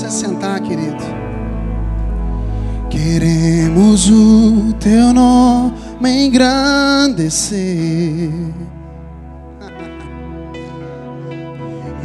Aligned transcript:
Se 0.00 0.06
assentar, 0.06 0.62
querido. 0.62 1.04
Queremos 2.88 4.08
o 4.08 4.72
teu 4.80 5.12
nome 5.12 6.24
engrandecer 6.24 7.60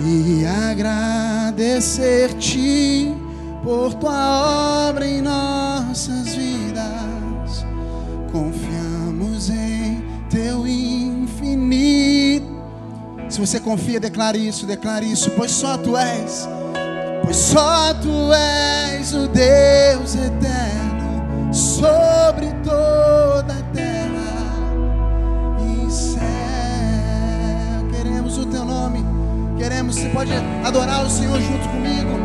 e 0.05 0.45
agradecer-te 0.45 3.15
por 3.63 3.93
tua 3.93 4.89
obra 4.89 5.07
em 5.07 5.21
nossas 5.21 6.35
vidas. 6.35 7.65
Confiamos 8.29 9.49
em 9.49 10.03
teu 10.29 10.67
infinito. 10.67 12.53
Se 13.29 13.39
você 13.39 13.57
confia, 13.57 14.01
declare 14.01 14.45
isso, 14.45 14.65
declare 14.65 15.09
isso, 15.09 15.31
pois 15.31 15.51
só 15.51 15.77
tu 15.77 15.95
és, 15.95 16.45
pois 17.25 17.37
só 17.37 17.93
tu 17.95 18.31
és 18.33 19.13
o 19.13 19.27
Deus 19.27 20.15
eterno 20.15 21.53
sobre 21.53 22.51
toda 22.63 23.53
a 23.53 23.63
terra 23.73 24.31
e 25.59 25.91
céu. 25.91 26.21
Queremos 27.91 28.37
o 28.37 28.45
teu 28.45 28.63
nome, 28.63 29.03
queremos, 29.57 29.95
você 29.95 30.09
pode 30.09 30.31
adorar 30.63 31.03
o 31.03 31.09
Senhor 31.09 31.41
junto 31.41 31.67
comigo. 31.69 32.24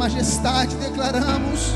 Majestade, 0.00 0.74
declaramos 0.76 1.74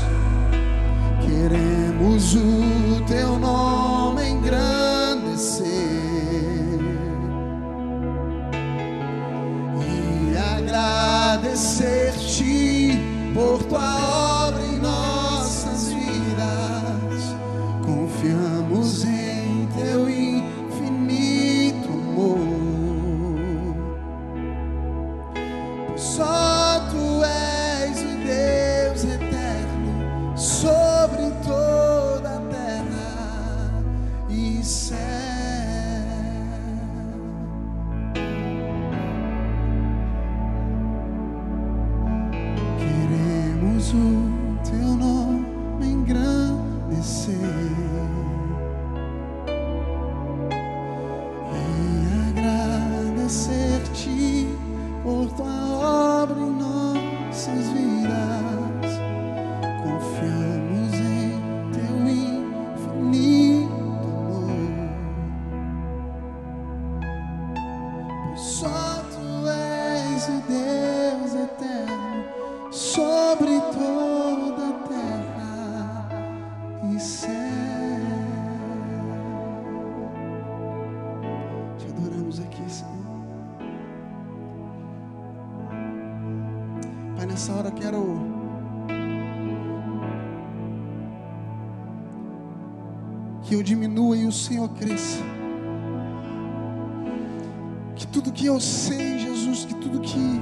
Que 97.95 98.05
tudo 98.07 98.31
que 98.31 98.45
eu 98.45 98.59
sei, 98.59 99.19
Jesus, 99.19 99.65
que 99.65 99.73
tudo 99.75 99.99
que 99.99 100.41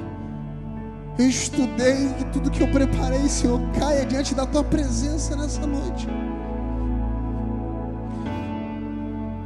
eu 1.18 1.28
estudei, 1.28 2.10
que 2.18 2.26
tudo 2.26 2.52
que 2.52 2.62
eu 2.62 2.68
preparei, 2.68 3.30
Senhor, 3.30 3.62
caia 3.80 4.06
diante 4.06 4.36
da 4.36 4.46
tua 4.46 4.64
presença 4.64 5.36
nessa 5.36 5.66
noite. 5.66 6.08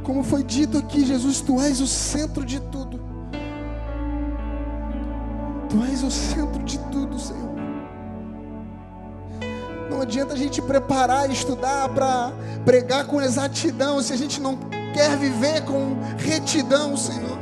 Como 0.02 0.24
foi 0.24 0.42
dito 0.42 0.78
aqui, 0.78 1.04
Jesus, 1.04 1.40
tu 1.42 1.60
és 1.60 1.80
o 1.80 1.86
centro 1.86 2.44
de 2.44 2.58
tudo. 2.60 2.98
Tu 5.68 5.84
és 5.84 6.02
o 6.02 6.10
centro 6.10 6.62
de 6.64 6.78
tudo, 6.90 7.18
Senhor. 7.18 7.48
Não 9.90 10.00
adianta 10.00 10.32
a 10.32 10.36
gente 10.36 10.62
preparar 10.62 11.28
e 11.28 11.32
estudar 11.32 11.88
para 11.90 12.32
pregar 12.64 13.06
com 13.06 13.20
exatidão 13.20 14.00
se 14.00 14.12
a 14.12 14.16
gente 14.16 14.40
não 14.40 14.56
quer 14.98 15.16
viver 15.16 15.64
com 15.64 15.96
retidão, 16.18 16.96
Senhor. 16.96 17.38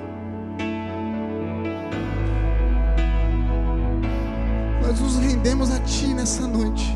Nós 4.82 5.00
nos 5.00 5.16
rendemos 5.16 5.70
a 5.70 5.80
Ti 5.80 6.08
nessa 6.08 6.46
noite. 6.46 6.94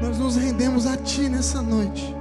Nós 0.00 0.18
nos 0.18 0.36
rendemos 0.36 0.86
a 0.86 0.96
Ti 0.96 1.28
nessa 1.28 1.60
noite. 1.60 2.16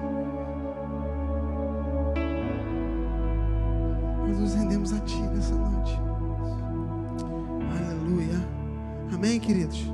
Nós 4.27 4.37
nos 4.37 4.55
rendemos 4.55 4.91
a 4.91 4.99
Ti 4.99 5.21
nessa 5.21 5.55
noite. 5.55 5.97
Aleluia. 7.79 8.45
Amém, 9.13 9.39
queridos? 9.39 9.89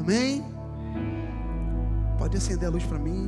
Amém? 0.00 0.44
Pode 2.18 2.36
acender 2.36 2.66
a 2.66 2.72
luz 2.72 2.84
para 2.84 2.98
mim. 2.98 3.27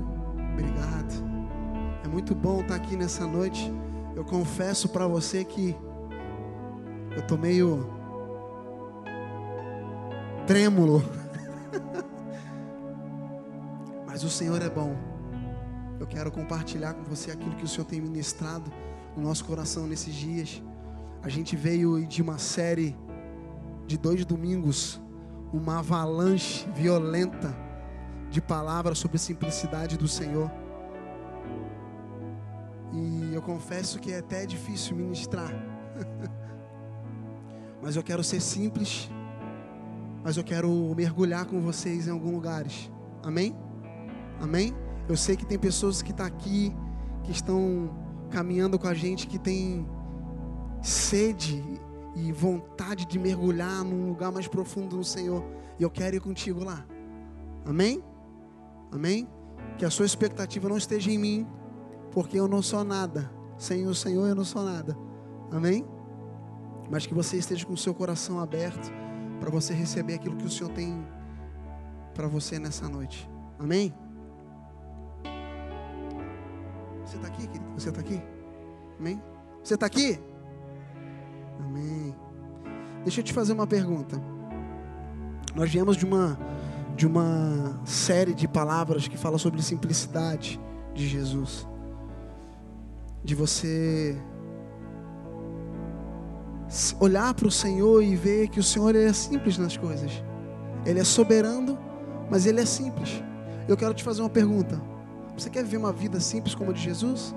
Aqui 2.90 2.96
nessa 2.96 3.24
noite. 3.24 3.72
Eu 4.16 4.24
confesso 4.24 4.88
para 4.88 5.06
você 5.06 5.44
que 5.44 5.76
eu 7.14 7.24
tô 7.24 7.36
meio 7.36 7.88
trêmulo. 10.44 11.00
Mas 14.04 14.24
o 14.24 14.28
Senhor 14.28 14.60
é 14.60 14.68
bom. 14.68 14.96
Eu 16.00 16.06
quero 16.08 16.32
compartilhar 16.32 16.94
com 16.94 17.04
você 17.04 17.30
aquilo 17.30 17.54
que 17.54 17.62
o 17.62 17.68
Senhor 17.68 17.84
tem 17.84 18.00
ministrado 18.00 18.72
no 19.16 19.22
nosso 19.22 19.44
coração 19.44 19.86
nesses 19.86 20.12
dias. 20.12 20.60
A 21.22 21.28
gente 21.28 21.54
veio 21.54 22.04
de 22.04 22.20
uma 22.20 22.38
série 22.38 22.96
de 23.86 23.96
dois 23.96 24.24
domingos, 24.24 25.00
uma 25.52 25.78
avalanche 25.78 26.68
violenta 26.74 27.56
de 28.28 28.40
palavras 28.40 28.98
sobre 28.98 29.16
a 29.16 29.20
simplicidade 29.20 29.96
do 29.96 30.08
Senhor. 30.08 30.50
Eu 33.40 33.44
confesso 33.44 33.98
que 33.98 34.12
é 34.12 34.18
até 34.18 34.44
difícil 34.44 34.94
ministrar. 34.94 35.50
mas 37.80 37.96
eu 37.96 38.02
quero 38.02 38.22
ser 38.22 38.38
simples. 38.38 39.10
Mas 40.22 40.36
eu 40.36 40.44
quero 40.44 40.68
mergulhar 40.94 41.46
com 41.46 41.58
vocês 41.58 42.06
em 42.06 42.10
alguns 42.10 42.34
lugares. 42.34 42.92
Amém? 43.22 43.56
Amém? 44.38 44.74
Eu 45.08 45.16
sei 45.16 45.38
que 45.38 45.46
tem 45.46 45.58
pessoas 45.58 46.02
que 46.02 46.10
estão 46.10 46.28
tá 46.28 46.30
aqui, 46.30 46.70
que 47.24 47.32
estão 47.32 47.90
caminhando 48.28 48.78
com 48.78 48.86
a 48.86 48.92
gente, 48.92 49.26
que 49.26 49.38
tem 49.38 49.88
sede 50.82 51.64
e 52.14 52.30
vontade 52.32 53.06
de 53.06 53.18
mergulhar 53.18 53.82
num 53.82 54.06
lugar 54.06 54.30
mais 54.30 54.46
profundo 54.46 54.98
no 54.98 55.04
Senhor. 55.04 55.42
E 55.78 55.82
eu 55.82 55.88
quero 55.88 56.14
ir 56.14 56.20
contigo 56.20 56.62
lá. 56.62 56.84
Amém? 57.64 58.04
Amém? 58.92 59.26
Que 59.78 59.86
a 59.86 59.90
sua 59.90 60.04
expectativa 60.04 60.68
não 60.68 60.76
esteja 60.76 61.10
em 61.10 61.16
mim, 61.16 61.46
porque 62.12 62.38
eu 62.38 62.48
não 62.48 62.62
sou 62.62 62.84
nada. 62.84 63.30
Sem 63.58 63.86
o 63.86 63.94
Senhor 63.94 64.26
eu 64.26 64.34
não 64.34 64.44
sou 64.44 64.64
nada. 64.64 64.96
Amém? 65.50 65.84
Mas 66.90 67.06
que 67.06 67.14
você 67.14 67.36
esteja 67.36 67.64
com 67.66 67.74
o 67.74 67.76
seu 67.76 67.94
coração 67.94 68.40
aberto 68.40 68.90
para 69.38 69.50
você 69.50 69.72
receber 69.72 70.14
aquilo 70.14 70.36
que 70.36 70.46
o 70.46 70.50
Senhor 70.50 70.70
tem 70.70 71.06
para 72.14 72.26
você 72.26 72.58
nessa 72.58 72.88
noite. 72.88 73.28
Amém? 73.58 73.94
Você 77.04 77.16
está 77.16 77.28
aqui, 77.28 77.46
querido? 77.46 77.70
Você 77.74 77.88
está 77.88 78.00
aqui? 78.00 78.22
Amém? 78.98 79.22
Você 79.62 79.74
está 79.74 79.86
aqui? 79.86 80.20
Amém. 81.58 82.14
Deixa 83.02 83.20
eu 83.20 83.24
te 83.24 83.32
fazer 83.32 83.52
uma 83.52 83.66
pergunta. 83.66 84.20
Nós 85.54 85.70
viemos 85.70 85.96
de 85.96 86.04
uma 86.04 86.38
de 86.96 87.06
uma 87.06 87.80
série 87.86 88.34
de 88.34 88.46
palavras 88.46 89.08
que 89.08 89.16
fala 89.16 89.38
sobre 89.38 89.62
simplicidade 89.62 90.60
de 90.92 91.08
Jesus. 91.08 91.66
De 93.22 93.34
você 93.34 94.16
olhar 97.00 97.34
para 97.34 97.48
o 97.48 97.50
Senhor 97.50 98.02
e 98.02 98.14
ver 98.14 98.48
que 98.48 98.60
o 98.60 98.62
Senhor 98.62 98.94
é 98.94 99.12
simples 99.12 99.58
nas 99.58 99.76
coisas. 99.76 100.22
Ele 100.86 101.00
é 101.00 101.04
soberano, 101.04 101.78
mas 102.30 102.46
ele 102.46 102.60
é 102.60 102.64
simples. 102.64 103.22
Eu 103.68 103.76
quero 103.76 103.92
te 103.92 104.02
fazer 104.04 104.22
uma 104.22 104.30
pergunta. 104.30 104.80
Você 105.36 105.50
quer 105.50 105.64
viver 105.64 105.76
uma 105.78 105.92
vida 105.92 106.20
simples 106.20 106.54
como 106.54 106.70
a 106.70 106.74
de 106.74 106.80
Jesus? 106.80 107.34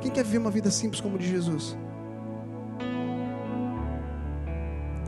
Quem 0.00 0.10
quer 0.10 0.24
viver 0.24 0.38
uma 0.38 0.50
vida 0.50 0.70
simples 0.70 1.00
como 1.00 1.16
a 1.16 1.18
de 1.18 1.28
Jesus? 1.28 1.76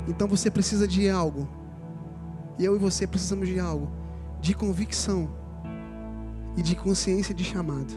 Então 0.06 0.29
você 0.29 0.50
precisa 0.50 0.87
de 0.87 1.08
algo. 1.08 1.49
Eu 2.58 2.76
e 2.76 2.79
você 2.79 3.06
precisamos 3.06 3.49
de 3.49 3.58
algo. 3.58 3.90
De 4.40 4.55
convicção. 4.55 5.29
E 6.56 6.62
de 6.62 6.76
consciência 6.76 7.34
de 7.34 7.44
chamado. 7.44 7.92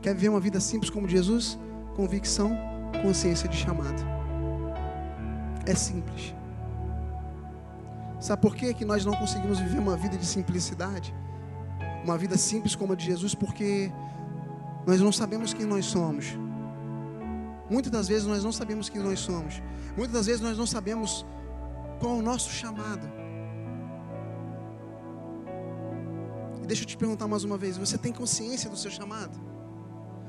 Quer 0.00 0.14
viver 0.14 0.28
uma 0.28 0.40
vida 0.40 0.60
simples 0.60 0.90
como 0.90 1.08
Jesus? 1.08 1.58
Convicção, 1.96 2.56
consciência 3.02 3.48
de 3.48 3.56
chamado. 3.56 4.02
É 5.66 5.74
simples. 5.74 6.34
Sabe 8.20 8.42
por 8.42 8.54
quê 8.54 8.72
que 8.74 8.84
nós 8.84 9.04
não 9.04 9.14
conseguimos 9.14 9.58
viver 9.58 9.78
uma 9.78 9.96
vida 9.96 10.16
de 10.16 10.26
simplicidade? 10.26 11.14
Uma 12.04 12.16
vida 12.16 12.36
simples 12.36 12.74
como 12.74 12.92
a 12.92 12.96
de 12.96 13.04
Jesus, 13.04 13.34
porque 13.34 13.92
nós 14.86 15.00
não 15.00 15.12
sabemos 15.12 15.52
quem 15.52 15.66
nós 15.66 15.84
somos. 15.84 16.38
Muitas 17.70 17.92
das 17.92 18.08
vezes 18.08 18.26
nós 18.26 18.42
não 18.42 18.50
sabemos 18.50 18.88
quem 18.88 19.02
nós 19.02 19.20
somos. 19.20 19.62
Muitas 19.96 20.14
das 20.14 20.26
vezes 20.26 20.40
nós 20.40 20.56
não 20.56 20.66
sabemos 20.66 21.26
qual 22.00 22.16
é 22.16 22.18
o 22.18 22.22
nosso 22.22 22.50
chamado. 22.50 23.06
Deixa 26.68 26.82
eu 26.82 26.86
te 26.86 26.96
perguntar 26.96 27.26
mais 27.26 27.42
uma 27.44 27.56
vez: 27.56 27.76
você 27.76 27.96
tem 27.96 28.12
consciência 28.12 28.68
do 28.68 28.76
seu 28.76 28.90
chamado? 28.90 29.36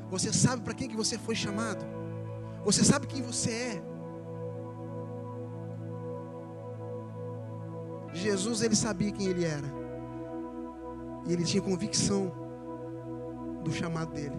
Você 0.09 0.33
sabe 0.33 0.63
para 0.63 0.73
quem 0.73 0.89
que 0.89 0.95
você 0.95 1.17
foi 1.17 1.35
chamado? 1.35 1.85
Você 2.63 2.83
sabe 2.83 3.05
quem 3.05 3.21
você 3.21 3.51
é? 3.51 3.83
Jesus, 8.13 8.63
ele 8.63 8.75
sabia 8.75 9.11
quem 9.11 9.27
ele 9.27 9.45
era. 9.45 9.67
E 11.27 11.33
ele 11.33 11.43
tinha 11.43 11.61
convicção 11.61 12.31
do 13.63 13.71
chamado 13.71 14.13
dele. 14.13 14.35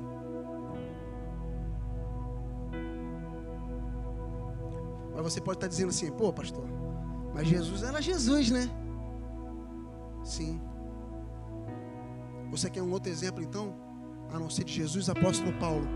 Mas 5.15 5.23
você 5.23 5.41
pode 5.41 5.59
estar 5.59 5.69
dizendo 5.69 5.91
assim, 5.91 6.11
pô, 6.11 6.33
pastor, 6.33 6.65
mas 7.35 7.47
Jesus 7.47 7.83
era 7.83 8.01
Jesus, 8.01 8.51
né? 8.51 8.69
Sim. 10.25 10.61
Você 12.51 12.69
quer 12.69 12.83
um 12.83 12.91
outro 12.91 13.11
exemplo 13.11 13.43
então? 13.43 13.75
A 14.33 14.39
não 14.39 14.51
ser 14.51 14.65
de 14.65 14.73
Jesus, 14.73 15.09
apóstolo 15.09 15.53
Paulo. 15.59 15.87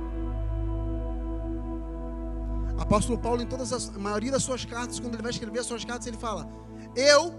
Apóstolo 2.78 3.18
Paulo, 3.18 3.42
em 3.42 3.46
todas 3.46 3.72
as, 3.72 3.88
a 3.94 3.98
maioria 3.98 4.32
das 4.32 4.42
suas 4.42 4.64
cartas, 4.64 4.98
quando 4.98 5.14
ele 5.14 5.22
vai 5.22 5.30
escrever 5.30 5.60
as 5.60 5.66
suas 5.66 5.84
cartas, 5.84 6.06
ele 6.06 6.16
fala: 6.16 6.48
Eu, 6.96 7.34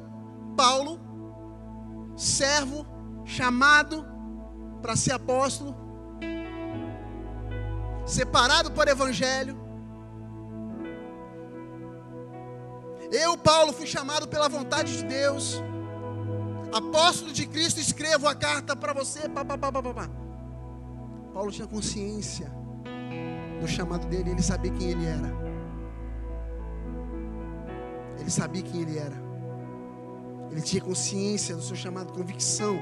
Paulo, 0.55 0.99
servo, 2.15 2.85
chamado 3.25 4.05
para 4.81 4.95
ser 4.95 5.11
apóstolo, 5.13 5.75
separado 8.05 8.71
para 8.71 8.89
o 8.89 8.93
evangelho, 8.93 9.65
Eu, 13.11 13.37
Paulo, 13.37 13.71
fui 13.71 13.85
chamado 13.85 14.27
pela 14.27 14.49
vontade 14.49 14.97
de 14.97 15.03
Deus. 15.05 15.61
Apóstolo 16.71 17.31
de 17.31 17.45
Cristo, 17.47 17.79
escrevo 17.79 18.27
a 18.27 18.35
carta 18.35 18.75
para 18.75 18.93
você. 18.93 19.29
Pá, 19.29 19.45
pá, 19.45 19.57
pá, 19.57 19.71
pá. 19.71 20.09
Paulo 21.33 21.51
tinha 21.51 21.67
consciência 21.67 22.51
do 23.59 23.67
chamado 23.67 24.07
dele, 24.07 24.31
ele 24.31 24.41
sabia 24.41 24.71
quem 24.71 24.91
ele 24.91 25.05
era. 25.05 25.33
Ele 28.19 28.29
sabia 28.29 28.61
quem 28.61 28.81
ele 28.81 28.97
era. 28.97 29.15
Ele 30.51 30.61
tinha 30.61 30.81
consciência 30.81 31.55
do 31.55 31.61
seu 31.61 31.75
chamado, 31.75 32.13
convicção. 32.13 32.77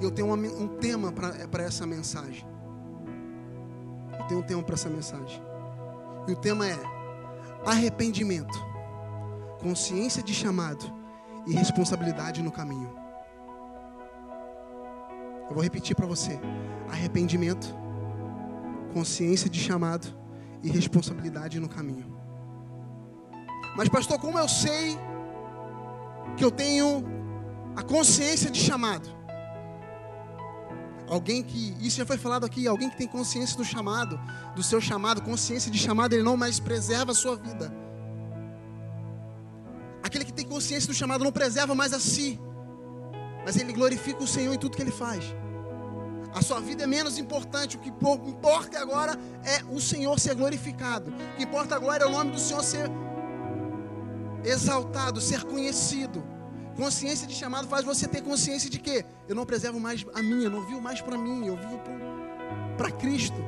E 0.00 0.04
eu 0.04 0.10
tenho 0.10 0.28
uma, 0.28 0.36
um 0.36 0.68
tema 0.78 1.10
para 1.12 1.62
essa 1.62 1.86
mensagem. 1.86 2.46
Eu 4.18 4.26
tenho 4.26 4.40
um 4.40 4.42
tema 4.42 4.62
para 4.62 4.74
essa 4.74 4.90
mensagem. 4.90 5.42
E 6.28 6.32
o 6.32 6.36
tema 6.36 6.66
é 6.68 6.78
arrependimento, 7.64 8.58
consciência 9.60 10.22
de 10.22 10.34
chamado 10.34 11.03
e 11.46 11.52
responsabilidade 11.52 12.42
no 12.42 12.50
caminho. 12.50 12.92
Eu 15.48 15.54
vou 15.54 15.62
repetir 15.62 15.94
para 15.94 16.06
você: 16.06 16.38
arrependimento, 16.90 17.74
consciência 18.92 19.50
de 19.50 19.60
chamado 19.60 20.06
e 20.62 20.70
responsabilidade 20.70 21.60
no 21.60 21.68
caminho. 21.68 22.14
Mas, 23.76 23.88
pastor, 23.88 24.18
como 24.18 24.38
eu 24.38 24.48
sei 24.48 24.98
que 26.36 26.44
eu 26.44 26.50
tenho 26.50 27.04
a 27.76 27.82
consciência 27.82 28.50
de 28.50 28.60
chamado? 28.60 29.08
Alguém 31.08 31.42
que, 31.42 31.76
isso 31.80 31.98
já 31.98 32.06
foi 32.06 32.16
falado 32.16 32.46
aqui, 32.46 32.66
alguém 32.66 32.88
que 32.88 32.96
tem 32.96 33.06
consciência 33.06 33.56
do 33.56 33.64
chamado, 33.64 34.18
do 34.56 34.62
seu 34.62 34.80
chamado, 34.80 35.20
consciência 35.20 35.70
de 35.70 35.78
chamado, 35.78 36.14
ele 36.14 36.22
não 36.22 36.36
mais 36.36 36.58
preserva 36.58 37.12
a 37.12 37.14
sua 37.14 37.36
vida. 37.36 37.83
Consciência 40.54 40.86
do 40.86 40.94
chamado 40.94 41.24
não 41.24 41.32
preserva 41.32 41.74
mais 41.74 41.92
a 41.92 41.98
si, 41.98 42.38
mas 43.44 43.56
ele 43.56 43.72
glorifica 43.72 44.22
o 44.22 44.26
Senhor 44.26 44.54
em 44.54 44.56
tudo 44.56 44.76
que 44.76 44.82
ele 44.82 44.92
faz. 44.92 45.24
A 46.32 46.40
sua 46.42 46.60
vida 46.60 46.84
é 46.84 46.86
menos 46.86 47.18
importante, 47.18 47.76
o 47.76 47.80
que 47.80 47.88
importa 47.88 48.78
agora 48.78 49.18
é 49.44 49.64
o 49.64 49.80
Senhor 49.80 50.16
ser 50.20 50.36
glorificado. 50.36 51.10
O 51.10 51.36
que 51.36 51.42
importa 51.42 51.74
agora 51.74 52.04
é 52.04 52.06
o 52.06 52.10
nome 52.10 52.30
do 52.30 52.38
Senhor 52.38 52.62
ser 52.62 52.88
exaltado, 54.44 55.20
ser 55.20 55.42
conhecido. 55.42 56.22
Consciência 56.76 57.26
de 57.26 57.34
chamado 57.34 57.66
faz 57.66 57.84
você 57.84 58.06
ter 58.06 58.22
consciência 58.22 58.70
de 58.70 58.78
que 58.78 59.04
eu 59.26 59.34
não 59.34 59.44
preservo 59.44 59.80
mais 59.80 60.06
a 60.14 60.22
minha, 60.22 60.48
não 60.48 60.64
vivo 60.64 60.80
mais 60.80 61.00
para 61.00 61.18
mim, 61.18 61.48
eu 61.48 61.56
vivo 61.56 61.80
para 62.76 62.92
Cristo. 62.92 63.44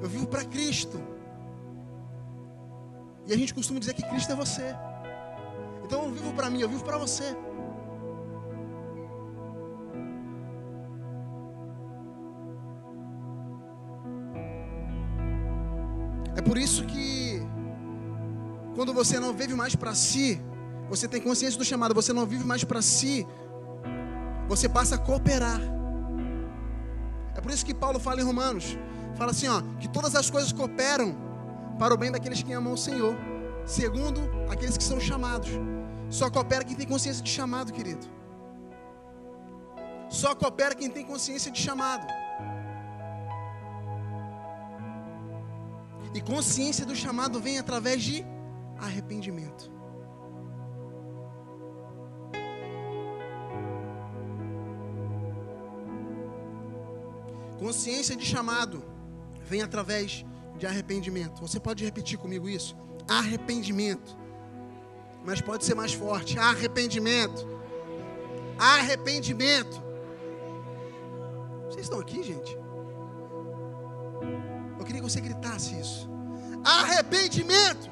Eu 0.00 0.08
vivo 0.08 0.26
para 0.26 0.42
Cristo. 0.42 1.11
E 3.26 3.32
a 3.32 3.36
gente 3.36 3.54
costuma 3.54 3.78
dizer 3.78 3.94
que 3.94 4.02
Cristo 4.02 4.32
é 4.32 4.34
você. 4.34 4.74
Então 5.84 6.02
eu 6.02 6.08
não 6.08 6.14
vivo 6.14 6.32
para 6.32 6.50
mim, 6.50 6.60
eu 6.60 6.68
vivo 6.68 6.84
para 6.84 6.98
você. 6.98 7.36
É 16.34 16.40
por 16.42 16.58
isso 16.58 16.84
que 16.86 17.40
quando 18.74 18.92
você 18.92 19.20
não 19.20 19.32
vive 19.32 19.54
mais 19.54 19.76
para 19.76 19.94
si, 19.94 20.40
você 20.88 21.06
tem 21.06 21.20
consciência 21.20 21.58
do 21.58 21.64
chamado, 21.64 21.94
você 21.94 22.12
não 22.12 22.26
vive 22.26 22.44
mais 22.44 22.64
para 22.64 22.82
si, 22.82 23.26
você 24.48 24.68
passa 24.68 24.96
a 24.96 24.98
cooperar. 24.98 25.60
É 27.34 27.40
por 27.40 27.50
isso 27.50 27.64
que 27.64 27.74
Paulo 27.74 27.98
fala 28.00 28.20
em 28.20 28.24
Romanos, 28.24 28.76
fala 29.14 29.30
assim, 29.30 29.48
ó, 29.48 29.62
que 29.78 29.88
todas 29.88 30.14
as 30.14 30.30
coisas 30.30 30.52
cooperam 30.52 31.14
para 31.82 31.94
o 31.94 31.96
bem 31.96 32.12
daqueles 32.12 32.40
que 32.40 32.52
amam 32.52 32.74
o 32.74 32.78
Senhor, 32.78 33.16
segundo 33.66 34.20
aqueles 34.48 34.76
que 34.76 34.84
são 34.84 35.00
chamados. 35.00 35.50
Só 36.08 36.30
coopera 36.30 36.62
quem 36.62 36.76
tem 36.76 36.86
consciência 36.86 37.24
de 37.24 37.28
chamado, 37.28 37.72
querido. 37.72 38.06
Só 40.08 40.32
coopera 40.32 40.76
quem 40.76 40.88
tem 40.88 41.04
consciência 41.04 41.50
de 41.50 41.60
chamado. 41.60 42.06
E 46.14 46.20
consciência 46.20 46.86
do 46.86 46.94
chamado 46.94 47.40
vem 47.40 47.58
através 47.58 48.00
de 48.00 48.24
arrependimento. 48.78 49.68
Consciência 57.58 58.14
de 58.14 58.24
chamado 58.24 58.84
vem 59.40 59.62
através 59.62 60.24
de 60.62 60.66
arrependimento. 60.66 61.40
Você 61.40 61.58
pode 61.58 61.84
repetir 61.84 62.16
comigo 62.16 62.48
isso? 62.48 62.76
Arrependimento. 63.08 64.16
Mas 65.24 65.40
pode 65.40 65.64
ser 65.64 65.74
mais 65.74 65.92
forte. 65.92 66.38
Arrependimento. 66.38 67.44
Arrependimento. 68.56 69.82
Vocês 71.66 71.86
estão 71.86 71.98
aqui, 71.98 72.22
gente? 72.22 72.56
Eu 74.78 74.84
queria 74.84 75.00
que 75.02 75.10
você 75.10 75.20
gritasse 75.20 75.74
isso. 75.80 76.08
Arrependimento. 76.64 77.90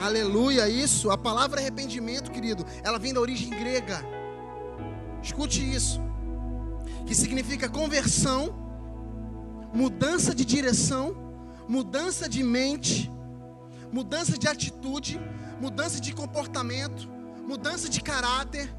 Aleluia, 0.00 0.68
isso. 0.68 1.10
A 1.10 1.18
palavra 1.18 1.60
arrependimento, 1.60 2.30
querido, 2.30 2.64
ela 2.84 3.00
vem 3.00 3.12
da 3.12 3.20
origem 3.20 3.50
grega. 3.50 4.00
Escute 5.20 5.60
isso. 5.74 6.00
Que 7.04 7.16
significa 7.16 7.68
conversão, 7.68 8.69
mudança 9.72 10.34
de 10.34 10.44
direção, 10.44 11.16
mudança 11.68 12.28
de 12.28 12.42
mente, 12.42 13.10
mudança 13.92 14.36
de 14.36 14.48
atitude, 14.48 15.20
mudança 15.60 16.00
de 16.00 16.12
comportamento, 16.12 17.08
mudança 17.46 17.88
de 17.88 18.00
caráter. 18.00 18.72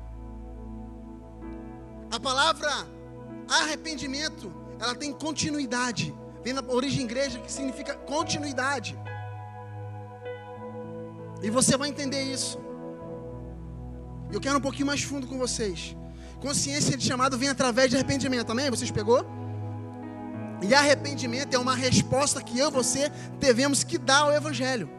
A 2.12 2.19
palavra 2.19 2.69
arrependimento, 3.48 4.53
ela 4.79 4.95
tem 4.95 5.12
continuidade. 5.13 6.13
Vem 6.43 6.53
da 6.53 6.63
origem 6.74 7.05
igreja 7.05 7.39
que 7.39 7.51
significa 7.51 7.93
continuidade. 7.95 8.98
E 11.41 11.50
você 11.50 11.77
vai 11.77 11.89
entender 11.89 12.24
isso. 12.24 12.60
Eu 14.31 14.39
quero 14.39 14.57
um 14.57 14.62
pouquinho 14.62 14.88
mais 14.88 15.01
fundo 15.03 15.27
com 15.27 15.38
vocês. 15.38 15.95
Consciência 16.39 16.98
de 16.98 17.05
chamado 17.05 17.38
vem 17.38 17.50
através 17.50 17.89
de 17.89 17.95
arrependimento. 17.95 18.51
Amém? 18.51 18.69
Vocês 18.69 18.89
pegou? 18.89 19.25
E 20.62 20.74
arrependimento 20.75 21.53
é 21.53 21.60
uma 21.60 21.75
resposta 21.75 22.41
que 22.41 22.60
eu 22.60 22.70
e 22.70 22.72
você 22.72 23.10
devemos 23.39 23.84
que 23.84 23.98
dar 23.98 24.22
ao 24.22 24.34
evangelho. 24.34 24.89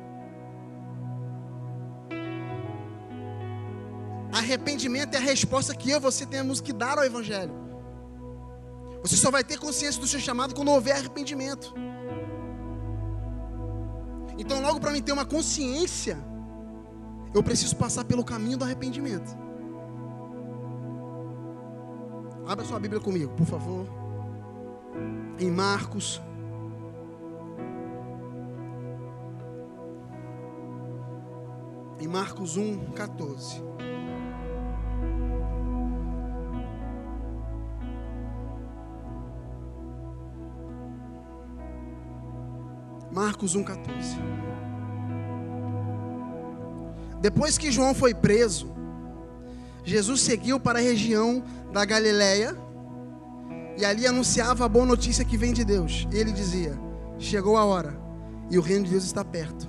Arrependimento 4.32 5.14
é 5.14 5.18
a 5.18 5.20
resposta 5.20 5.74
que 5.74 5.90
eu 5.90 5.98
e 5.98 6.00
você 6.00 6.26
temos 6.26 6.60
que 6.60 6.72
dar 6.72 6.98
ao 6.98 7.04
evangelho. 7.04 7.52
Você 9.02 9.16
só 9.16 9.30
vai 9.30 9.44
ter 9.44 9.58
consciência 9.58 10.00
do 10.00 10.06
seu 10.06 10.18
chamado 10.18 10.54
quando 10.54 10.70
houver 10.70 10.96
arrependimento. 10.96 11.74
Então, 14.38 14.60
logo 14.60 14.80
para 14.80 14.90
mim 14.90 15.02
ter 15.02 15.12
uma 15.12 15.26
consciência 15.26 16.18
eu 17.34 17.42
preciso 17.42 17.76
passar 17.76 18.04
pelo 18.04 18.24
caminho 18.24 18.58
do 18.58 18.64
arrependimento. 18.64 19.36
Abra 22.46 22.64
sua 22.64 22.78
Bíblia 22.78 23.00
comigo, 23.00 23.32
por 23.34 23.46
favor. 23.46 24.01
Em 25.38 25.50
Marcos. 25.50 26.20
Em 32.00 32.08
Marcos 32.08 32.56
1, 32.56 32.92
14. 32.92 33.62
Marcos 43.12 43.54
1, 43.54 43.62
14. 43.62 44.16
Depois 47.20 47.56
que 47.56 47.70
João 47.70 47.94
foi 47.94 48.14
preso, 48.14 48.72
Jesus 49.84 50.22
seguiu 50.22 50.58
para 50.58 50.78
a 50.78 50.82
região 50.82 51.44
da 51.72 51.84
Galiléia 51.84 52.56
e 53.76 53.84
ali 53.84 54.06
anunciava 54.06 54.64
a 54.64 54.68
boa 54.68 54.86
notícia 54.86 55.24
que 55.24 55.36
vem 55.36 55.52
de 55.52 55.64
Deus. 55.64 56.06
E 56.12 56.16
ele 56.16 56.32
dizia: 56.32 56.78
Chegou 57.18 57.56
a 57.56 57.64
hora 57.64 57.98
e 58.50 58.58
o 58.58 58.62
reino 58.62 58.84
de 58.84 58.90
Deus 58.90 59.04
está 59.04 59.24
perto. 59.24 59.68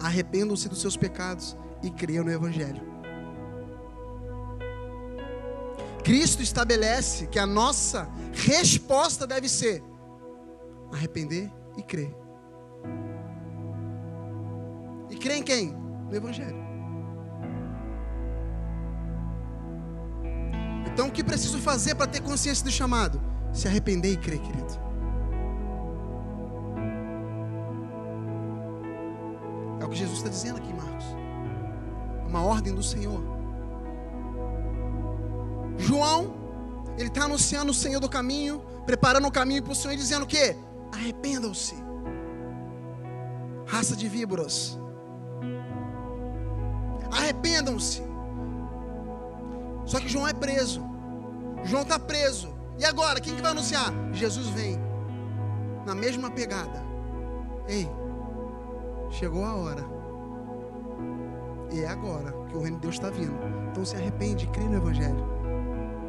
Arrependam-se 0.00 0.68
dos 0.68 0.80
seus 0.80 0.96
pecados 0.96 1.56
e 1.82 1.90
creiam 1.90 2.24
no 2.24 2.30
Evangelho. 2.30 2.86
Cristo 6.04 6.42
estabelece 6.42 7.26
que 7.26 7.38
a 7.38 7.46
nossa 7.46 8.08
resposta 8.32 9.26
deve 9.26 9.48
ser 9.48 9.82
arrepender 10.92 11.50
e 11.76 11.82
crer. 11.82 12.14
E 15.10 15.16
crer 15.16 15.36
em 15.36 15.42
quem? 15.42 15.88
no 16.08 16.16
Evangelho. 16.16 16.67
Então, 20.98 21.06
o 21.06 21.12
que 21.12 21.22
preciso 21.22 21.58
fazer 21.60 21.94
para 21.94 22.08
ter 22.08 22.20
consciência 22.20 22.64
do 22.64 22.72
chamado? 22.72 23.20
Se 23.52 23.68
arrepender 23.68 24.14
e 24.14 24.16
crer, 24.16 24.40
querido. 24.40 24.72
É 29.80 29.84
o 29.84 29.88
que 29.88 29.94
Jesus 29.94 30.18
está 30.18 30.28
dizendo 30.28 30.56
aqui, 30.56 30.72
Marcos. 30.72 31.04
Uma 32.26 32.42
ordem 32.42 32.74
do 32.74 32.82
Senhor. 32.82 33.22
João, 35.76 36.34
ele 36.98 37.06
está 37.06 37.26
anunciando 37.26 37.70
o 37.70 37.74
Senhor 37.74 38.00
do 38.00 38.08
caminho, 38.08 38.60
preparando 38.84 39.28
o 39.28 39.30
caminho 39.30 39.62
para 39.62 39.70
o 39.70 39.76
Senhor 39.76 39.94
e 39.94 39.96
dizendo 39.96 40.24
o 40.24 40.26
quê? 40.26 40.56
Arrependam-se. 40.92 41.76
Raça 43.68 43.94
de 43.94 44.08
víboras 44.08 44.76
arrependam-se. 47.12 48.07
Só 49.88 49.98
que 49.98 50.06
João 50.06 50.28
é 50.28 50.34
preso. 50.34 50.82
João 51.64 51.82
está 51.82 51.98
preso. 51.98 52.54
E 52.78 52.84
agora, 52.84 53.20
quem 53.20 53.34
que 53.34 53.40
vai 53.40 53.52
anunciar? 53.52 53.90
Jesus 54.12 54.48
vem. 54.48 54.78
Na 55.86 55.94
mesma 55.94 56.30
pegada. 56.30 56.84
Ei, 57.66 57.88
chegou 59.10 59.42
a 59.42 59.54
hora. 59.54 59.84
E 61.72 61.80
é 61.80 61.88
agora 61.88 62.32
que 62.48 62.56
o 62.56 62.60
reino 62.60 62.76
de 62.76 62.82
Deus 62.82 62.96
está 62.96 63.08
vindo. 63.08 63.34
Então 63.70 63.82
se 63.82 63.96
arrepende, 63.96 64.46
crê 64.48 64.64
no 64.64 64.76
Evangelho. 64.76 65.26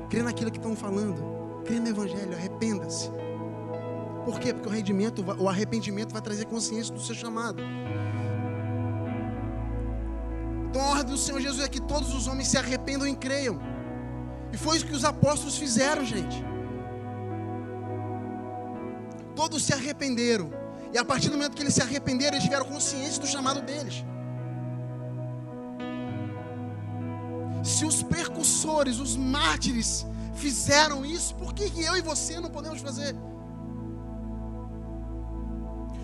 Crê 0.09 0.23
naquilo 0.23 0.51
que 0.51 0.57
estão 0.57 0.75
falando. 0.75 1.63
Crê 1.63 1.79
no 1.79 1.87
Evangelho, 1.87 2.33
arrependa-se. 2.33 3.09
Por 4.25 4.41
quê? 4.41 4.53
Porque 4.53 4.67
o 4.67 5.43
o 5.43 5.47
arrependimento 5.47 6.11
vai 6.11 6.21
trazer 6.21 6.45
consciência 6.45 6.93
do 6.93 6.99
seu 6.99 7.15
chamado. 7.15 7.63
Do 11.09 11.17
Senhor 11.17 11.41
Jesus 11.41 11.63
é 11.65 11.67
que 11.67 11.81
todos 11.81 12.13
os 12.13 12.27
homens 12.27 12.47
se 12.49 12.57
arrependam 12.57 13.07
e 13.07 13.15
creiam. 13.15 13.59
E 14.53 14.57
foi 14.57 14.77
isso 14.77 14.85
que 14.85 14.93
os 14.93 15.03
apóstolos 15.03 15.57
fizeram, 15.57 16.05
gente. 16.05 16.37
Todos 19.35 19.63
se 19.63 19.73
arrependeram. 19.73 20.51
E 20.93 20.97
a 20.97 21.03
partir 21.03 21.29
do 21.29 21.37
momento 21.37 21.55
que 21.55 21.63
eles 21.63 21.73
se 21.73 21.81
arrependeram, 21.81 22.33
eles 22.35 22.43
tiveram 22.43 22.65
consciência 22.65 23.19
do 23.19 23.27
chamado 23.27 23.61
deles. 23.61 24.05
Se 27.63 27.85
os 27.85 28.03
precursores, 28.03 28.99
os 28.99 29.15
mártires, 29.15 30.05
fizeram 30.35 31.05
isso, 31.05 31.35
por 31.35 31.53
que, 31.53 31.69
que 31.71 31.83
eu 31.83 31.97
e 31.97 32.01
você 32.01 32.39
não 32.39 32.49
podemos 32.49 32.81
fazer? 32.81 33.15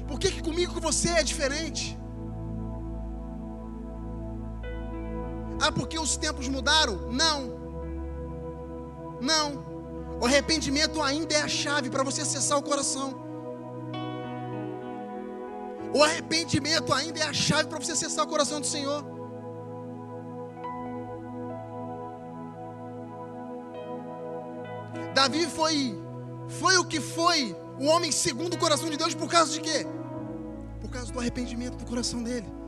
Por 0.08 0.20
que, 0.20 0.32
que 0.32 0.42
comigo 0.42 0.72
e 0.72 0.76
com 0.76 0.82
você 0.82 1.10
é 1.10 1.24
diferente? 1.24 1.98
Ah, 5.66 5.72
porque 5.72 5.98
os 5.98 6.16
tempos 6.16 6.48
mudaram? 6.48 7.12
Não. 7.12 7.40
Não. 9.20 9.66
O 10.22 10.26
arrependimento 10.26 11.02
ainda 11.02 11.34
é 11.34 11.42
a 11.42 11.48
chave 11.48 11.90
para 11.90 12.04
você 12.04 12.22
acessar 12.22 12.60
o 12.60 12.62
coração. 12.62 13.16
O 15.92 16.04
arrependimento 16.04 16.94
ainda 16.94 17.20
é 17.20 17.24
a 17.24 17.34
chave 17.34 17.68
para 17.68 17.80
você 17.80 17.94
acessar 17.94 18.26
o 18.26 18.28
coração 18.28 18.62
do 18.62 18.68
Senhor. 18.68 19.04
Davi 25.16 25.48
foi 25.48 26.00
foi 26.48 26.78
o 26.78 26.86
que 26.86 27.02
foi, 27.02 27.56
o 27.80 27.86
homem 27.86 28.12
segundo 28.12 28.54
o 28.54 28.60
coração 28.60 28.88
de 28.88 28.98
Deus 28.98 29.16
por 29.16 29.28
causa 29.28 29.52
de 29.52 29.62
quê? 29.62 29.88
Por 30.80 30.92
causa 30.92 31.12
do 31.12 31.20
arrependimento 31.20 31.76
do 31.76 31.86
coração 31.88 32.22
dele. 32.22 32.65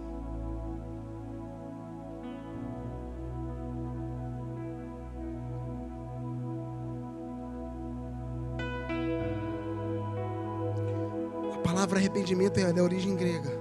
Arrependimento 12.17 12.59
é 12.59 12.73
da 12.73 12.83
origem 12.83 13.15
grega. 13.15 13.51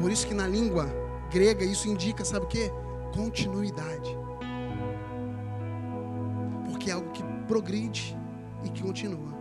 Por 0.00 0.10
isso 0.10 0.26
que 0.26 0.34
na 0.34 0.48
língua 0.48 0.86
grega 1.30 1.64
isso 1.64 1.88
indica, 1.88 2.24
sabe 2.24 2.44
o 2.44 2.48
que? 2.48 2.70
Continuidade. 3.14 4.16
Porque 6.66 6.90
é 6.90 6.94
algo 6.94 7.10
que 7.12 7.22
progride 7.46 8.16
e 8.64 8.68
que 8.68 8.82
continua. 8.82 9.32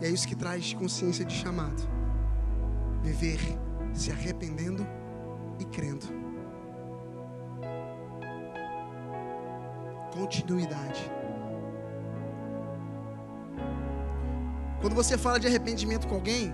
E 0.00 0.04
é 0.04 0.08
isso 0.08 0.28
que 0.28 0.36
traz 0.36 0.72
consciência 0.74 1.24
de 1.24 1.34
chamado. 1.34 1.82
Viver 3.02 3.40
se 3.92 4.12
arrependendo 4.12 4.86
e 5.58 5.64
crendo. 5.64 6.06
Continuidade. 10.12 11.21
Quando 14.82 14.94
você 14.94 15.16
fala 15.16 15.38
de 15.38 15.46
arrependimento 15.46 16.08
com 16.08 16.16
alguém, 16.16 16.52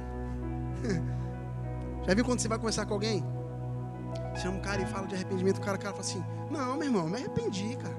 já 2.06 2.14
viu 2.14 2.24
quando 2.24 2.40
você 2.40 2.46
vai 2.46 2.58
conversar 2.58 2.84
com 2.84 2.92
alguém? 2.92 3.24
Chama 4.36 4.58
um 4.58 4.60
cara 4.60 4.82
e 4.82 4.86
fala 4.86 5.06
de 5.06 5.14
arrependimento, 5.14 5.56
o 5.56 5.60
cara, 5.60 5.76
o 5.76 5.80
cara 5.80 5.94
fala 5.94 6.06
assim: 6.06 6.22
Não, 6.50 6.76
meu 6.76 6.86
irmão, 6.86 7.08
me 7.08 7.16
arrependi, 7.16 7.74
cara. 7.76 7.96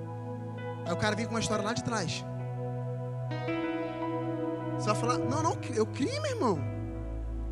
Aí 0.85 0.93
o 0.93 0.97
cara 0.97 1.15
vem 1.15 1.25
com 1.25 1.33
uma 1.33 1.39
história 1.39 1.65
lá 1.65 1.73
de 1.73 1.83
trás. 1.83 2.23
Você 4.77 4.85
vai 4.85 4.95
falar: 4.95 5.17
Não, 5.17 5.41
não, 5.41 5.57
eu 5.73 5.85
criei, 5.87 6.19
meu 6.19 6.31
irmão. 6.31 6.59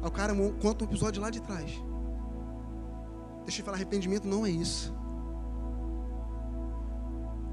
Aí 0.02 0.08
o 0.08 0.12
cara 0.12 0.34
conta 0.62 0.86
um 0.86 0.88
episódio 0.88 1.22
lá 1.22 1.32
de 1.32 1.42
trás. 1.42 1.84
Deixa 3.44 3.62
eu 3.62 3.66
falar: 3.66 3.78
arrependimento 3.78 4.28
não 4.28 4.46
é 4.46 4.52
isso. 4.52 4.96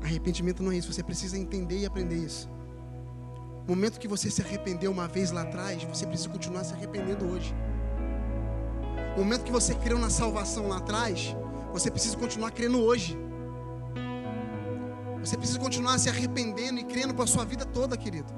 Arrependimento 0.02 0.62
não 0.62 0.70
é 0.70 0.76
isso. 0.76 0.92
Você 0.92 1.02
precisa 1.02 1.38
entender 1.38 1.78
e 1.78 1.86
aprender 1.86 2.16
isso. 2.16 2.50
Momento 3.66 3.98
que 3.98 4.06
você 4.06 4.30
se 4.30 4.42
arrependeu 4.42 4.90
uma 4.92 5.08
vez 5.08 5.30
lá 5.30 5.42
atrás, 5.42 5.82
você 5.84 6.06
precisa 6.06 6.28
continuar 6.28 6.64
se 6.64 6.74
arrependendo 6.74 7.26
hoje. 7.26 7.54
No 9.16 9.24
momento 9.24 9.44
que 9.44 9.52
você 9.52 9.74
creu 9.74 9.98
na 9.98 10.10
salvação 10.10 10.68
lá 10.68 10.76
atrás, 10.76 11.34
você 11.72 11.90
precisa 11.90 12.16
continuar 12.16 12.50
crendo 12.50 12.78
hoje. 12.82 13.16
Você 15.20 15.38
precisa 15.38 15.58
continuar 15.58 15.98
se 15.98 16.10
arrependendo 16.10 16.78
e 16.78 16.84
crendo 16.84 17.14
para 17.14 17.24
a 17.24 17.26
sua 17.26 17.46
vida 17.46 17.64
toda, 17.64 17.96
querido. 17.96 18.30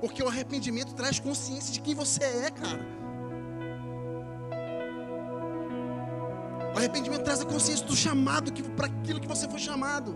Porque 0.00 0.22
o 0.22 0.28
arrependimento 0.28 0.92
traz 0.94 1.18
consciência 1.18 1.72
de 1.72 1.80
quem 1.80 1.94
você 1.94 2.22
é, 2.22 2.50
cara. 2.50 2.86
O 6.74 6.78
arrependimento 6.78 7.22
traz 7.22 7.40
a 7.40 7.46
consciência 7.46 7.86
do 7.86 7.96
chamado 7.96 8.52
para 8.76 8.86
aquilo 8.86 9.18
que 9.18 9.26
você 9.26 9.48
foi 9.48 9.58
chamado. 9.58 10.14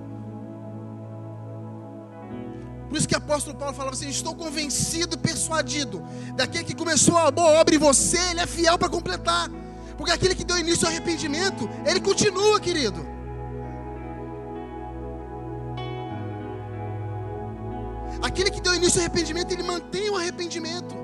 Por 2.95 2.99
isso 2.99 3.09
que 3.09 3.15
o 3.17 3.19
apóstolo 3.19 3.59
Paulo 3.59 3.75
falava 3.75 3.97
assim: 3.97 4.09
Estou 4.09 4.37
convencido, 4.37 5.19
persuadido, 5.19 6.01
daquele 6.37 6.63
que 6.63 6.77
começou 6.77 7.19
a 7.19 7.29
boa 7.29 7.61
obra 7.61 7.75
em 7.75 7.79
você, 7.79 8.17
ele 8.31 8.39
é 8.39 8.47
fiel 8.47 8.79
para 8.79 8.89
completar. 8.89 9.51
Porque 9.99 10.13
aquele 10.13 10.33
que 10.33 10.45
deu 10.45 10.57
início 10.57 10.87
ao 10.87 10.93
arrependimento, 10.93 11.69
ele 11.85 12.01
continua, 12.01 12.61
querido. 12.61 13.05
Aquele 18.23 18.53
que 18.53 18.61
deu 18.61 18.77
início 18.77 19.01
ao 19.01 19.07
arrependimento, 19.07 19.51
ele 19.51 19.65
mantém 19.65 20.09
o 20.11 20.17
arrependimento. 20.17 20.95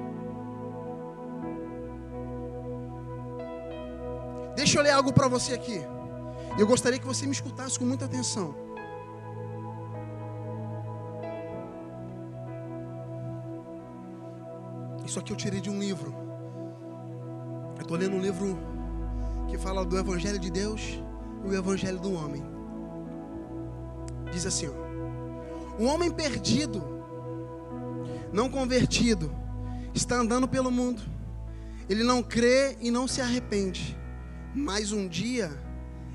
Deixa 4.55 4.79
eu 4.79 4.83
ler 4.85 4.92
algo 4.92 5.12
para 5.12 5.26
você 5.26 5.55
aqui. 5.55 5.85
Eu 6.57 6.68
gostaria 6.68 7.00
que 7.00 7.07
você 7.07 7.26
me 7.26 7.33
escutasse 7.33 7.76
com 7.76 7.85
muita 7.85 8.05
atenção. 8.05 8.69
Isso 15.11 15.18
aqui 15.18 15.33
eu 15.33 15.37
tirei 15.37 15.61
de 15.61 15.68
um 15.68 15.81
livro. 15.81 16.14
Eu 17.75 17.83
estou 17.83 17.96
lendo 17.96 18.14
um 18.14 18.20
livro 18.20 18.57
que 19.49 19.59
fala 19.59 19.85
do 19.85 19.99
Evangelho 19.99 20.38
de 20.38 20.53
Deus 20.53 21.03
e 21.44 21.49
o 21.49 21.53
Evangelho 21.53 21.99
do 21.99 22.12
homem. 22.12 22.44
Diz 24.31 24.46
assim: 24.46 24.68
ó, 24.68 25.83
o 25.83 25.87
homem 25.87 26.12
perdido, 26.12 26.81
não 28.33 28.49
convertido, 28.49 29.33
está 29.92 30.14
andando 30.14 30.46
pelo 30.46 30.70
mundo. 30.70 31.03
Ele 31.88 32.05
não 32.05 32.23
crê 32.23 32.77
e 32.81 32.88
não 32.88 33.09
se 33.09 33.20
arrepende. 33.20 33.99
Mas 34.55 34.92
um 34.92 35.09
dia 35.09 35.51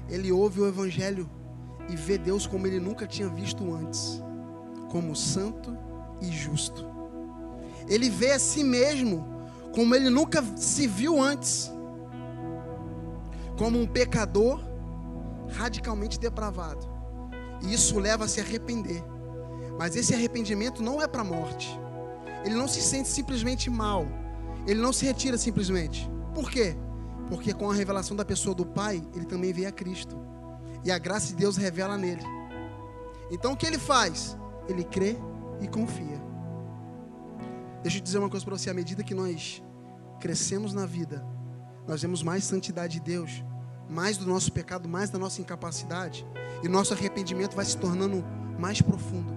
ele 0.07 0.31
ouve 0.31 0.61
o 0.61 0.67
Evangelho 0.69 1.29
e 1.89 1.97
vê 1.97 2.17
Deus 2.17 2.47
como 2.47 2.65
ele 2.65 2.79
nunca 2.79 3.05
tinha 3.05 3.27
visto 3.27 3.75
antes, 3.75 4.23
como 4.89 5.13
santo 5.13 5.77
e 6.21 6.31
justo. 6.31 6.94
Ele 7.87 8.09
vê 8.09 8.31
a 8.31 8.39
si 8.39 8.63
mesmo 8.63 9.27
como 9.73 9.93
ele 9.93 10.09
nunca 10.09 10.43
se 10.55 10.87
viu 10.87 11.21
antes 11.21 11.71
como 13.57 13.79
um 13.79 13.87
pecador 13.87 14.59
radicalmente 15.49 16.19
depravado. 16.19 16.87
E 17.61 17.73
isso 17.73 17.99
leva 17.99 18.25
a 18.25 18.27
se 18.27 18.41
arrepender. 18.41 19.03
Mas 19.77 19.95
esse 19.95 20.13
arrependimento 20.13 20.83
não 20.83 21.01
é 21.01 21.07
para 21.07 21.21
a 21.21 21.25
morte. 21.25 21.77
Ele 22.43 22.55
não 22.55 22.67
se 22.67 22.81
sente 22.81 23.09
simplesmente 23.09 23.69
mal. 23.69 24.05
Ele 24.67 24.81
não 24.81 24.93
se 24.93 25.05
retira 25.05 25.37
simplesmente. 25.37 26.09
Por 26.33 26.49
quê? 26.49 26.75
Porque 27.27 27.53
com 27.53 27.69
a 27.69 27.73
revelação 27.73 28.15
da 28.15 28.25
pessoa 28.25 28.53
do 28.53 28.65
Pai, 28.65 29.05
ele 29.15 29.25
também 29.25 29.51
vê 29.51 29.65
a 29.65 29.71
Cristo. 29.71 30.15
E 30.83 30.91
a 30.91 30.97
graça 30.97 31.27
de 31.27 31.35
Deus 31.35 31.57
revela 31.57 31.97
nele. 31.97 32.23
Então 33.31 33.53
o 33.53 33.57
que 33.57 33.65
ele 33.65 33.79
faz? 33.79 34.37
Ele 34.67 34.83
crê 34.83 35.17
e 35.61 35.67
confia. 35.67 36.21
Deixa 37.85 37.99
eu 37.99 38.01
dizer 38.01 38.17
uma 38.17 38.31
coisa 38.31 38.43
para 38.43 38.57
você: 38.57 38.67
à 38.71 38.73
medida 38.73 39.03
que 39.03 39.13
nós 39.13 39.61
crescemos 40.19 40.73
na 40.73 40.87
vida, 40.87 41.23
nós 41.87 42.01
vemos 42.01 42.23
mais 42.23 42.43
santidade 42.43 42.93
de 42.93 42.99
Deus, 42.99 43.43
mais 43.87 44.17
do 44.17 44.25
nosso 44.25 44.51
pecado, 44.51 44.89
mais 44.89 45.11
da 45.11 45.19
nossa 45.19 45.39
incapacidade, 45.39 46.25
e 46.63 46.67
nosso 46.67 46.95
arrependimento 46.95 47.55
vai 47.55 47.63
se 47.63 47.77
tornando 47.77 48.25
mais 48.57 48.81
profundo. 48.81 49.31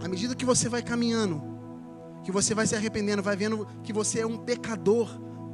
À 0.00 0.06
medida 0.06 0.32
que 0.36 0.44
você 0.44 0.68
vai 0.68 0.80
caminhando, 0.80 1.42
que 2.22 2.30
você 2.30 2.54
vai 2.54 2.68
se 2.68 2.76
arrependendo, 2.76 3.24
vai 3.24 3.34
vendo 3.34 3.66
que 3.82 3.92
você 3.92 4.20
é 4.20 4.26
um 4.26 4.38
pecador, 4.38 5.08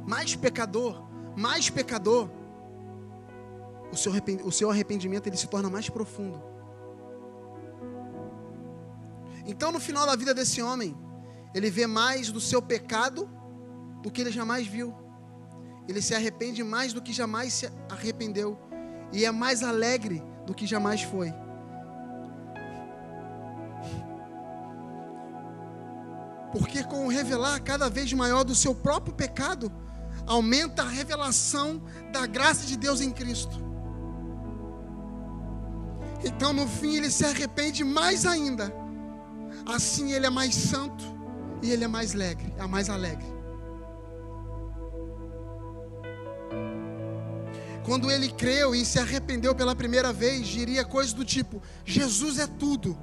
mais 0.07 0.35
pecador, 0.35 1.03
mais 1.35 1.67
pecador, 1.67 2.29
o 4.45 4.51
seu 4.51 4.69
arrependimento 4.69 5.25
ele 5.25 5.37
se 5.37 5.47
torna 5.47 5.67
mais 5.67 5.89
profundo. 5.89 6.52
Então, 9.45 9.71
no 9.71 9.79
final 9.79 10.05
da 10.05 10.15
vida 10.15 10.33
desse 10.33 10.61
homem, 10.61 10.95
ele 11.53 11.69
vê 11.69 11.85
mais 11.85 12.31
do 12.31 12.39
seu 12.39 12.61
pecado 12.61 13.29
do 14.01 14.09
que 14.09 14.21
ele 14.21 14.31
jamais 14.31 14.65
viu. 14.65 14.93
Ele 15.87 16.01
se 16.01 16.15
arrepende 16.15 16.63
mais 16.63 16.93
do 16.93 17.01
que 17.01 17.11
jamais 17.11 17.53
se 17.53 17.69
arrependeu. 17.89 18.57
E 19.11 19.25
é 19.25 19.31
mais 19.31 19.61
alegre 19.61 20.23
do 20.45 20.53
que 20.53 20.65
jamais 20.65 21.03
foi. 21.03 21.33
Porque 26.51 26.83
com 26.83 27.05
o 27.05 27.09
revelar 27.09 27.61
cada 27.61 27.89
vez 27.89 28.13
maior 28.13 28.43
do 28.43 28.55
seu 28.55 28.73
próprio 28.73 29.13
pecado, 29.13 29.71
aumenta 30.25 30.83
a 30.83 30.87
revelação 30.87 31.81
da 32.11 32.25
graça 32.25 32.65
de 32.65 32.77
Deus 32.77 33.01
em 33.01 33.11
Cristo. 33.11 33.61
Então, 36.23 36.53
no 36.53 36.65
fim, 36.67 36.95
ele 36.95 37.11
se 37.11 37.25
arrepende 37.25 37.83
mais 37.83 38.25
ainda 38.25 38.82
Assim 39.65 40.11
ele 40.11 40.25
é 40.25 40.29
mais 40.29 40.53
santo 40.55 41.03
e 41.61 41.71
ele 41.71 41.83
é 41.83 41.87
mais 41.87 42.13
alegre, 42.13 42.53
é 42.57 42.67
mais 42.67 42.89
alegre. 42.89 43.33
Quando 47.85 48.09
ele 48.09 48.29
creu 48.29 48.73
e 48.73 48.85
se 48.85 48.97
arrependeu 48.97 49.53
pela 49.53 49.75
primeira 49.75 50.13
vez, 50.13 50.47
diria 50.47 50.85
coisas 50.85 51.13
do 51.13 51.25
tipo: 51.25 51.61
Jesus 51.85 52.39
é 52.39 52.47
tudo. 52.47 52.97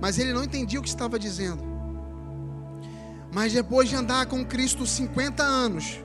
Mas 0.00 0.18
ele 0.18 0.32
não 0.32 0.44
entendia 0.44 0.78
o 0.78 0.82
que 0.82 0.88
estava 0.88 1.18
dizendo. 1.18 1.62
Mas 3.32 3.52
depois 3.52 3.88
de 3.88 3.96
andar 3.96 4.26
com 4.26 4.44
Cristo 4.44 4.86
50 4.86 5.42
anos, 5.42 6.02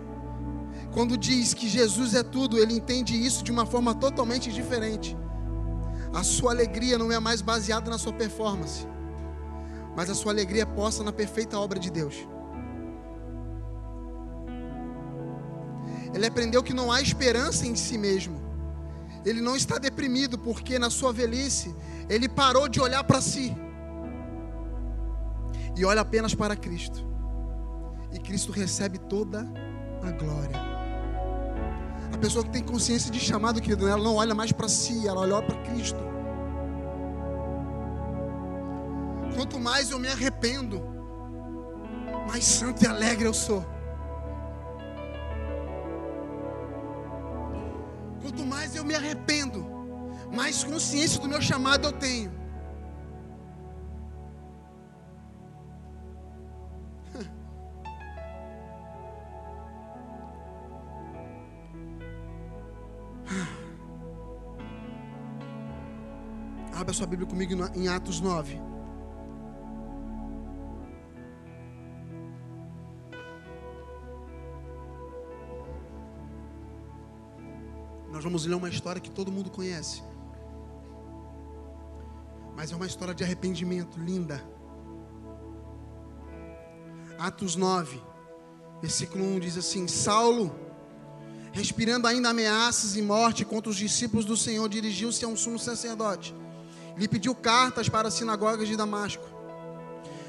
quando 0.93 1.17
diz 1.17 1.53
que 1.53 1.67
Jesus 1.67 2.13
é 2.13 2.23
tudo, 2.23 2.57
ele 2.57 2.73
entende 2.73 3.13
isso 3.13 3.43
de 3.43 3.51
uma 3.51 3.65
forma 3.65 3.93
totalmente 3.95 4.51
diferente. 4.51 5.17
A 6.15 6.23
sua 6.23 6.51
alegria 6.51 6.97
não 6.97 7.11
é 7.11 7.19
mais 7.19 7.41
baseada 7.41 7.91
na 7.91 7.97
sua 7.97 8.13
performance. 8.13 8.87
mas 9.97 10.09
a 10.09 10.15
sua 10.15 10.33
alegria 10.33 10.63
é 10.63 10.65
posta 10.65 11.03
na 11.03 11.11
perfeita 11.13 11.57
obra 11.57 11.79
de 11.79 11.89
Deus. 11.89 12.15
Ele 16.13 16.25
aprendeu 16.25 16.61
que 16.61 16.73
não 16.73 16.91
há 16.91 17.01
esperança 17.01 17.65
em 17.65 17.75
si 17.75 17.97
mesmo. 17.97 18.41
Ele 19.25 19.41
não 19.41 19.55
está 19.55 19.77
deprimido 19.77 20.37
porque 20.37 20.77
na 20.77 20.89
sua 20.89 21.13
velhice 21.13 21.73
ele 22.09 22.27
parou 22.27 22.67
de 22.67 22.81
olhar 22.81 23.03
para 23.05 23.21
si 23.21 23.55
e 25.77 25.85
olha 25.85 26.01
apenas 26.01 26.33
para 26.35 26.55
Cristo. 26.55 27.05
E 28.11 28.19
Cristo 28.19 28.51
recebe 28.51 28.97
toda 28.97 29.47
a 30.03 30.11
glória. 30.11 30.74
A 32.15 32.17
pessoa 32.17 32.45
que 32.45 32.51
tem 32.51 32.63
consciência 32.63 33.11
de 33.11 33.19
chamado, 33.19 33.61
querido, 33.61 33.89
ela 33.89 34.01
não 34.01 34.15
olha 34.15 34.33
mais 34.33 34.49
para 34.49 34.69
si, 34.69 35.05
ela 35.05 35.19
olha 35.19 35.41
para 35.41 35.61
Cristo. 35.63 35.99
Quanto 39.35 39.59
mais 39.59 39.91
eu 39.91 39.99
me 39.99 40.07
arrependo, 40.07 40.81
mais 42.25 42.45
santo 42.45 42.85
e 42.85 42.87
alegre 42.87 43.27
eu 43.27 43.33
sou. 43.33 43.65
Quanto 48.21 48.45
mais 48.45 48.77
eu 48.77 48.85
me 48.85 48.95
arrependo, 48.95 49.67
mais 50.33 50.63
consciência 50.63 51.19
do 51.19 51.27
meu 51.27 51.41
chamado 51.41 51.89
eu 51.89 51.91
tenho. 51.91 52.31
Abra 66.75 66.93
sua 66.93 67.07
Bíblia 67.07 67.25
comigo 67.25 67.53
em 67.73 67.87
Atos 67.87 68.19
9. 68.19 68.59
Nós 78.11 78.21
vamos 78.21 78.45
ler 78.45 78.55
uma 78.55 78.67
história 78.67 78.99
que 78.99 79.09
todo 79.09 79.31
mundo 79.31 79.49
conhece. 79.49 80.03
Mas 82.57 82.73
é 82.73 82.75
uma 82.75 82.85
história 82.85 83.15
de 83.15 83.23
arrependimento 83.23 83.97
linda. 83.97 84.43
Atos 87.17 87.55
9, 87.55 88.01
versículo 88.81 89.23
1 89.23 89.39
diz 89.39 89.57
assim: 89.57 89.87
Saulo, 89.87 90.53
respirando 91.53 92.05
ainda 92.05 92.31
ameaças 92.31 92.97
e 92.97 93.01
morte 93.01 93.45
contra 93.45 93.69
os 93.69 93.77
discípulos 93.77 94.25
do 94.25 94.35
Senhor, 94.35 94.67
dirigiu-se 94.67 95.23
a 95.23 95.27
um 95.29 95.37
sumo 95.37 95.57
sacerdote 95.57 96.35
lhe 96.97 97.07
pediu 97.07 97.35
cartas 97.35 97.89
para 97.89 98.07
as 98.07 98.13
sinagogas 98.13 98.67
de 98.67 98.75
Damasco, 98.75 99.23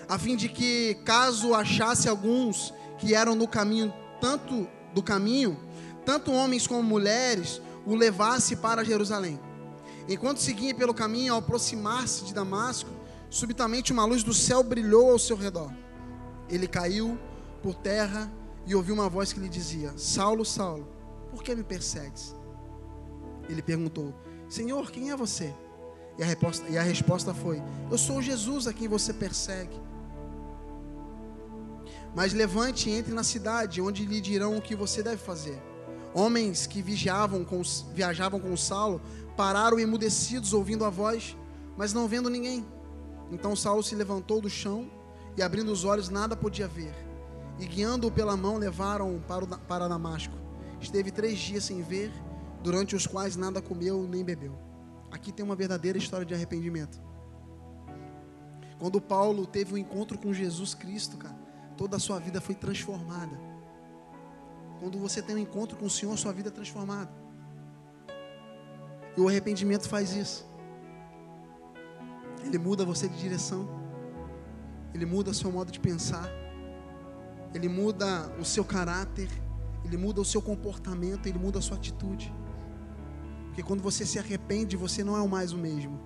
a 0.08 0.18
fim 0.18 0.36
de 0.36 0.48
que, 0.48 0.94
caso 1.04 1.54
achasse 1.54 2.08
alguns 2.08 2.72
que 2.98 3.14
eram 3.14 3.34
no 3.34 3.48
caminho, 3.48 3.92
tanto 4.20 4.68
do 4.94 5.02
caminho, 5.02 5.58
tanto 6.04 6.32
homens 6.32 6.66
como 6.66 6.82
mulheres, 6.82 7.60
o 7.84 7.94
levasse 7.94 8.56
para 8.56 8.84
Jerusalém. 8.84 9.38
Enquanto 10.08 10.38
seguia 10.38 10.74
pelo 10.74 10.94
caminho, 10.94 11.32
ao 11.32 11.40
aproximar-se 11.40 12.24
de 12.24 12.32
Damasco, 12.32 12.90
subitamente 13.28 13.92
uma 13.92 14.04
luz 14.04 14.22
do 14.22 14.32
céu 14.32 14.62
brilhou 14.62 15.10
ao 15.10 15.18
seu 15.18 15.36
redor. 15.36 15.72
Ele 16.48 16.68
caiu 16.68 17.18
por 17.62 17.74
terra 17.74 18.30
e 18.64 18.74
ouviu 18.74 18.94
uma 18.94 19.08
voz 19.08 19.32
que 19.32 19.40
lhe 19.40 19.48
dizia: 19.48 19.92
Saulo, 19.96 20.44
Saulo, 20.44 20.86
por 21.30 21.42
que 21.42 21.54
me 21.54 21.64
persegues? 21.64 22.34
Ele 23.48 23.62
perguntou: 23.62 24.14
Senhor, 24.48 24.90
quem 24.92 25.10
é 25.10 25.16
você? 25.16 25.52
E 26.18 26.22
a, 26.22 26.26
resposta, 26.26 26.68
e 26.68 26.78
a 26.78 26.82
resposta 26.82 27.34
foi: 27.34 27.62
Eu 27.90 27.98
sou 27.98 28.22
Jesus 28.22 28.66
a 28.66 28.72
quem 28.72 28.88
você 28.88 29.12
persegue. 29.12 29.78
Mas 32.14 32.32
levante 32.32 32.88
e 32.88 32.92
entre 32.92 33.12
na 33.12 33.22
cidade, 33.22 33.80
onde 33.80 34.06
lhe 34.06 34.20
dirão 34.20 34.56
o 34.56 34.62
que 34.62 34.74
você 34.74 35.02
deve 35.02 35.18
fazer. 35.18 35.62
Homens 36.14 36.66
que 36.66 36.80
vigiavam 36.80 37.44
com, 37.44 37.60
viajavam 37.92 38.40
com 38.40 38.56
Saulo 38.56 39.02
pararam 39.36 39.78
emudecidos, 39.78 40.54
ouvindo 40.54 40.84
a 40.86 40.88
voz, 40.88 41.36
mas 41.76 41.92
não 41.92 42.08
vendo 42.08 42.30
ninguém. 42.30 42.64
Então 43.30 43.54
Saulo 43.54 43.82
se 43.82 43.94
levantou 43.94 44.40
do 44.40 44.48
chão 44.48 44.90
e, 45.36 45.42
abrindo 45.42 45.70
os 45.70 45.84
olhos, 45.84 46.08
nada 46.08 46.34
podia 46.34 46.66
ver. 46.66 46.94
E 47.58 47.66
guiando-o 47.66 48.10
pela 48.10 48.34
mão, 48.34 48.56
levaram-o 48.56 49.20
para, 49.20 49.46
para 49.46 49.88
Damasco. 49.88 50.34
Esteve 50.80 51.10
três 51.10 51.38
dias 51.38 51.64
sem 51.64 51.82
ver, 51.82 52.10
durante 52.62 52.96
os 52.96 53.06
quais 53.06 53.36
nada 53.36 53.60
comeu 53.60 54.06
nem 54.08 54.24
bebeu. 54.24 54.65
Aqui 55.16 55.32
tem 55.32 55.42
uma 55.42 55.56
verdadeira 55.56 55.96
história 55.96 56.26
de 56.26 56.34
arrependimento. 56.34 57.00
Quando 58.78 59.00
Paulo 59.00 59.46
teve 59.46 59.72
um 59.72 59.78
encontro 59.78 60.18
com 60.18 60.30
Jesus 60.30 60.74
Cristo, 60.74 61.16
cara, 61.16 61.38
toda 61.74 61.96
a 61.96 61.98
sua 61.98 62.18
vida 62.18 62.38
foi 62.38 62.54
transformada. 62.54 63.34
Quando 64.78 64.98
você 64.98 65.22
tem 65.22 65.34
um 65.34 65.38
encontro 65.38 65.78
com 65.78 65.86
o 65.86 65.90
Senhor, 65.90 66.14
sua 66.18 66.34
vida 66.34 66.50
é 66.50 66.52
transformada. 66.52 67.10
E 69.16 69.20
o 69.22 69.26
arrependimento 69.26 69.88
faz 69.88 70.12
isso. 70.12 70.46
Ele 72.44 72.58
muda 72.58 72.84
você 72.84 73.08
de 73.08 73.16
direção. 73.16 73.66
Ele 74.92 75.06
muda 75.06 75.30
o 75.30 75.34
seu 75.34 75.50
modo 75.50 75.72
de 75.72 75.80
pensar. 75.80 76.28
Ele 77.54 77.70
muda 77.70 78.30
o 78.38 78.44
seu 78.44 78.66
caráter. 78.66 79.30
Ele 79.82 79.96
muda 79.96 80.20
o 80.20 80.26
seu 80.26 80.42
comportamento. 80.42 81.26
Ele 81.26 81.38
muda 81.38 81.58
a 81.58 81.62
sua 81.62 81.78
atitude. 81.78 82.30
Porque 83.56 83.66
quando 83.66 83.82
você 83.82 84.04
se 84.04 84.18
arrepende, 84.18 84.76
você 84.76 85.02
não 85.02 85.16
é 85.16 85.26
mais 85.26 85.54
o 85.54 85.56
mesmo. 85.56 85.98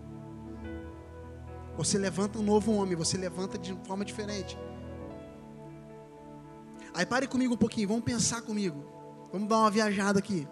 Você 1.76 1.98
levanta 1.98 2.38
um 2.38 2.44
novo 2.44 2.72
homem, 2.72 2.94
você 2.94 3.18
levanta 3.18 3.58
de 3.58 3.74
forma 3.84 4.04
diferente. 4.04 4.56
Aí 6.94 7.04
pare 7.04 7.26
comigo 7.26 7.54
um 7.54 7.56
pouquinho, 7.56 7.88
vamos 7.88 8.04
pensar 8.04 8.40
comigo. 8.42 8.84
Vamos 9.32 9.48
dar 9.48 9.58
uma 9.58 9.70
viajada 9.70 10.20
aqui. 10.20 10.46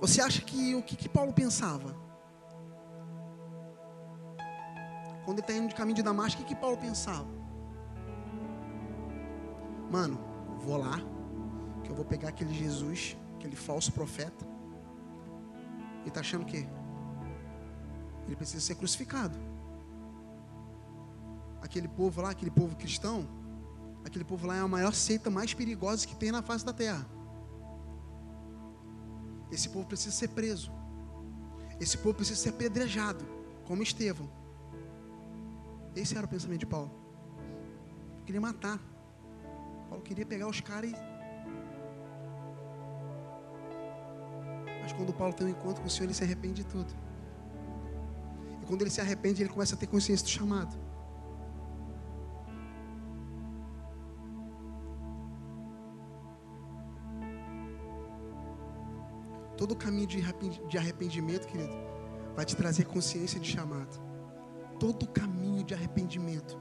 Você 0.00 0.20
acha 0.20 0.42
que 0.42 0.74
o 0.74 0.82
que, 0.82 0.96
que 0.96 1.08
Paulo 1.08 1.32
pensava? 1.32 1.96
Quando 5.24 5.38
ele 5.38 5.46
está 5.46 5.54
indo 5.54 5.68
de 5.68 5.74
caminho 5.74 5.96
de 5.96 6.02
Damasco, 6.02 6.42
o 6.42 6.44
que, 6.44 6.54
que 6.54 6.60
Paulo 6.60 6.76
pensava? 6.76 7.26
Mano, 9.90 10.20
vou 10.58 10.76
lá, 10.76 11.00
que 11.82 11.90
eu 11.90 11.96
vou 11.96 12.04
pegar 12.04 12.28
aquele 12.28 12.52
Jesus, 12.52 13.16
aquele 13.38 13.56
falso 13.56 13.90
profeta, 13.92 14.57
ele 16.08 16.10
está 16.10 16.20
achando 16.20 16.42
o 16.42 16.46
quê? 16.46 16.66
Ele 18.26 18.36
precisa 18.36 18.64
ser 18.64 18.74
crucificado. 18.74 19.38
Aquele 21.60 21.88
povo 21.88 22.22
lá, 22.22 22.30
aquele 22.30 22.50
povo 22.50 22.76
cristão, 22.76 23.28
aquele 24.04 24.24
povo 24.24 24.46
lá 24.46 24.56
é 24.56 24.60
a 24.60 24.68
maior 24.68 24.92
seita 24.92 25.28
mais 25.30 25.52
perigosa 25.52 26.06
que 26.06 26.16
tem 26.16 26.32
na 26.32 26.42
face 26.42 26.64
da 26.64 26.72
terra. 26.72 27.06
Esse 29.50 29.68
povo 29.68 29.86
precisa 29.86 30.14
ser 30.14 30.28
preso. 30.28 30.72
Esse 31.80 31.96
povo 31.98 32.14
precisa 32.14 32.40
ser 32.40 32.50
apedrejado, 32.50 33.24
como 33.64 33.82
Estevão. 33.82 34.30
Esse 35.94 36.16
era 36.16 36.26
o 36.26 36.28
pensamento 36.28 36.60
de 36.60 36.66
Paulo. 36.66 36.90
Queria 38.24 38.40
matar. 38.40 38.80
Paulo 39.88 40.02
queria 40.02 40.26
pegar 40.26 40.48
os 40.48 40.60
caras 40.60 40.90
e 40.90 41.07
Mas 44.88 44.96
quando 44.96 45.12
Paulo 45.12 45.34
tem 45.34 45.46
um 45.46 45.50
encontro 45.50 45.82
com 45.82 45.86
o 45.86 45.90
Senhor, 45.90 46.06
ele 46.06 46.14
se 46.14 46.24
arrepende 46.24 46.62
de 46.62 46.66
tudo. 46.66 46.90
E 48.62 48.64
quando 48.64 48.80
ele 48.80 48.90
se 48.90 49.02
arrepende, 49.02 49.42
ele 49.42 49.50
começa 49.50 49.74
a 49.74 49.78
ter 49.78 49.86
consciência 49.86 50.24
do 50.24 50.30
chamado. 50.30 50.74
Todo 59.58 59.72
o 59.72 59.76
caminho 59.76 60.06
de 60.06 60.78
arrependimento, 60.78 61.46
querido, 61.46 61.76
vai 62.34 62.46
te 62.46 62.56
trazer 62.56 62.86
consciência 62.86 63.38
de 63.38 63.50
chamado. 63.50 64.00
Todo 64.80 65.02
o 65.02 65.08
caminho 65.08 65.62
de 65.62 65.74
arrependimento 65.74 66.58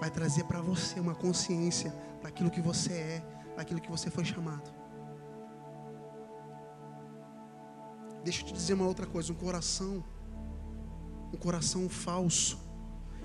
vai 0.00 0.10
trazer 0.10 0.44
para 0.44 0.60
você 0.60 1.00
uma 1.00 1.14
consciência 1.14 1.94
daquilo 2.22 2.50
que 2.50 2.60
você 2.60 2.92
é, 2.92 3.54
daquilo 3.56 3.80
que 3.80 3.90
você 3.90 4.10
foi 4.10 4.24
chamado. 4.26 4.83
Deixa 8.24 8.40
eu 8.40 8.46
te 8.46 8.54
dizer 8.54 8.72
uma 8.72 8.86
outra 8.86 9.06
coisa: 9.06 9.30
um 9.32 9.36
coração, 9.36 10.02
um 11.32 11.36
coração 11.36 11.88
falso, 11.90 12.58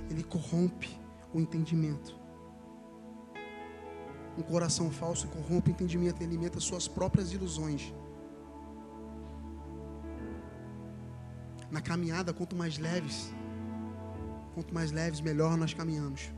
ele 0.09 0.23
corrompe 0.23 0.99
o 1.33 1.39
entendimento. 1.39 2.19
Um 4.37 4.41
coração 4.41 4.91
falso 4.91 5.27
corrompe 5.27 5.69
o 5.69 5.73
entendimento, 5.73 6.17
ele 6.21 6.31
alimenta 6.31 6.59
suas 6.59 6.87
próprias 6.87 7.31
ilusões. 7.31 7.93
Na 11.71 11.81
caminhada, 11.81 12.33
quanto 12.33 12.55
mais 12.55 12.77
leves, 12.77 13.31
quanto 14.53 14.73
mais 14.73 14.91
leves, 14.91 15.21
melhor 15.21 15.55
nós 15.55 15.73
caminhamos. 15.73 16.31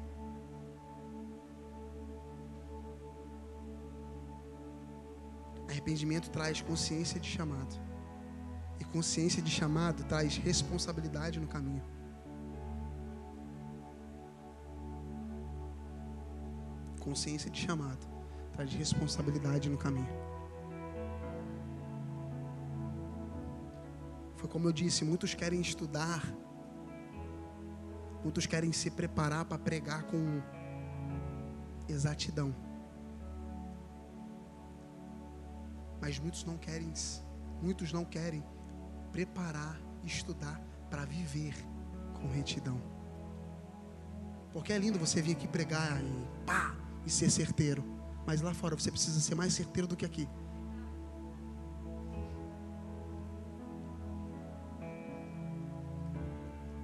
Arrependimento 5.70 6.30
traz 6.30 6.62
consciência 6.62 7.20
de 7.20 7.28
chamado. 7.28 7.91
E 8.82 8.84
consciência 8.84 9.44
de 9.44 9.52
chamado 9.52 10.04
traz 10.06 10.38
responsabilidade 10.38 11.40
no 11.40 11.48
caminho. 11.48 11.84
Consciência 17.00 17.52
de 17.52 17.60
chamado 17.62 18.08
traz 18.54 18.74
responsabilidade 18.74 19.70
no 19.70 19.78
caminho. 19.78 20.10
Foi 24.36 24.50
como 24.50 24.68
eu 24.68 24.74
disse, 24.74 25.06
muitos 25.06 25.36
querem 25.36 25.62
estudar, 25.62 26.24
muitos 28.24 28.48
querem 28.48 28.72
se 28.72 28.90
preparar 28.90 29.46
para 29.46 29.60
pregar 29.60 30.02
com 30.06 30.42
exatidão. 31.88 32.56
Mas 36.02 36.18
muitos 36.18 36.44
não 36.44 36.58
querem, 36.58 36.92
muitos 37.62 37.94
não 37.94 38.04
querem 38.04 38.44
preparar, 39.12 39.80
estudar 40.04 40.60
para 40.90 41.06
viver 41.06 41.56
com 42.14 42.28
retidão. 42.28 42.82
Porque 44.52 44.74
é 44.74 44.78
lindo 44.78 45.00
você 45.00 45.22
vir 45.22 45.32
aqui 45.34 45.48
pregar 45.48 46.04
e 46.04 46.28
pá, 46.46 46.76
e 47.06 47.10
ser 47.10 47.30
certeiro. 47.30 47.84
Mas 48.26 48.42
lá 48.42 48.54
fora 48.54 48.76
você 48.76 48.92
precisa 48.92 49.20
ser 49.20 49.36
mais 49.36 49.54
certeiro 49.54 49.88
do 49.88 49.96
que 49.96 50.06
aqui. 50.06 50.28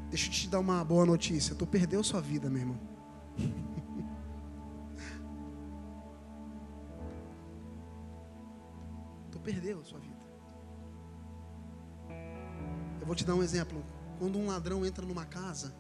Deixa 0.10 0.28
eu 0.28 0.32
te 0.32 0.50
dar 0.50 0.60
uma 0.60 0.84
boa 0.84 1.06
notícia. 1.06 1.54
Tu 1.54 1.68
perdeu 1.68 2.04
sua 2.04 2.22
vida, 2.22 2.50
meu 2.50 2.62
irmão. 2.62 2.80
tu 9.30 9.40
perdeu 9.40 9.84
sua 9.84 10.00
vida. 10.00 10.17
Vou 13.08 13.16
te 13.16 13.24
dar 13.24 13.36
um 13.36 13.42
exemplo. 13.42 13.82
Quando 14.20 14.38
um 14.38 14.48
ladrão 14.48 14.86
entra 14.86 15.06
numa 15.06 15.26
casa, 15.26 15.74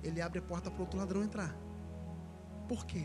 ele 0.00 0.22
abre 0.22 0.38
a 0.38 0.42
porta 0.42 0.70
para 0.70 0.80
outro 0.80 0.96
ladrão 0.96 1.24
entrar. 1.24 1.52
Por 2.68 2.86
quê? 2.86 3.04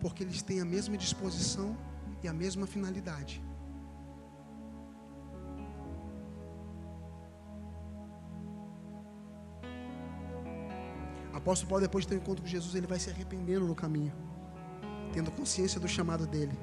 Porque 0.00 0.24
eles 0.24 0.42
têm 0.42 0.60
a 0.60 0.64
mesma 0.64 0.96
disposição 0.96 1.78
e 2.24 2.26
a 2.26 2.32
mesma 2.32 2.66
finalidade. 2.66 3.40
Apóstolo 11.32 11.68
Paulo, 11.70 11.82
depois 11.82 12.04
de 12.04 12.08
ter 12.08 12.16
um 12.16 12.18
encontro 12.18 12.42
com 12.42 12.48
Jesus, 12.48 12.74
ele 12.74 12.88
vai 12.88 12.98
se 12.98 13.10
arrependendo 13.10 13.64
no 13.64 13.76
caminho, 13.76 14.12
tendo 15.12 15.30
consciência 15.30 15.78
do 15.78 15.86
chamado 15.86 16.26
dele, 16.26 16.58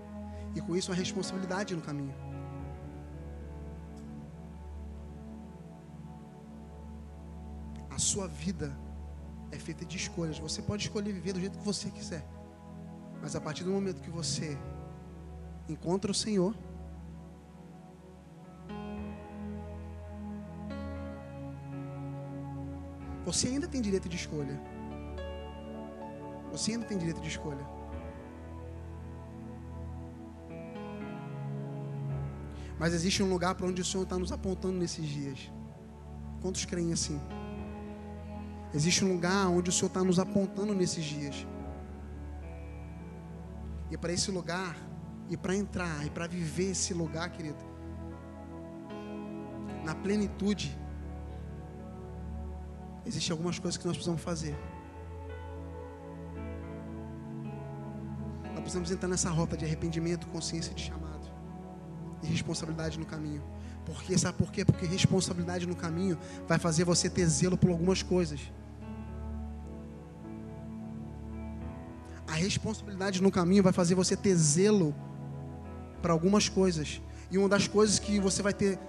e 0.54 0.60
com 0.60 0.76
isso 0.76 0.92
a 0.92 0.96
responsabilidade 0.96 1.74
no 1.74 1.82
caminho. 1.82 2.27
Sua 8.18 8.28
vida 8.28 8.76
é 9.52 9.60
feita 9.60 9.86
de 9.86 9.96
escolhas. 9.96 10.40
Você 10.40 10.60
pode 10.60 10.82
escolher 10.82 11.14
viver 11.14 11.34
do 11.34 11.40
jeito 11.40 11.56
que 11.60 11.64
você 11.64 11.88
quiser, 11.92 12.26
mas 13.22 13.36
a 13.36 13.42
partir 13.42 13.64
do 13.64 13.70
momento 13.70 14.02
que 14.02 14.10
você 14.10 14.58
encontra 15.70 16.10
o 16.10 16.16
Senhor, 16.16 16.56
Você 23.28 23.50
ainda 23.50 23.68
tem 23.68 23.82
direito 23.82 24.08
de 24.08 24.16
escolha. 24.16 24.58
Você 26.54 26.72
ainda 26.72 26.86
tem 26.86 26.98
direito 26.98 27.20
de 27.20 27.28
escolha. 27.28 27.66
Mas 32.80 32.94
existe 32.94 33.22
um 33.22 33.30
lugar 33.30 33.54
para 33.56 33.68
onde 33.68 33.82
o 33.82 33.86
Senhor 33.86 34.04
está 34.04 34.18
nos 34.18 34.32
apontando 34.32 34.78
nesses 34.78 35.06
dias. 35.06 35.52
Quantos 36.42 36.64
creem 36.64 36.94
assim? 36.94 37.20
Existe 38.74 39.04
um 39.04 39.14
lugar 39.14 39.48
onde 39.48 39.70
o 39.70 39.74
Senhor 39.74 39.88
está 39.88 40.04
nos 40.04 40.20
apontando 40.20 40.74
nesses 40.74 41.04
dias. 41.04 41.48
E 43.90 43.98
para 43.98 44.12
esse 44.12 44.30
lugar, 44.30 44.76
e 45.30 45.38
para 45.38 45.56
entrar, 45.56 46.06
e 46.06 46.10
para 46.10 46.28
viver 46.28 46.72
esse 46.72 46.94
lugar, 46.94 47.30
querido, 47.32 47.64
na 49.86 49.96
plenitude, 49.96 50.78
Existem 53.08 53.32
algumas 53.32 53.58
coisas 53.58 53.78
que 53.78 53.88
nós 53.88 53.96
precisamos 53.96 54.22
fazer. 54.22 54.54
Nós 58.44 58.60
precisamos 58.60 58.92
entrar 58.92 59.08
nessa 59.08 59.30
rota 59.30 59.56
de 59.56 59.64
arrependimento, 59.64 60.28
consciência 60.28 60.74
de 60.74 60.84
chamado 60.84 61.26
e 62.22 62.28
responsabilidade 62.28 63.00
no 63.00 63.06
caminho. 63.06 63.42
Porque 63.86 64.18
sabe 64.18 64.38
por 64.38 64.52
quê? 64.52 64.66
Porque 64.66 64.86
responsabilidade 64.86 65.66
no 65.66 65.76
caminho 65.76 66.18
vai 66.46 66.60
fazer 66.60 66.84
você 66.84 67.10
ter 67.10 67.26
zelo 67.28 67.58
por 67.58 67.70
algumas 67.70 68.04
coisas. 68.04 68.42
Responsabilidade 72.48 73.22
no 73.22 73.32
caminho 73.32 73.64
vai 73.64 73.74
fazer 73.74 73.96
você 73.96 74.16
ter 74.16 74.36
zelo 74.36 74.96
para 76.02 76.14
algumas 76.14 76.50
coisas. 76.50 77.02
E 77.30 77.38
uma 77.38 77.50
das 77.50 77.68
coisas 77.68 78.00
que 78.00 78.20
você 78.20 78.42
vai 78.42 78.54
ter 78.54 78.80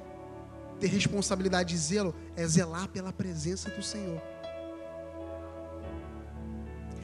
ter 0.78 0.86
responsabilidade 0.86 1.74
e 1.74 1.78
zelo 1.78 2.14
é 2.36 2.46
zelar 2.46 2.88
pela 2.88 3.12
presença 3.12 3.68
do 3.70 3.82
Senhor. 3.82 4.22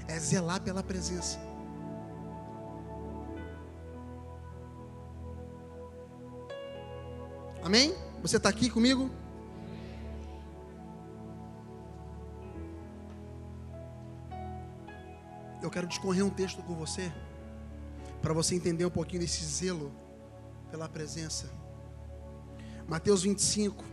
É 0.07 0.19
zelar 0.19 0.61
pela 0.61 0.83
presença. 0.83 1.39
Amém? 7.63 7.95
Você 8.23 8.37
está 8.37 8.49
aqui 8.49 8.71
comigo? 8.71 9.11
Quero 15.75 15.89
discorrer 15.89 16.25
um 16.25 16.31
texto 16.31 16.63
com 16.63 16.77
você, 16.77 17.13
para 18.23 18.33
você 18.33 18.55
entender 18.55 18.87
um 18.87 18.91
pouquinho 18.91 19.23
desse 19.23 19.45
zelo 19.45 19.91
pela 20.71 20.89
presença. 20.89 21.51
Mateus 22.87 23.25
25 23.25 23.85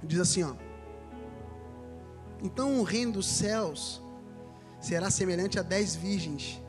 diz 0.00 0.20
assim, 0.20 0.44
ó: 0.44 0.54
Então 2.40 2.78
o 2.78 2.84
reino 2.84 3.14
dos 3.14 3.26
céus 3.26 4.00
será 4.80 5.10
semelhante 5.10 5.58
a 5.58 5.62
dez 5.62 5.96
virgens 5.96 6.62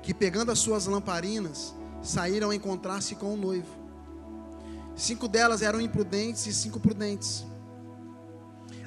que 0.00 0.14
pegando 0.14 0.52
as 0.52 0.60
suas 0.60 0.86
lamparinas 0.86 1.74
saíram 2.00 2.50
a 2.50 2.54
encontrar-se 2.54 3.16
com 3.16 3.34
o 3.34 3.36
noivo. 3.36 3.74
Cinco 4.94 5.26
delas 5.26 5.62
eram 5.62 5.80
imprudentes 5.80 6.46
e 6.46 6.52
cinco 6.52 6.78
prudentes. 6.78 7.44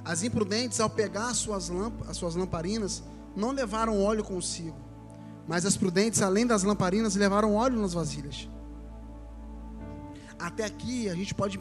As 0.05 0.23
imprudentes, 0.23 0.79
ao 0.79 0.89
pegar 0.89 1.27
as 1.27 1.37
suas, 1.37 1.67
lamp 1.67 2.07
as 2.07 2.15
suas 2.15 2.35
lamparinas, 2.35 3.03
não 3.39 3.51
levaram 3.51 4.03
óleo 4.03 4.23
consigo, 4.23 4.77
mas 5.47 5.65
as 5.65 5.75
prudentes, 5.75 6.21
além 6.21 6.45
das 6.45 6.63
lamparinas, 6.63 7.15
levaram 7.15 7.55
óleo 7.55 7.79
nas 7.79 7.93
vasilhas. 7.93 8.49
Até 10.37 10.65
aqui 10.65 11.09
a 11.09 11.15
gente 11.15 11.33
pode 11.33 11.59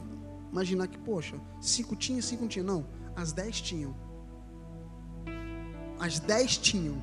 imaginar 0.53 0.89
que, 0.89 0.99
poxa, 0.99 1.37
cinco 1.61 1.97
tinha, 1.97 2.21
cinco 2.21 2.43
não 2.43 2.49
tinha. 2.49 2.65
Não, 2.65 2.87
as 3.17 3.33
dez 3.33 3.61
tinham. 3.61 3.97
As 5.99 6.21
dez 6.21 6.59
tinham 6.59 7.01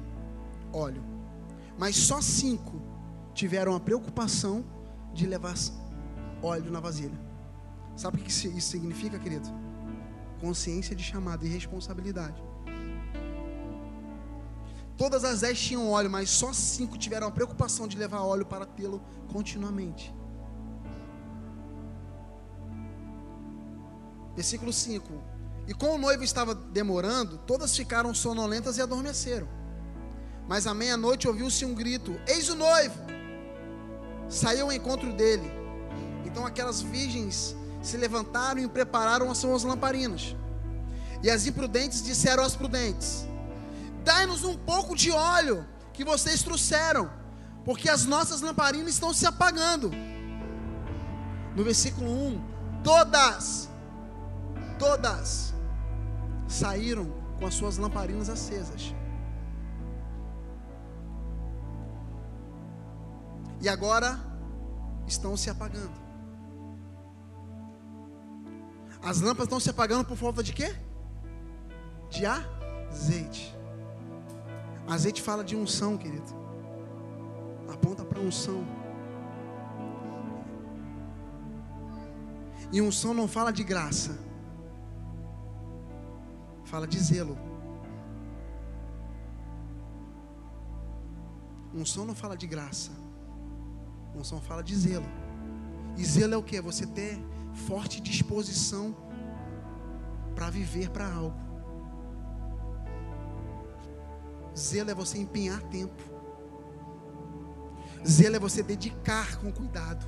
óleo. 0.72 1.04
Mas 1.78 1.96
só 1.96 2.22
cinco 2.22 2.82
tiveram 3.34 3.76
a 3.76 3.80
preocupação 3.80 4.64
de 5.14 5.26
levar 5.26 5.56
óleo 6.42 6.72
na 6.72 6.80
vasilha. 6.80 7.20
Sabe 7.96 8.18
o 8.18 8.24
que 8.24 8.30
isso 8.30 8.72
significa, 8.72 9.18
querido? 9.18 9.48
Consciência 10.40 10.96
de 10.96 11.04
chamado 11.04 11.46
e 11.46 11.50
responsabilidade. 11.50 12.42
Todas 14.98 15.26
as 15.26 15.42
dez 15.42 15.60
tinham 15.60 15.90
óleo, 15.90 16.10
mas 16.10 16.30
só 16.30 16.54
cinco 16.54 16.98
tiveram 16.98 17.28
a 17.28 17.32
preocupação 17.32 17.88
de 17.88 17.98
levar 17.98 18.22
óleo 18.22 18.46
para 18.46 18.66
tê-lo 18.66 19.02
continuamente. 19.32 20.14
Versículo 24.36 24.72
5. 24.72 25.12
E 25.68 25.74
como 25.74 25.96
o 25.96 25.98
noivo 25.98 26.24
estava 26.24 26.54
demorando, 26.54 27.38
todas 27.40 27.76
ficaram 27.76 28.14
sonolentas 28.14 28.78
e 28.78 28.82
adormeceram. 28.82 29.48
Mas 30.48 30.68
à 30.68 30.74
meia-noite 30.74 31.28
ouviu-se 31.28 31.66
um 31.66 31.74
grito: 31.74 32.20
Eis 32.28 32.50
o 32.50 32.56
noivo! 32.56 33.00
Saiu 34.30 34.66
ao 34.66 34.72
encontro 34.72 35.12
dele. 35.14 35.50
Então 36.26 36.46
aquelas 36.46 36.82
virgens 36.82 37.56
se 37.82 37.98
levantaram 37.98 38.62
e 38.62 38.68
prepararam 38.68 39.32
as 39.32 39.38
suas 39.38 39.64
lamparinas. 39.64 40.36
E 41.24 41.30
as 41.30 41.48
imprudentes 41.48 42.04
disseram 42.04 42.44
aos 42.44 42.56
prudentes: 42.56 43.28
Dai-nos 44.06 44.44
um 44.46 44.56
pouco 44.56 44.96
de 44.96 45.12
óleo 45.12 45.68
que 45.92 46.06
vocês 46.06 46.42
trouxeram, 46.44 47.12
porque 47.66 47.90
as 47.90 48.06
nossas 48.06 48.40
lamparinas 48.40 48.94
estão 48.94 49.14
se 49.14 49.26
apagando. 49.26 49.92
No 51.56 51.64
versículo 51.64 52.10
1: 52.10 52.82
Todas 52.84 53.70
todas 54.78 55.54
saíram 56.48 57.12
com 57.40 57.46
as 57.46 57.54
suas 57.54 57.78
lamparinas 57.78 58.30
acesas. 58.30 58.94
E 63.62 63.70
agora 63.70 64.20
estão 65.08 65.36
se 65.36 65.50
apagando. 65.50 66.06
As 69.02 69.22
lâmpadas 69.22 69.46
estão 69.46 69.60
se 69.60 69.70
apagando 69.70 70.06
por 70.06 70.18
falta 70.18 70.44
de 70.44 70.54
quê? 70.54 70.76
De 72.10 72.26
azeite. 72.26 73.55
Azeite 74.88 75.22
fala 75.22 75.44
de 75.44 75.56
unção, 75.56 75.98
querido. 75.98 76.34
Aponta 77.68 78.06
para 78.06 78.20
unção. 78.20 78.64
E 82.72 82.82
unção 82.82 83.14
não 83.14 83.28
fala 83.28 83.52
de 83.52 83.64
graça. 83.64 84.18
Fala 86.64 86.88
de 86.88 87.00
zelo. 87.00 87.38
Unção 91.74 92.06
não 92.06 92.16
fala 92.16 92.38
de 92.38 92.48
graça. 92.48 92.92
Unção 94.16 94.40
fala 94.40 94.64
de 94.64 94.76
zelo. 94.76 95.06
E 95.98 96.06
zelo 96.06 96.34
é 96.34 96.38
o 96.38 96.44
que? 96.44 96.60
Você 96.62 96.86
ter 96.86 97.20
forte 97.68 98.02
disposição 98.02 98.96
para 100.36 100.50
viver 100.50 100.90
para 100.90 101.12
algo. 101.12 101.45
Zelo 104.58 104.92
é 104.92 104.94
você 104.94 105.18
empenhar 105.18 105.62
tempo. 105.64 106.02
Zelo 108.08 108.36
é 108.36 108.40
você 108.40 108.64
dedicar 108.64 109.38
com 109.38 109.52
cuidado. 109.52 110.06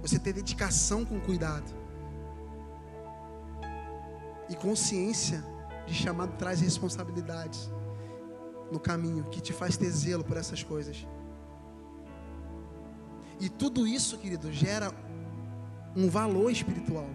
Você 0.00 0.18
ter 0.18 0.32
dedicação 0.32 1.04
com 1.04 1.20
cuidado. 1.20 1.70
E 4.48 4.56
consciência 4.56 5.44
de 5.86 5.94
chamado 5.94 6.36
traz 6.36 6.60
responsabilidades 6.60 7.70
no 8.70 8.78
caminho 8.78 9.24
que 9.24 9.40
te 9.40 9.52
faz 9.52 9.76
ter 9.76 9.90
zelo 9.90 10.24
por 10.24 10.36
essas 10.36 10.62
coisas. 10.62 11.06
E 13.40 13.48
tudo 13.48 13.86
isso, 13.86 14.18
querido, 14.18 14.52
gera 14.52 14.92
um 15.96 16.08
valor 16.08 16.50
espiritual. 16.50 17.08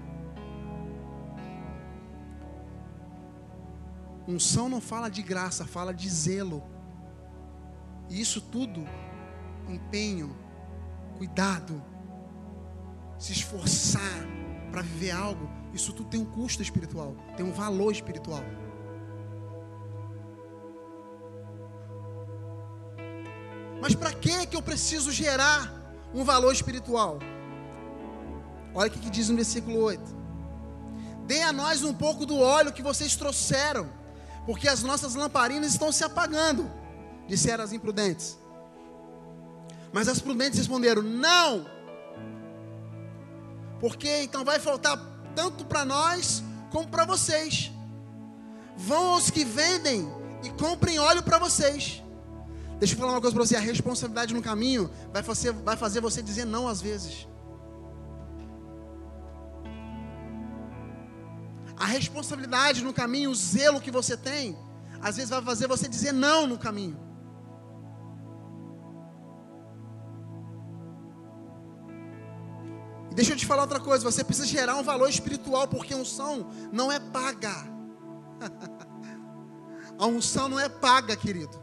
Unção 4.28 4.70
não 4.70 4.80
fala 4.80 5.10
de 5.10 5.22
graça, 5.22 5.66
fala 5.66 5.94
de 5.94 6.10
zelo. 6.10 6.64
E 8.10 8.20
isso 8.22 8.40
tudo, 8.40 8.86
empenho, 9.68 10.36
cuidado, 11.18 11.84
se 13.18 13.32
esforçar 13.32 14.02
para 14.72 14.82
viver 14.82 15.12
algo, 15.12 15.50
isso 15.74 15.94
tudo 15.94 16.10
tem 16.10 16.20
um 16.20 16.26
custo 16.26 16.62
espiritual, 16.62 17.16
tem 17.36 17.46
um 17.46 17.52
valor 17.52 17.92
espiritual. 17.92 18.44
Mas 23.82 23.94
para 23.94 24.14
que 24.14 24.48
que 24.48 24.56
eu 24.56 24.62
preciso 24.62 25.12
gerar 25.12 25.72
um 26.14 26.24
valor 26.24 26.54
espiritual? 26.54 27.20
Olha 28.74 28.88
o 28.88 28.92
que 28.92 29.10
diz 29.10 29.30
no 29.30 29.36
versículo 29.36 29.78
8: 29.80 30.16
Dê 31.26 31.42
a 31.42 31.52
nós 31.52 31.84
um 31.84 31.94
pouco 31.94 32.26
do 32.26 32.40
óleo 32.40 32.72
que 32.72 32.82
vocês 32.82 33.16
trouxeram, 33.16 33.90
porque 34.46 34.68
as 34.68 34.84
nossas 34.84 35.16
lamparinas 35.16 35.72
estão 35.72 35.92
se 35.92 36.04
apagando, 36.04 36.70
disseram 37.28 37.64
as 37.64 37.72
imprudentes. 37.72 38.38
Mas 39.92 40.08
as 40.08 40.20
prudentes 40.20 40.60
responderam: 40.60 41.02
Não, 41.02 41.66
porque 43.80 44.24
então 44.24 44.44
vai 44.44 44.60
faltar 44.60 45.00
tanto 45.36 45.66
para 45.66 45.86
nós 45.86 46.44
como 46.72 46.88
para 46.88 47.06
vocês. 47.06 47.72
Vão 48.76 49.14
aos 49.14 49.30
que 49.30 49.46
vendem 49.46 50.12
e 50.44 50.50
comprem 50.52 51.00
óleo 51.00 51.22
para 51.22 51.38
vocês. 51.38 52.04
Deixa 52.80 52.96
eu 52.96 53.00
falar 53.00 53.14
uma 53.14 53.22
coisa 53.22 53.36
para 53.36 53.46
você: 53.46 53.56
a 53.56 53.60
responsabilidade 53.60 54.34
no 54.34 54.42
caminho 54.42 54.90
vai 55.14 55.24
fazer, 55.24 55.54
vai 55.54 55.78
fazer 55.78 56.02
você 56.02 56.22
dizer 56.22 56.46
não 56.46 56.68
às 56.68 56.82
vezes. 56.82 57.28
A 61.84 61.86
responsabilidade 61.86 62.82
no 62.82 62.94
caminho, 62.94 63.30
o 63.30 63.36
zelo 63.36 63.82
que 63.82 63.92
você 63.92 64.16
tem, 64.16 64.58
às 65.02 65.18
vezes 65.18 65.30
vai 65.30 65.42
fazer 65.42 65.68
você 65.68 65.86
dizer 65.86 66.14
não 66.14 66.48
no 66.48 66.58
caminho. 66.58 66.98
E 73.12 73.14
deixa 73.14 73.34
eu 73.34 73.36
te 73.36 73.46
falar 73.46 73.64
outra 73.64 73.82
coisa: 73.82 74.10
você 74.10 74.24
precisa 74.24 74.48
gerar 74.48 74.78
um 74.78 74.84
valor 74.84 75.10
espiritual, 75.10 75.68
porque 75.68 75.94
a 75.94 75.98
unção 75.98 76.50
não 76.72 76.90
é 76.90 77.02
paga. 77.02 77.54
a 80.00 80.06
unção 80.06 80.48
não 80.48 80.58
é 80.62 80.70
paga, 80.70 81.18
querido. 81.18 81.62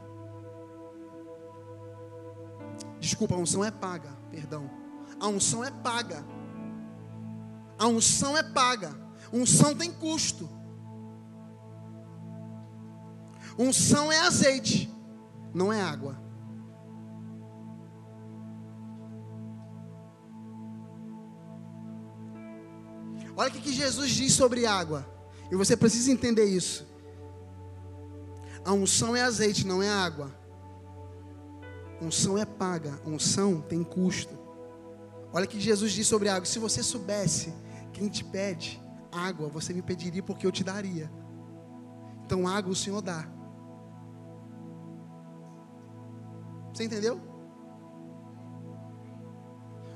Desculpa, 2.98 3.36
a 3.36 3.38
unção 3.38 3.64
é 3.64 3.70
paga, 3.70 4.10
perdão. 4.30 4.70
A 5.18 5.28
unção 5.28 5.64
é 5.64 5.70
paga. 5.70 6.22
A 7.78 7.86
unção 7.86 8.36
é 8.36 8.42
paga. 8.42 8.99
Unção 9.32 9.74
tem 9.74 9.92
custo. 9.92 10.48
Unção 13.58 14.10
é 14.10 14.18
azeite, 14.20 14.92
não 15.54 15.72
é 15.72 15.80
água. 15.80 16.20
Olha 23.36 23.48
o 23.48 23.52
que 23.52 23.72
Jesus 23.72 24.10
diz 24.10 24.32
sobre 24.32 24.66
água. 24.66 25.06
E 25.50 25.56
você 25.56 25.76
precisa 25.76 26.10
entender 26.10 26.44
isso. 26.44 26.86
A 28.64 28.72
unção 28.72 29.16
é 29.16 29.22
azeite, 29.22 29.66
não 29.66 29.82
é 29.82 29.88
água. 29.88 30.34
Unção 32.00 32.36
é 32.36 32.44
paga, 32.44 33.00
unção 33.06 33.60
tem 33.60 33.82
custo. 33.82 34.38
Olha 35.32 35.46
que 35.46 35.60
Jesus 35.60 35.92
diz 35.92 36.06
sobre 36.06 36.28
água: 36.28 36.46
se 36.46 36.58
você 36.58 36.82
soubesse 36.82 37.52
quem 37.92 38.08
te 38.08 38.24
pede 38.24 38.80
água, 39.12 39.48
você 39.48 39.72
me 39.72 39.82
pediria 39.82 40.22
porque 40.22 40.46
eu 40.46 40.52
te 40.52 40.62
daria. 40.64 41.10
Então, 42.24 42.46
água 42.46 42.72
o 42.72 42.76
Senhor 42.76 43.02
dá. 43.02 43.26
Você 46.72 46.84
entendeu? 46.84 47.20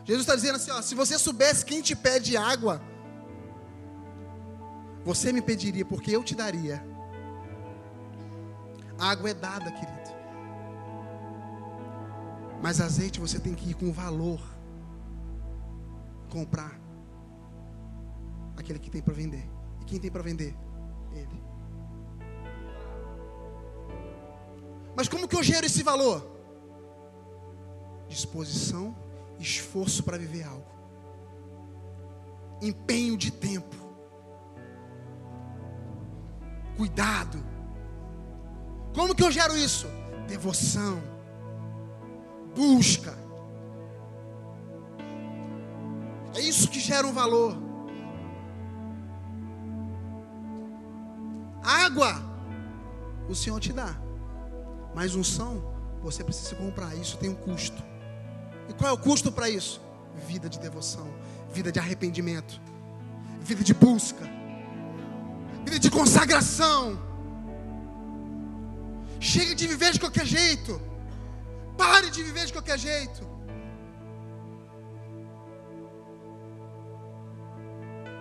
Jesus 0.04 0.22
está 0.22 0.34
dizendo 0.34 0.56
assim: 0.56 0.70
ó, 0.70 0.82
se 0.82 0.94
você 0.94 1.18
soubesse 1.18 1.64
quem 1.64 1.80
te 1.80 1.96
pede 1.96 2.36
água, 2.36 2.82
você 5.04 5.32
me 5.32 5.40
pediria 5.40 5.84
porque 5.84 6.10
eu 6.10 6.22
te 6.22 6.34
daria. 6.34 6.84
A 8.98 9.10
água 9.10 9.30
é 9.30 9.34
dada, 9.34 9.70
querido. 9.70 9.94
Mas 12.62 12.80
azeite 12.80 13.20
você 13.20 13.38
tem 13.38 13.54
que 13.54 13.70
ir 13.70 13.74
com 13.74 13.92
valor. 13.92 14.40
Comprar. 16.30 16.83
Aquele 18.56 18.78
que 18.78 18.90
tem 18.90 19.02
para 19.02 19.14
vender. 19.14 19.48
E 19.80 19.84
quem 19.84 19.98
tem 19.98 20.10
para 20.10 20.22
vender? 20.22 20.54
Ele. 21.12 21.42
Mas 24.96 25.08
como 25.08 25.26
que 25.26 25.36
eu 25.36 25.42
gero 25.42 25.66
esse 25.66 25.82
valor? 25.82 26.24
Disposição, 28.08 28.94
esforço 29.38 30.02
para 30.02 30.16
viver 30.16 30.44
algo. 30.44 30.66
Empenho 32.62 33.16
de 33.16 33.30
tempo. 33.30 33.76
Cuidado. 36.76 37.44
Como 38.94 39.14
que 39.14 39.24
eu 39.24 39.30
gero 39.30 39.56
isso? 39.56 39.86
Devoção 40.28 41.14
busca. 42.54 43.16
É 46.34 46.40
isso 46.40 46.68
que 46.68 46.80
gera 46.80 47.06
um 47.06 47.12
valor. 47.12 47.56
Água, 51.94 52.20
o 53.28 53.34
Senhor 53.36 53.60
te 53.60 53.72
dá. 53.72 53.96
Mas 54.94 55.14
unção, 55.14 55.62
você 56.02 56.24
precisa 56.24 56.56
comprar. 56.56 56.92
Isso 56.96 57.16
tem 57.18 57.30
um 57.30 57.34
custo. 57.34 57.80
E 58.68 58.72
qual 58.72 58.90
é 58.90 58.92
o 58.92 58.98
custo 58.98 59.30
para 59.30 59.48
isso? 59.48 59.80
Vida 60.26 60.48
de 60.48 60.58
devoção, 60.58 61.06
vida 61.52 61.70
de 61.70 61.78
arrependimento, 61.78 62.60
vida 63.40 63.62
de 63.62 63.72
busca, 63.72 64.28
vida 65.64 65.78
de 65.78 65.88
consagração. 65.88 66.98
Chega 69.20 69.54
de 69.54 69.66
viver 69.68 69.92
de 69.92 70.00
qualquer 70.00 70.26
jeito. 70.26 70.80
Pare 71.76 72.10
de 72.10 72.22
viver 72.24 72.46
de 72.46 72.52
qualquer 72.52 72.78
jeito. 72.78 73.22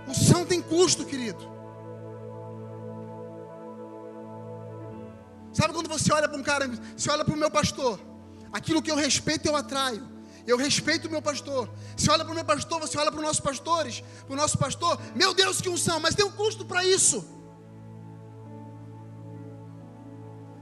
O 0.08 0.14
são 0.14 0.46
tem 0.46 0.62
custo, 0.62 1.06
querido. 1.06 1.53
Você 6.04 6.14
olha 6.14 6.28
para 6.28 6.38
um 6.38 6.44
cara, 6.44 6.70
você 6.96 7.10
olha 7.10 7.24
para 7.24 7.34
o 7.34 7.38
meu 7.38 7.50
pastor, 7.50 8.00
aquilo 8.52 8.82
que 8.82 8.92
eu 8.92 8.96
respeito 8.96 9.48
eu 9.48 9.56
atraio. 9.56 10.12
Eu 10.46 10.58
respeito 10.58 11.08
o 11.08 11.12
meu 11.12 11.22
pastor. 11.22 11.70
Você 11.96 12.12
olha 12.12 12.24
para 12.26 12.32
o 12.32 12.36
meu 12.36 12.44
pastor, 12.44 12.80
você 12.82 12.98
olha 12.98 13.10
para 13.10 13.20
os 13.20 13.26
nossos 13.26 13.40
pastores, 13.40 14.04
para 14.26 14.34
o 14.34 14.36
nosso 14.36 14.58
pastor, 14.58 15.00
meu 15.16 15.34
Deus, 15.34 15.62
que 15.62 15.70
unção, 15.70 16.00
mas 16.02 16.16
tem 16.16 16.26
um 16.26 16.32
custo 16.32 16.66
para 16.66 16.84
isso. 16.86 17.26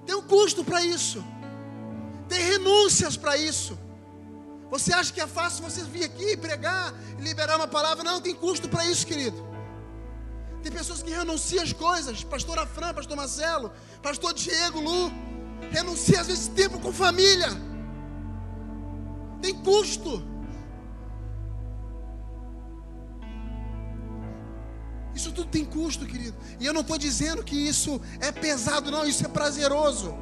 Tem 0.06 0.16
um 0.16 0.22
custo 0.22 0.64
para 0.64 0.84
isso. 0.84 1.24
Tem 2.30 2.42
renúncias 2.44 3.18
para 3.18 3.36
isso. 3.38 3.78
Você 4.70 4.94
acha 4.94 5.12
que 5.12 5.20
é 5.20 5.28
fácil 5.28 5.64
você 5.64 5.84
vir 5.84 6.04
aqui 6.04 6.38
pregar 6.38 6.94
e 7.18 7.22
liberar 7.22 7.58
uma 7.58 7.68
palavra? 7.68 8.04
Não, 8.04 8.22
tem 8.22 8.34
custo 8.34 8.70
para 8.70 8.86
isso, 8.86 9.06
querido. 9.06 9.52
Tem 10.64 10.72
pessoas 10.72 11.02
que 11.02 11.12
renunciam 11.12 11.64
às 11.64 11.74
coisas. 11.74 12.24
Pastor 12.24 12.60
Afran, 12.60 12.94
Pastor 12.94 13.18
Marcelo, 13.18 13.72
Pastor 14.02 14.34
Diego 14.34 14.80
Lu. 14.80 15.12
Renuncie 15.70 16.16
às 16.16 16.28
vezes 16.28 16.47
tempo 16.47 16.80
com 16.80 16.91
família. 16.91 17.49
Tem 19.41 19.53
custo. 19.53 20.24
Isso 25.14 25.32
tudo 25.32 25.49
tem 25.49 25.64
custo, 25.64 26.05
querido. 26.05 26.36
E 26.59 26.66
eu 26.66 26.74
não 26.74 26.82
estou 26.82 26.97
dizendo 26.97 27.43
que 27.43 27.55
isso 27.55 28.01
é 28.20 28.32
pesado, 28.32 28.89
não. 28.89 29.05
Isso 29.05 29.26
é 29.26 29.28
prazeroso. 29.28 30.16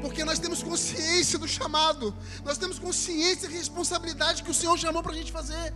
Porque 0.00 0.24
nós 0.24 0.38
temos 0.38 0.62
consciência 0.62 1.38
do 1.38 1.48
chamado. 1.48 2.14
Nós 2.44 2.56
temos 2.56 2.78
consciência 2.78 3.48
da 3.48 3.54
responsabilidade 3.54 4.42
que 4.42 4.50
o 4.50 4.54
Senhor 4.54 4.78
chamou 4.78 5.02
para 5.02 5.12
a 5.12 5.16
gente 5.16 5.32
fazer. 5.32 5.74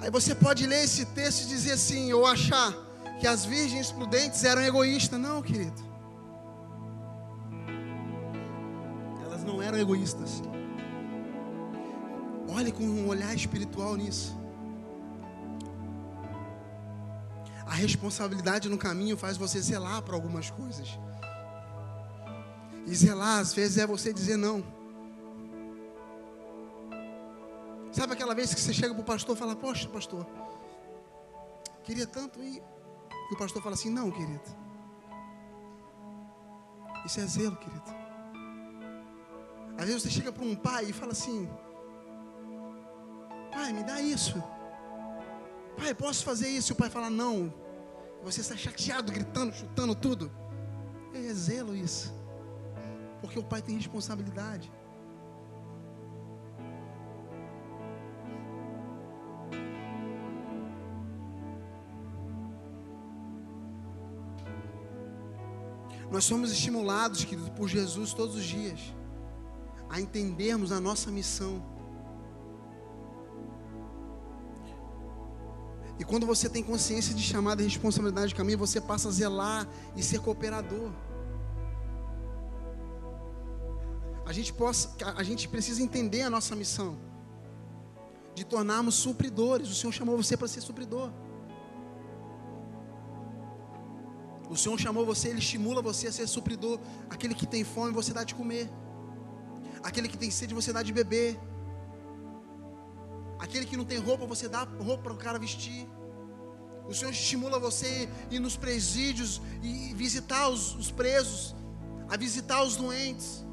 Aí 0.00 0.10
você 0.10 0.34
pode 0.34 0.66
ler 0.66 0.84
esse 0.84 1.04
texto 1.04 1.42
e 1.42 1.48
dizer 1.48 1.72
assim, 1.72 2.12
ou 2.12 2.26
achar 2.26 2.72
que 3.20 3.26
as 3.26 3.44
virgens 3.44 3.92
prudentes 3.92 4.42
eram 4.44 4.62
egoístas. 4.62 5.20
Não, 5.20 5.42
querido. 5.42 5.82
Elas 9.22 9.44
não 9.44 9.60
eram 9.60 9.78
egoístas. 9.78 10.42
Olhe 12.48 12.72
com 12.72 12.82
um 12.82 13.08
olhar 13.08 13.34
espiritual 13.34 13.94
nisso. 13.94 14.36
A 17.66 17.74
responsabilidade 17.74 18.68
no 18.68 18.78
caminho 18.78 19.16
faz 19.16 19.36
você 19.36 19.60
zelar 19.60 20.02
para 20.02 20.14
algumas 20.14 20.50
coisas. 20.50 20.98
E 22.86 22.94
zelar, 22.94 23.38
às 23.38 23.52
vezes, 23.52 23.76
é 23.76 23.86
você 23.86 24.12
dizer 24.12 24.36
não. 24.36 24.79
Sabe 27.92 28.12
aquela 28.12 28.34
vez 28.34 28.54
que 28.54 28.60
você 28.60 28.72
chega 28.72 28.94
para 28.94 29.02
o 29.02 29.04
pastor 29.04 29.36
e 29.36 29.38
fala: 29.38 29.56
Poxa, 29.56 29.88
pastor, 29.88 30.26
queria 31.82 32.06
tanto 32.06 32.42
ir. 32.42 32.62
E 33.30 33.34
o 33.34 33.38
pastor 33.38 33.62
fala 33.62 33.74
assim: 33.74 33.90
Não, 33.90 34.10
querido. 34.10 34.44
Isso 37.04 37.20
é 37.20 37.26
zelo, 37.26 37.56
querido. 37.56 38.00
Às 39.76 39.86
vezes 39.86 40.02
você 40.02 40.10
chega 40.10 40.30
para 40.30 40.44
um 40.44 40.54
pai 40.54 40.86
e 40.86 40.92
fala 40.92 41.12
assim: 41.12 41.48
Pai, 43.50 43.72
me 43.72 43.82
dá 43.82 44.00
isso. 44.00 44.42
Pai, 45.76 45.94
posso 45.94 46.24
fazer 46.24 46.48
isso? 46.48 46.72
E 46.72 46.74
o 46.74 46.76
pai 46.76 46.90
fala: 46.90 47.10
Não. 47.10 47.52
Você 48.22 48.42
está 48.42 48.56
chateado, 48.56 49.10
gritando, 49.10 49.52
chutando 49.52 49.94
tudo. 49.94 50.30
É 51.14 51.32
zelo 51.32 51.74
isso. 51.74 52.14
Porque 53.20 53.38
o 53.38 53.42
pai 53.42 53.62
tem 53.62 53.76
responsabilidade. 53.76 54.70
Nós 66.10 66.24
somos 66.24 66.50
estimulados, 66.50 67.24
querido, 67.24 67.50
por 67.52 67.68
Jesus 67.68 68.12
todos 68.12 68.34
os 68.34 68.44
dias 68.44 68.80
a 69.90 70.00
entendermos 70.00 70.70
a 70.70 70.80
nossa 70.80 71.10
missão. 71.10 71.60
E 75.98 76.04
quando 76.04 76.24
você 76.24 76.48
tem 76.48 76.62
consciência 76.62 77.12
de 77.12 77.22
chamada 77.22 77.60
e 77.60 77.64
responsabilidade 77.66 78.28
de 78.28 78.34
caminho, 78.34 78.56
você 78.56 78.80
passa 78.80 79.08
a 79.08 79.10
zelar 79.10 79.68
e 79.96 80.02
ser 80.02 80.20
cooperador. 80.20 80.90
A 84.24 84.32
gente, 84.32 84.52
possa, 84.52 84.94
a 85.16 85.22
gente 85.24 85.48
precisa 85.48 85.82
entender 85.82 86.22
a 86.22 86.30
nossa 86.30 86.54
missão, 86.54 86.96
de 88.32 88.44
tornarmos 88.44 88.94
supridores. 88.94 89.68
O 89.68 89.74
Senhor 89.74 89.92
chamou 89.92 90.16
você 90.16 90.36
para 90.36 90.46
ser 90.46 90.60
supridor. 90.60 91.10
O 94.50 94.56
Senhor 94.56 94.76
chamou 94.80 95.06
você, 95.06 95.28
Ele 95.28 95.38
estimula 95.38 95.80
você 95.80 96.08
a 96.08 96.12
ser 96.12 96.26
supridor. 96.26 96.80
Aquele 97.08 97.34
que 97.36 97.46
tem 97.46 97.62
fome, 97.62 97.92
você 97.92 98.12
dá 98.12 98.24
de 98.24 98.34
comer. 98.34 98.68
Aquele 99.80 100.08
que 100.08 100.18
tem 100.18 100.28
sede, 100.28 100.52
você 100.52 100.72
dá 100.72 100.82
de 100.82 100.92
beber. 100.92 101.38
Aquele 103.38 103.64
que 103.64 103.76
não 103.76 103.84
tem 103.84 103.98
roupa, 103.98 104.26
você 104.26 104.48
dá 104.48 104.64
roupa 104.64 105.04
para 105.04 105.12
o 105.12 105.16
cara 105.16 105.38
vestir. 105.38 105.88
O 106.88 106.92
Senhor 106.92 107.12
estimula 107.12 107.60
você 107.60 108.08
a 108.28 108.34
ir 108.34 108.40
nos 108.40 108.56
presídios 108.56 109.40
e 109.62 109.94
visitar 109.94 110.48
os, 110.48 110.74
os 110.74 110.90
presos, 110.90 111.54
a 112.08 112.16
visitar 112.16 112.64
os 112.64 112.74
doentes, 112.74 113.46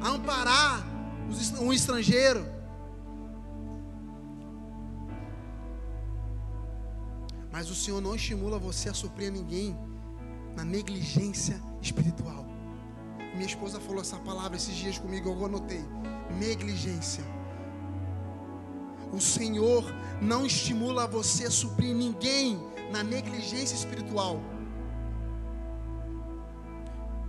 a 0.00 0.10
amparar 0.10 0.86
os, 1.28 1.50
um 1.58 1.72
estrangeiro. 1.72 2.46
Mas 7.50 7.68
o 7.68 7.74
Senhor 7.74 8.00
não 8.00 8.14
estimula 8.14 8.56
você 8.56 8.88
a 8.88 8.94
suprir 8.94 9.32
ninguém 9.32 9.76
na 10.58 10.64
negligência 10.64 11.62
espiritual. 11.80 12.44
Minha 13.32 13.46
esposa 13.46 13.78
falou 13.78 14.00
essa 14.00 14.16
palavra 14.16 14.56
esses 14.56 14.74
dias 14.74 14.98
comigo, 14.98 15.28
eu 15.28 15.46
anotei. 15.46 15.84
Negligência. 16.36 17.22
O 19.12 19.20
Senhor 19.20 19.84
não 20.20 20.44
estimula 20.44 21.06
você 21.06 21.44
a 21.44 21.50
suprir 21.50 21.94
ninguém 21.94 22.60
na 22.90 23.04
negligência 23.04 23.76
espiritual. 23.76 24.40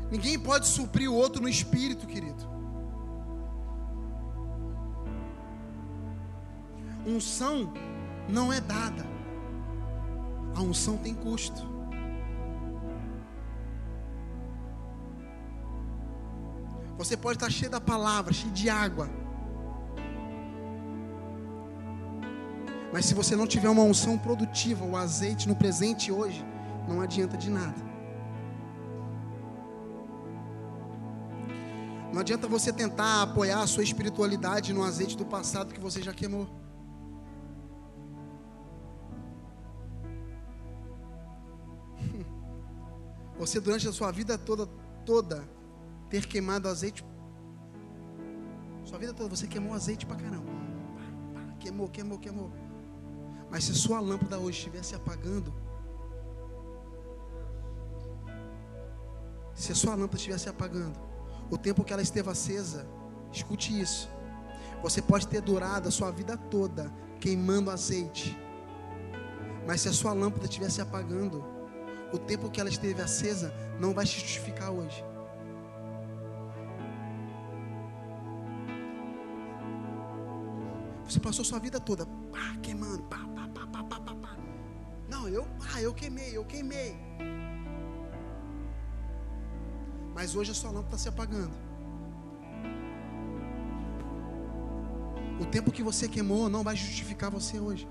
Ninguém 0.09 0.39
pode 0.39 0.67
suprir 0.67 1.07
o 1.07 1.13
outro 1.13 1.39
no 1.39 1.47
espírito, 1.47 2.07
querido. 2.07 2.49
Unção 7.05 7.71
não 8.27 8.51
é 8.51 8.59
dada. 8.59 9.05
A 10.55 10.61
unção 10.61 10.97
tem 10.97 11.13
custo. 11.13 11.78
Você 16.99 17.15
pode 17.15 17.37
estar 17.37 17.49
cheio 17.49 17.71
da 17.71 17.79
palavra, 17.79 18.33
cheio 18.33 18.51
de 18.51 18.69
água. 18.69 19.09
Mas 22.91 23.05
se 23.05 23.13
você 23.13 23.37
não 23.37 23.47
tiver 23.47 23.69
uma 23.69 23.83
unção 23.83 24.17
produtiva, 24.17 24.83
o 24.83 24.97
azeite 24.97 25.47
no 25.47 25.55
presente 25.55 26.11
hoje, 26.11 26.45
não 26.89 26.99
adianta 26.99 27.37
de 27.37 27.49
nada. 27.49 27.87
Não 32.11 32.19
adianta 32.19 32.49
você 32.49 32.73
tentar 32.73 33.21
apoiar 33.21 33.61
a 33.61 33.67
sua 33.67 33.83
espiritualidade 33.83 34.73
no 34.73 34.83
azeite 34.83 35.15
do 35.15 35.25
passado 35.25 35.73
que 35.73 35.79
você 35.79 36.01
já 36.01 36.13
queimou. 36.13 36.49
Você 43.39 43.61
durante 43.61 43.87
a 43.87 43.93
sua 43.93 44.11
vida 44.11 44.37
toda, 44.37 44.67
toda, 45.05 45.47
ter 46.09 46.25
queimado 46.25 46.67
azeite. 46.67 47.05
Sua 48.83 48.97
vida 48.97 49.13
toda 49.13 49.29
você 49.29 49.47
queimou 49.47 49.73
azeite 49.73 50.05
pra 50.05 50.15
caramba. 50.15 50.49
Queimou, 51.59 51.87
queimou, 51.89 52.17
queimou. 52.17 52.51
Mas 53.51 53.63
se 53.65 53.73
sua 53.73 53.99
lâmpada 53.99 54.39
hoje 54.39 54.57
estivesse 54.57 54.95
apagando, 54.95 55.53
se 59.53 59.73
sua 59.75 59.95
lâmpada 59.95 60.17
estivesse 60.17 60.47
apagando, 60.49 60.99
o 61.49 61.57
tempo 61.57 61.83
que 61.83 61.91
ela 61.91 62.01
esteve 62.01 62.29
acesa, 62.29 62.87
escute 63.31 63.79
isso. 63.79 64.09
Você 64.81 65.01
pode 65.01 65.27
ter 65.27 65.41
durado 65.41 65.89
a 65.89 65.91
sua 65.91 66.11
vida 66.11 66.37
toda 66.37 66.91
queimando 67.19 67.69
azeite. 67.69 68.37
Mas 69.67 69.81
se 69.81 69.89
a 69.89 69.93
sua 69.93 70.13
lâmpada 70.13 70.45
estivesse 70.45 70.81
apagando, 70.81 71.43
o 72.13 72.17
tempo 72.17 72.49
que 72.49 72.59
ela 72.59 72.69
esteve 72.69 73.01
acesa 73.01 73.53
não 73.79 73.93
vai 73.93 74.05
te 74.05 74.19
justificar 74.19 74.71
hoje. 74.71 75.03
Você 81.09 81.19
passou 81.19 81.43
sua 81.43 81.57
vida 81.57 81.79
toda 81.79 82.05
pá, 82.05 82.55
queimando, 82.61 83.01
pá, 83.03 83.17
pá, 83.35 83.47
pá, 83.47 83.65
pá, 83.65 83.83
pá, 83.83 83.99
pá, 83.99 84.15
pá. 84.15 84.37
Não, 85.09 85.27
eu, 85.27 85.47
ah, 85.73 85.81
eu 85.81 85.91
queimei, 85.91 86.37
eu 86.37 86.45
queimei. 86.45 86.95
Mas 90.13 90.35
hoje 90.35 90.51
a 90.51 90.53
sua 90.53 90.69
lâmpada 90.69 90.95
está 90.95 90.97
se 90.99 91.09
apagando. 91.09 91.55
O 95.41 95.45
tempo 95.47 95.71
que 95.71 95.81
você 95.81 96.07
queimou 96.07 96.47
não 96.47 96.63
vai 96.63 96.75
justificar 96.75 97.31
você 97.31 97.59
hoje. 97.59 97.87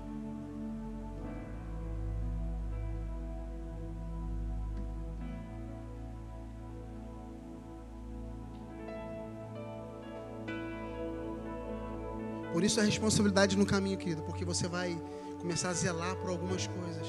Por 12.59 12.65
isso 12.65 12.77
a 12.81 12.83
responsabilidade 12.83 13.57
no 13.57 13.65
caminho, 13.65 13.97
querido, 13.97 14.21
porque 14.23 14.43
você 14.43 14.67
vai 14.67 15.01
começar 15.39 15.69
a 15.69 15.73
zelar 15.73 16.13
por 16.17 16.29
algumas 16.29 16.67
coisas. 16.67 17.07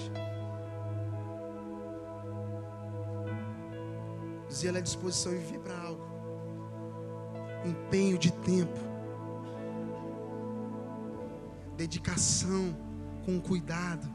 Zelo 4.49 4.79
é 4.79 4.81
disposição 4.81 5.35
em 5.35 5.39
viver 5.41 5.59
para 5.59 5.77
algo. 5.77 6.05
empenho 7.65 8.17
de 8.17 8.33
tempo, 8.33 8.79
dedicação 11.77 12.73
com 13.27 13.41
cuidado. 13.41 14.09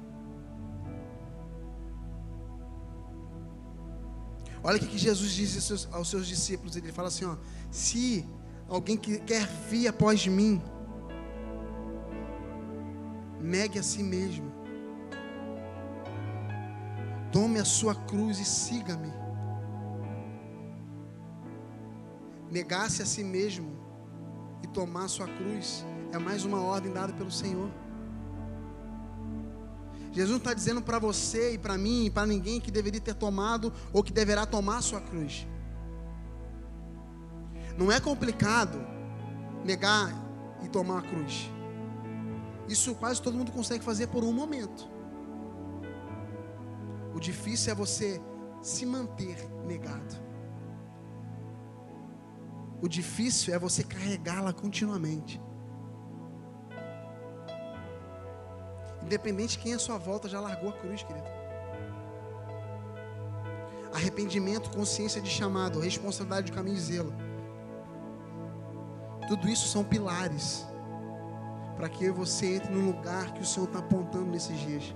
Olha 4.64 4.78
o 4.78 4.80
que 4.80 4.98
Jesus 4.98 5.34
disse 5.34 5.90
aos 5.92 6.10
seus 6.10 6.28
discípulos. 6.28 6.78
Ele 6.78 6.94
fala 6.94 7.10
assim: 7.10 7.26
ó, 7.26 7.36
se 7.70 8.26
alguém 8.70 8.96
que 8.96 9.20
quer 9.20 9.46
vir 9.70 9.90
após 9.90 10.26
mim, 10.28 10.62
negue 13.46 13.78
a 13.78 13.84
si 13.84 14.02
mesmo, 14.02 14.52
tome 17.32 17.60
a 17.60 17.66
sua 17.66 17.94
cruz 17.94 18.40
e 18.40 18.46
siga-me. 18.46 19.14
Negar-se 22.50 23.02
a 23.02 23.06
si 23.06 23.24
mesmo 23.24 23.72
e 24.64 24.68
tomar 24.68 25.06
a 25.06 25.08
sua 25.08 25.28
cruz 25.28 25.86
é 26.12 26.18
mais 26.18 26.44
uma 26.44 26.62
ordem 26.62 26.92
dada 26.92 27.14
pelo 27.14 27.32
Senhor. 27.32 27.70
Jesus 30.12 30.38
está 30.38 30.54
dizendo 30.54 30.82
para 30.82 30.98
você 30.98 31.54
e 31.54 31.58
para 31.58 31.78
mim 31.78 32.06
e 32.06 32.10
para 32.10 32.26
ninguém 32.26 32.60
que 32.60 32.72
deveria 32.72 33.02
ter 33.02 33.16
tomado 33.16 33.72
ou 33.92 34.02
que 34.02 34.14
deverá 34.14 34.46
tomar 34.46 34.78
a 34.78 34.82
sua 34.82 35.02
cruz. 35.02 35.46
Não 37.78 37.92
é 37.92 38.00
complicado 38.00 38.80
negar 39.64 40.10
e 40.64 40.70
tomar 40.70 41.00
a 41.00 41.02
cruz. 41.02 41.55
Isso 42.68 42.96
quase 42.96 43.22
todo 43.22 43.38
mundo 43.38 43.52
consegue 43.52 43.84
fazer 43.84 44.08
por 44.08 44.24
um 44.24 44.34
momento. 44.34 44.90
O 47.14 47.20
difícil 47.20 47.72
é 47.72 47.76
você 47.76 48.22
se 48.62 48.86
manter 48.86 49.38
negado. 49.66 50.16
O 52.82 52.88
difícil 52.88 53.54
é 53.54 53.60
você 53.60 53.84
carregá-la 53.84 54.52
continuamente. 54.52 55.42
Independente 59.04 59.52
de 59.52 59.60
quem 59.60 59.74
a 59.74 59.80
sua 59.80 59.98
volta 59.98 60.28
já 60.28 60.40
largou 60.40 60.70
a 60.70 60.74
cruz, 60.74 61.04
querido. 61.04 61.28
Arrependimento, 63.94 64.72
consciência 64.72 65.22
de 65.22 65.30
chamado, 65.30 65.80
responsabilidade 65.80 66.48
de 66.48 66.52
caminho 66.52 66.76
e 66.76 66.82
zelo. 66.82 67.14
Tudo 69.28 69.48
isso 69.48 69.68
são 69.68 69.84
pilares 69.84 70.68
para 71.86 71.94
que 71.94 72.10
você 72.10 72.56
entre 72.56 72.74
no 72.74 72.84
lugar 72.84 73.32
que 73.32 73.42
o 73.42 73.46
Senhor 73.46 73.68
está 73.68 73.78
apontando 73.78 74.26
nesses 74.26 74.58
dias. 74.58 74.96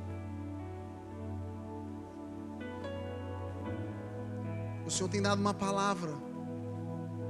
O 4.88 4.90
Senhor 4.90 5.08
tem 5.08 5.22
dado 5.22 5.40
uma 5.40 5.54
palavra, 5.54 6.12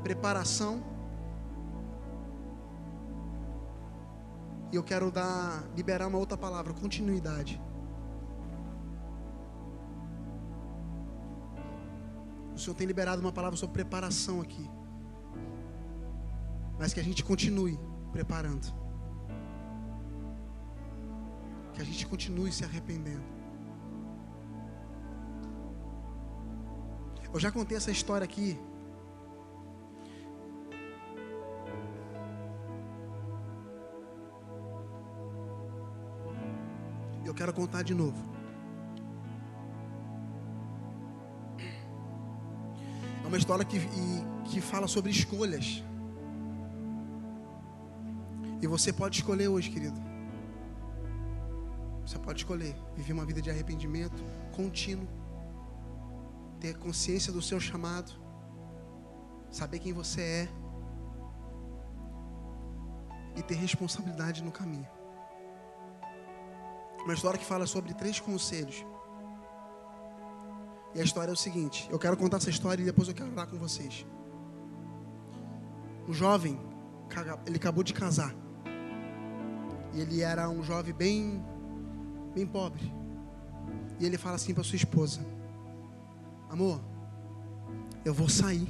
preparação. 0.01 0.82
E 4.72 4.78
eu 4.78 4.84
quero 4.84 5.12
dar, 5.12 5.66
liberar 5.76 6.07
uma 6.07 6.18
outra 6.18 6.38
palavra, 6.38 6.74
continuidade. 6.74 7.62
O 12.55 12.57
Senhor 12.57 12.76
tem 12.78 12.88
liberado 12.88 13.20
uma 13.20 13.34
palavra 13.34 13.57
sobre 13.57 13.74
preparação 13.74 14.39
aqui. 14.39 14.72
Mas 16.78 16.93
que 16.93 16.99
a 17.01 17.03
gente 17.03 17.26
continue 17.26 17.78
preparando. 18.14 18.89
Que 21.80 21.84
a 21.84 21.86
gente 21.86 22.06
continue 22.08 22.52
se 22.52 22.66
arrependendo. 22.66 23.24
Eu 27.34 27.40
já 27.40 27.50
contei 27.50 27.78
essa 27.78 27.90
história 27.90 28.26
aqui. 28.26 28.60
Eu 37.24 37.34
quero 37.34 37.54
contar 37.54 37.84
de 37.84 37.94
novo. 37.94 38.22
É 43.24 43.26
uma 43.26 43.38
história 43.38 43.64
que, 43.64 43.80
que 44.50 44.60
fala 44.60 44.86
sobre 44.86 45.12
escolhas. 45.12 45.82
E 48.62 48.68
você 48.68 48.92
pode 48.92 49.20
escolher 49.20 49.48
hoje, 49.48 49.70
querido. 49.70 50.09
Você 52.10 52.18
pode 52.18 52.39
escolher 52.39 52.76
viver 52.95 53.14
uma 53.14 53.24
vida 53.24 53.39
de 53.39 53.51
arrependimento 53.51 54.24
contínuo, 54.55 55.07
ter 56.60 56.76
consciência 56.76 57.32
do 57.32 57.39
seu 57.39 57.60
chamado, 57.60 58.12
saber 59.51 59.78
quem 59.78 59.93
você 59.93 60.20
é 60.20 60.49
e 63.36 63.43
ter 63.43 63.53
responsabilidade 63.53 64.43
no 64.43 64.51
caminho. 64.51 64.88
Uma 67.03 67.14
história 67.14 67.38
que 67.38 67.45
fala 67.45 67.68
sobre 67.68 67.93
três 67.93 68.20
conselhos. 68.20 68.84
E 70.95 70.99
a 70.99 71.03
história 71.03 71.30
é 71.30 71.34
o 71.34 71.38
seguinte: 71.38 71.88
eu 71.91 71.99
quero 71.99 72.18
contar 72.18 72.38
essa 72.38 72.49
história 72.49 72.82
e 72.82 72.86
depois 72.86 73.07
eu 73.07 73.14
quero 73.14 73.30
falar 73.30 73.45
com 73.45 73.60
vocês. 73.60 74.03
Um 76.07 76.14
jovem, 76.14 76.60
ele 77.45 77.57
acabou 77.57 77.84
de 77.84 77.93
casar. 77.93 78.34
E 79.93 80.01
ele 80.01 80.22
era 80.24 80.49
um 80.49 80.64
jovem 80.64 80.91
bem 80.91 81.45
bem 82.34 82.46
pobre. 82.46 82.94
E 84.00 84.06
ele 84.06 84.18
fala 84.18 84.36
assim 84.36 84.54
para 84.54 84.64
sua 84.64 84.76
esposa: 84.76 85.20
Amor, 86.50 86.82
eu 88.06 88.14
vou 88.14 88.30
sair. 88.30 88.68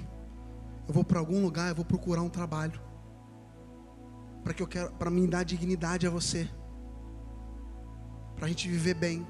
Eu 0.88 0.93
vou 0.93 1.03
para 1.03 1.20
algum 1.20 1.41
lugar, 1.41 1.70
eu 1.70 1.76
vou 1.76 1.86
procurar 1.86 2.24
um 2.24 2.30
trabalho. 2.30 2.82
Para 4.43 4.53
que 4.53 4.64
eu 4.64 4.68
quero, 4.68 4.91
para 4.93 5.12
me 5.12 5.28
dar 5.28 5.43
dignidade 5.43 6.07
a 6.07 6.10
você. 6.10 6.49
Para 8.36 8.45
a 8.45 8.49
gente 8.49 8.68
viver 8.68 8.95
bem. 8.95 9.26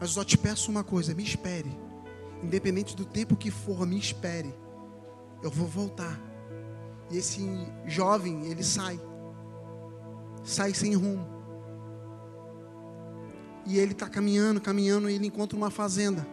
Mas 0.00 0.08
eu 0.08 0.14
só 0.14 0.24
te 0.24 0.36
peço 0.36 0.70
uma 0.70 0.82
coisa, 0.82 1.14
me 1.14 1.22
espere. 1.22 1.70
Independente 2.42 2.96
do 2.96 3.04
tempo 3.04 3.36
que 3.36 3.50
for, 3.50 3.86
me 3.86 3.98
espere. 3.98 4.52
Eu 5.42 5.50
vou 5.50 5.68
voltar. 5.68 6.18
E 7.10 7.16
esse 7.16 7.40
jovem, 7.86 8.46
ele 8.46 8.64
sai. 8.64 8.98
Sai 10.42 10.74
sem 10.74 10.94
rumo. 10.94 11.39
E 13.66 13.78
ele 13.78 13.92
está 13.92 14.08
caminhando, 14.08 14.60
caminhando, 14.60 15.08
e 15.08 15.14
ele 15.14 15.26
encontra 15.26 15.56
uma 15.56 15.70
fazenda. 15.70 16.26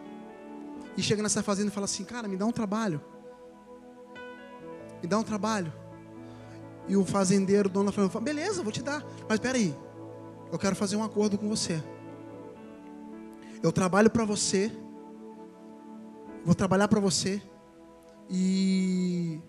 E 0.96 1.02
chega 1.02 1.22
nessa 1.22 1.42
fazenda 1.42 1.68
e 1.68 1.72
fala 1.72 1.84
assim: 1.84 2.04
Cara, 2.04 2.26
me 2.26 2.36
dá 2.36 2.46
um 2.46 2.52
trabalho. 2.52 3.00
Me 5.02 5.08
dá 5.08 5.18
um 5.18 5.22
trabalho. 5.22 5.72
E 6.88 6.96
o 6.96 7.04
fazendeiro, 7.04 7.68
o 7.68 7.72
dono 7.72 7.86
da 7.86 7.92
fazenda, 7.92 8.12
fala: 8.12 8.24
Beleza, 8.24 8.62
vou 8.62 8.72
te 8.72 8.82
dar. 8.82 9.04
Mas 9.28 9.34
espera 9.34 9.56
aí, 9.56 9.76
eu 10.50 10.58
quero 10.58 10.74
fazer 10.74 10.96
um 10.96 11.04
acordo 11.04 11.38
com 11.38 11.48
você. 11.48 11.82
Eu 13.62 13.70
trabalho 13.72 14.10
para 14.10 14.24
você. 14.24 14.72
Vou 16.44 16.54
trabalhar 16.54 16.88
para 16.88 17.00
você. 17.00 17.42
E 18.30 19.40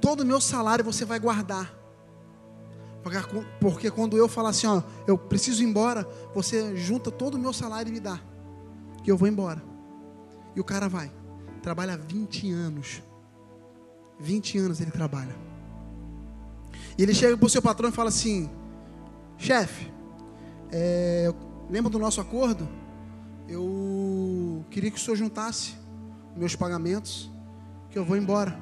todo 0.00 0.20
o 0.20 0.26
meu 0.26 0.40
salário 0.40 0.84
você 0.84 1.04
vai 1.04 1.18
guardar. 1.18 1.83
Porque 3.60 3.90
quando 3.90 4.16
eu 4.16 4.28
falar 4.28 4.50
assim, 4.50 4.66
ó, 4.66 4.82
eu 5.06 5.18
preciso 5.18 5.62
ir 5.62 5.66
embora, 5.66 6.08
você 6.34 6.74
junta 6.76 7.10
todo 7.10 7.34
o 7.34 7.38
meu 7.38 7.52
salário 7.52 7.90
e 7.90 7.92
me 7.92 8.00
dá. 8.00 8.18
Que 9.02 9.10
eu 9.10 9.16
vou 9.16 9.28
embora. 9.28 9.62
E 10.56 10.60
o 10.60 10.64
cara 10.64 10.88
vai. 10.88 11.12
Trabalha 11.62 11.96
20 11.96 12.50
anos. 12.50 13.02
20 14.18 14.58
anos 14.58 14.80
ele 14.80 14.90
trabalha. 14.90 15.34
E 16.96 17.02
ele 17.02 17.12
chega 17.12 17.36
para 17.36 17.46
o 17.46 17.50
seu 17.50 17.60
patrão 17.60 17.88
e 17.88 17.92
fala 17.92 18.08
assim: 18.08 18.48
chefe, 19.36 19.92
é, 20.72 21.32
lembra 21.68 21.90
do 21.90 21.98
nosso 21.98 22.20
acordo? 22.20 22.66
Eu 23.48 24.64
queria 24.70 24.90
que 24.90 24.96
o 24.96 25.00
senhor 25.00 25.16
juntasse 25.16 25.74
meus 26.36 26.56
pagamentos, 26.56 27.30
que 27.90 27.98
eu 27.98 28.04
vou 28.04 28.16
embora, 28.16 28.58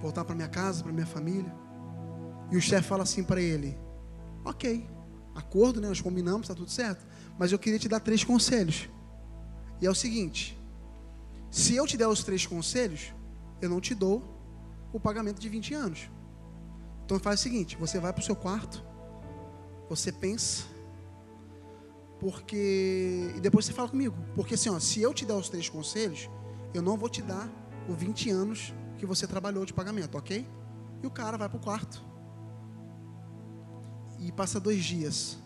voltar 0.00 0.24
para 0.24 0.34
minha 0.34 0.48
casa, 0.48 0.82
para 0.84 0.92
minha 0.92 1.06
família. 1.06 1.59
E 2.50 2.56
o 2.56 2.60
chefe 2.60 2.88
fala 2.88 3.02
assim 3.02 3.22
para 3.22 3.40
ele: 3.40 3.76
Ok, 4.44 4.86
acordo, 5.34 5.80
né? 5.80 5.88
Nós 5.88 6.00
combinamos, 6.00 6.42
está 6.42 6.54
tudo 6.54 6.70
certo. 6.70 7.06
Mas 7.38 7.52
eu 7.52 7.58
queria 7.58 7.78
te 7.78 7.88
dar 7.88 8.00
três 8.00 8.24
conselhos. 8.24 8.88
E 9.80 9.86
é 9.86 9.90
o 9.90 9.94
seguinte: 9.94 10.58
se 11.50 11.74
eu 11.74 11.86
te 11.86 11.96
der 11.96 12.08
os 12.08 12.22
três 12.22 12.46
conselhos, 12.46 13.12
eu 13.60 13.68
não 13.68 13.80
te 13.80 13.94
dou 13.94 14.22
o 14.92 15.00
pagamento 15.00 15.40
de 15.40 15.48
20 15.48 15.74
anos. 15.74 16.10
Então 17.04 17.18
faz 17.18 17.40
o 17.40 17.42
seguinte: 17.42 17.76
você 17.76 17.98
vai 17.98 18.12
para 18.12 18.20
o 18.20 18.24
seu 18.24 18.36
quarto, 18.36 18.84
você 19.88 20.12
pensa, 20.12 20.64
porque. 22.18 23.32
E 23.36 23.40
depois 23.40 23.64
você 23.64 23.72
fala 23.72 23.88
comigo. 23.88 24.16
Porque 24.34 24.54
assim, 24.54 24.68
ó, 24.68 24.78
se 24.78 25.00
eu 25.00 25.12
te 25.12 25.24
der 25.24 25.34
os 25.34 25.48
três 25.48 25.68
conselhos, 25.68 26.28
eu 26.72 26.82
não 26.82 26.96
vou 26.96 27.08
te 27.08 27.22
dar 27.22 27.48
os 27.88 27.96
20 27.96 28.30
anos 28.30 28.74
que 28.98 29.06
você 29.06 29.26
trabalhou 29.26 29.64
de 29.64 29.72
pagamento, 29.72 30.16
ok? 30.16 30.46
E 31.02 31.06
o 31.06 31.10
cara 31.10 31.36
vai 31.36 31.48
para 31.48 31.56
o 31.56 31.60
quarto. 31.60 32.09
E 34.20 34.30
passa 34.30 34.60
dois 34.60 34.84
dias. 34.84 35.38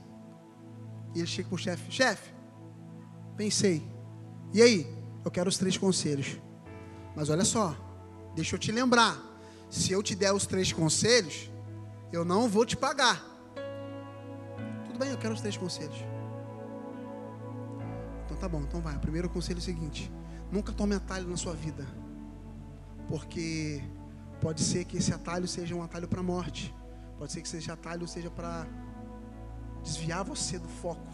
E 1.14 1.20
ele 1.20 1.26
chega 1.26 1.48
para 1.48 1.54
o 1.54 1.58
chefe: 1.58 1.90
Chefe, 1.90 2.34
pensei. 3.36 3.88
E 4.52 4.60
aí? 4.60 5.04
Eu 5.24 5.30
quero 5.30 5.48
os 5.48 5.56
três 5.56 5.78
conselhos. 5.78 6.38
Mas 7.16 7.30
olha 7.30 7.44
só, 7.44 7.74
deixa 8.34 8.56
eu 8.56 8.58
te 8.58 8.70
lembrar. 8.70 9.16
se 9.70 9.90
eu 9.90 10.02
te 10.02 10.14
der 10.14 10.32
os 10.32 10.46
três 10.46 10.72
conselhos, 10.72 11.50
eu 12.12 12.24
não 12.24 12.48
vou 12.48 12.66
te 12.66 12.76
pagar. 12.76 13.24
Tudo 14.84 14.98
bem, 14.98 15.10
eu 15.10 15.18
quero 15.18 15.34
os 15.34 15.40
três 15.40 15.56
conselhos. 15.56 15.96
Então 18.24 18.36
tá 18.36 18.48
bom, 18.48 18.60
então 18.60 18.80
vai. 18.80 18.96
O 18.96 19.00
primeiro 19.00 19.28
conselho 19.30 19.58
é 19.58 19.60
o 19.60 19.62
seguinte: 19.62 20.12
nunca 20.52 20.72
tome 20.72 20.94
atalho 20.94 21.28
na 21.28 21.36
sua 21.36 21.54
vida, 21.54 21.86
porque 23.08 23.82
pode 24.40 24.60
ser 24.60 24.84
que 24.84 24.96
esse 24.96 25.12
atalho 25.12 25.48
seja 25.48 25.74
um 25.74 25.82
atalho 25.82 26.06
para 26.06 26.20
a 26.20 26.22
morte, 26.22 26.74
pode 27.18 27.32
ser 27.32 27.42
que 27.42 27.56
esse 27.56 27.70
atalho 27.70 28.06
seja 28.06 28.30
para 28.30 28.66
desviar 29.82 30.24
você 30.24 30.58
do 30.58 30.68
foco. 30.68 31.12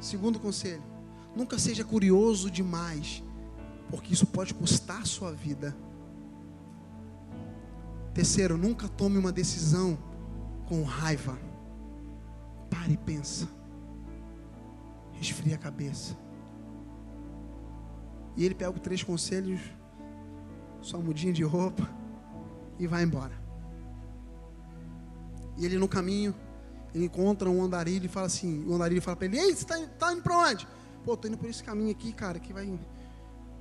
Segundo 0.00 0.40
conselho: 0.40 0.82
nunca 1.34 1.58
seja 1.58 1.84
curioso 1.84 2.50
demais, 2.50 3.22
porque 3.90 4.12
isso 4.12 4.26
pode 4.26 4.54
custar 4.54 5.02
a 5.02 5.06
sua 5.06 5.32
vida. 5.32 5.76
Terceiro, 8.12 8.56
nunca 8.56 8.88
tome 8.88 9.18
uma 9.18 9.32
decisão 9.32 9.98
com 10.66 10.82
raiva. 10.82 11.38
Pare 12.70 12.92
e 12.92 12.96
pensa. 12.96 13.48
Resfria 15.12 15.56
a 15.56 15.58
cabeça. 15.58 16.16
E 18.36 18.44
ele 18.44 18.54
pega 18.54 18.70
os 18.70 18.80
três 18.80 19.02
conselhos, 19.02 19.60
sua 20.80 21.00
mudinha 21.00 21.32
de 21.32 21.42
roupa 21.42 21.88
e 22.78 22.86
vai 22.86 23.02
embora. 23.02 23.43
E 25.56 25.64
ele 25.64 25.78
no 25.78 25.88
caminho, 25.88 26.34
ele 26.94 27.04
encontra 27.06 27.48
um 27.48 27.62
andarilho 27.62 28.06
e 28.06 28.08
fala 28.08 28.26
assim, 28.26 28.64
o 28.66 28.74
andarilho 28.74 29.02
fala 29.02 29.16
para 29.16 29.26
ele, 29.26 29.38
ei, 29.38 29.54
você 29.54 29.62
está 29.62 29.78
tá 29.98 30.12
indo 30.12 30.22
para 30.22 30.36
onde? 30.38 30.66
Pô, 31.04 31.16
tô 31.16 31.28
indo 31.28 31.38
por 31.38 31.48
esse 31.48 31.62
caminho 31.62 31.90
aqui, 31.90 32.12
cara, 32.12 32.38
que 32.38 32.52
vai 32.52 32.78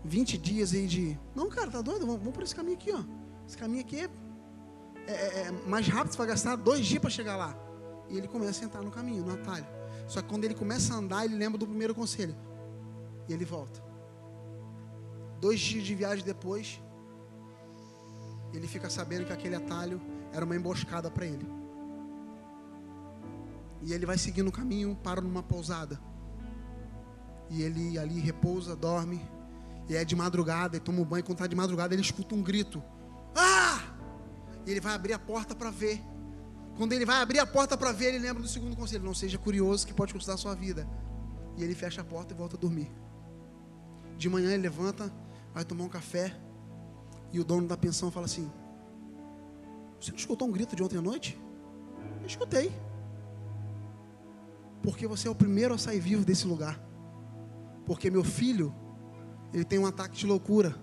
20 0.03 0.37
dias 0.37 0.73
aí 0.73 0.87
de... 0.87 1.17
Não, 1.35 1.49
cara, 1.49 1.69
tá 1.69 1.81
doido? 1.81 2.05
Vamos, 2.05 2.19
vamos 2.19 2.33
por 2.33 2.43
esse 2.43 2.55
caminho 2.55 2.75
aqui, 2.75 2.91
ó. 2.91 3.03
Esse 3.47 3.57
caminho 3.57 3.81
aqui 3.81 3.99
é 3.99 4.09
é, 5.07 5.11
é, 5.11 5.47
é, 5.47 5.51
mais 5.67 5.87
rápido, 5.87 6.11
você 6.11 6.17
vai 6.17 6.27
gastar 6.27 6.55
dois 6.55 6.85
dias 6.85 7.01
para 7.01 7.09
chegar 7.09 7.35
lá. 7.35 7.55
E 8.09 8.17
ele 8.17 8.27
começa 8.27 8.63
a 8.63 8.65
entrar 8.65 8.81
no 8.81 8.91
caminho, 8.91 9.23
no 9.25 9.33
atalho. 9.33 9.65
Só 10.07 10.21
que 10.21 10.29
quando 10.29 10.43
ele 10.43 10.53
começa 10.53 10.93
a 10.93 10.97
andar, 10.97 11.25
ele 11.25 11.35
lembra 11.35 11.57
do 11.57 11.67
primeiro 11.67 11.93
conselho. 11.93 12.35
E 13.27 13.33
ele 13.33 13.45
volta. 13.45 13.83
Dois 15.39 15.59
dias 15.59 15.83
de 15.83 15.93
viagem 15.93 16.23
depois, 16.23 16.81
ele 18.53 18.67
fica 18.67 18.89
sabendo 18.89 19.25
que 19.25 19.33
aquele 19.33 19.55
atalho 19.55 20.01
era 20.31 20.45
uma 20.45 20.55
emboscada 20.55 21.11
para 21.11 21.25
ele. 21.25 21.45
E 23.83 23.93
ele 23.93 24.05
vai 24.05 24.17
seguindo 24.17 24.47
o 24.47 24.51
caminho, 24.51 24.95
para 25.03 25.21
numa 25.21 25.43
pousada. 25.43 25.99
E 27.49 27.61
ele 27.61 27.99
ali 27.99 28.19
repousa, 28.19 28.75
dorme. 28.75 29.21
E 29.89 29.95
é 29.95 30.05
de 30.05 30.15
madrugada, 30.15 30.77
e 30.77 30.79
toma 30.79 31.01
um 31.01 31.05
banho. 31.05 31.23
Quando 31.23 31.37
está 31.37 31.47
de 31.47 31.55
madrugada, 31.55 31.93
ele 31.93 32.01
escuta 32.01 32.33
um 32.33 32.41
grito. 32.41 32.81
Ah! 33.35 33.81
E 34.65 34.71
ele 34.71 34.79
vai 34.79 34.93
abrir 34.93 35.13
a 35.13 35.19
porta 35.19 35.53
para 35.53 35.69
ver. 35.69 36.01
Quando 36.77 36.93
ele 36.93 37.05
vai 37.05 37.21
abrir 37.21 37.39
a 37.39 37.45
porta 37.45 37.77
para 37.77 37.91
ver, 37.91 38.07
ele 38.07 38.19
lembra 38.19 38.41
do 38.41 38.47
segundo 38.47 38.75
conselho: 38.75 39.03
não 39.03 39.13
seja 39.13 39.37
curioso 39.37 39.85
que 39.85 39.93
pode 39.93 40.13
custar 40.13 40.35
a 40.35 40.37
sua 40.37 40.55
vida. 40.55 40.87
E 41.57 41.63
ele 41.63 41.75
fecha 41.75 42.01
a 42.01 42.03
porta 42.03 42.33
e 42.33 42.37
volta 42.37 42.55
a 42.55 42.59
dormir. 42.59 42.89
De 44.17 44.29
manhã 44.29 44.51
ele 44.51 44.63
levanta, 44.63 45.13
vai 45.53 45.65
tomar 45.65 45.83
um 45.83 45.89
café. 45.89 46.35
E 47.33 47.39
o 47.39 47.43
dono 47.43 47.67
da 47.67 47.75
pensão 47.75 48.09
fala 48.09 48.25
assim: 48.25 48.49
Você 49.99 50.11
não 50.11 50.17
escutou 50.17 50.47
um 50.47 50.51
grito 50.51 50.75
de 50.75 50.81
ontem 50.81 50.97
à 50.97 51.01
noite? 51.01 51.37
Eu 52.21 52.27
escutei. 52.27 52.71
Porque 54.83 55.07
você 55.07 55.29
é 55.29 55.31
o 55.31 55.35
primeiro 55.35 55.73
a 55.73 55.77
sair 55.77 56.01
vivo 56.01 56.25
desse 56.25 56.45
lugar. 56.45 56.77
Porque 57.85 58.11
meu 58.11 58.23
filho, 58.23 58.75
ele 59.53 59.63
tem 59.63 59.79
um 59.79 59.85
ataque 59.85 60.17
de 60.17 60.27
loucura. 60.27 60.75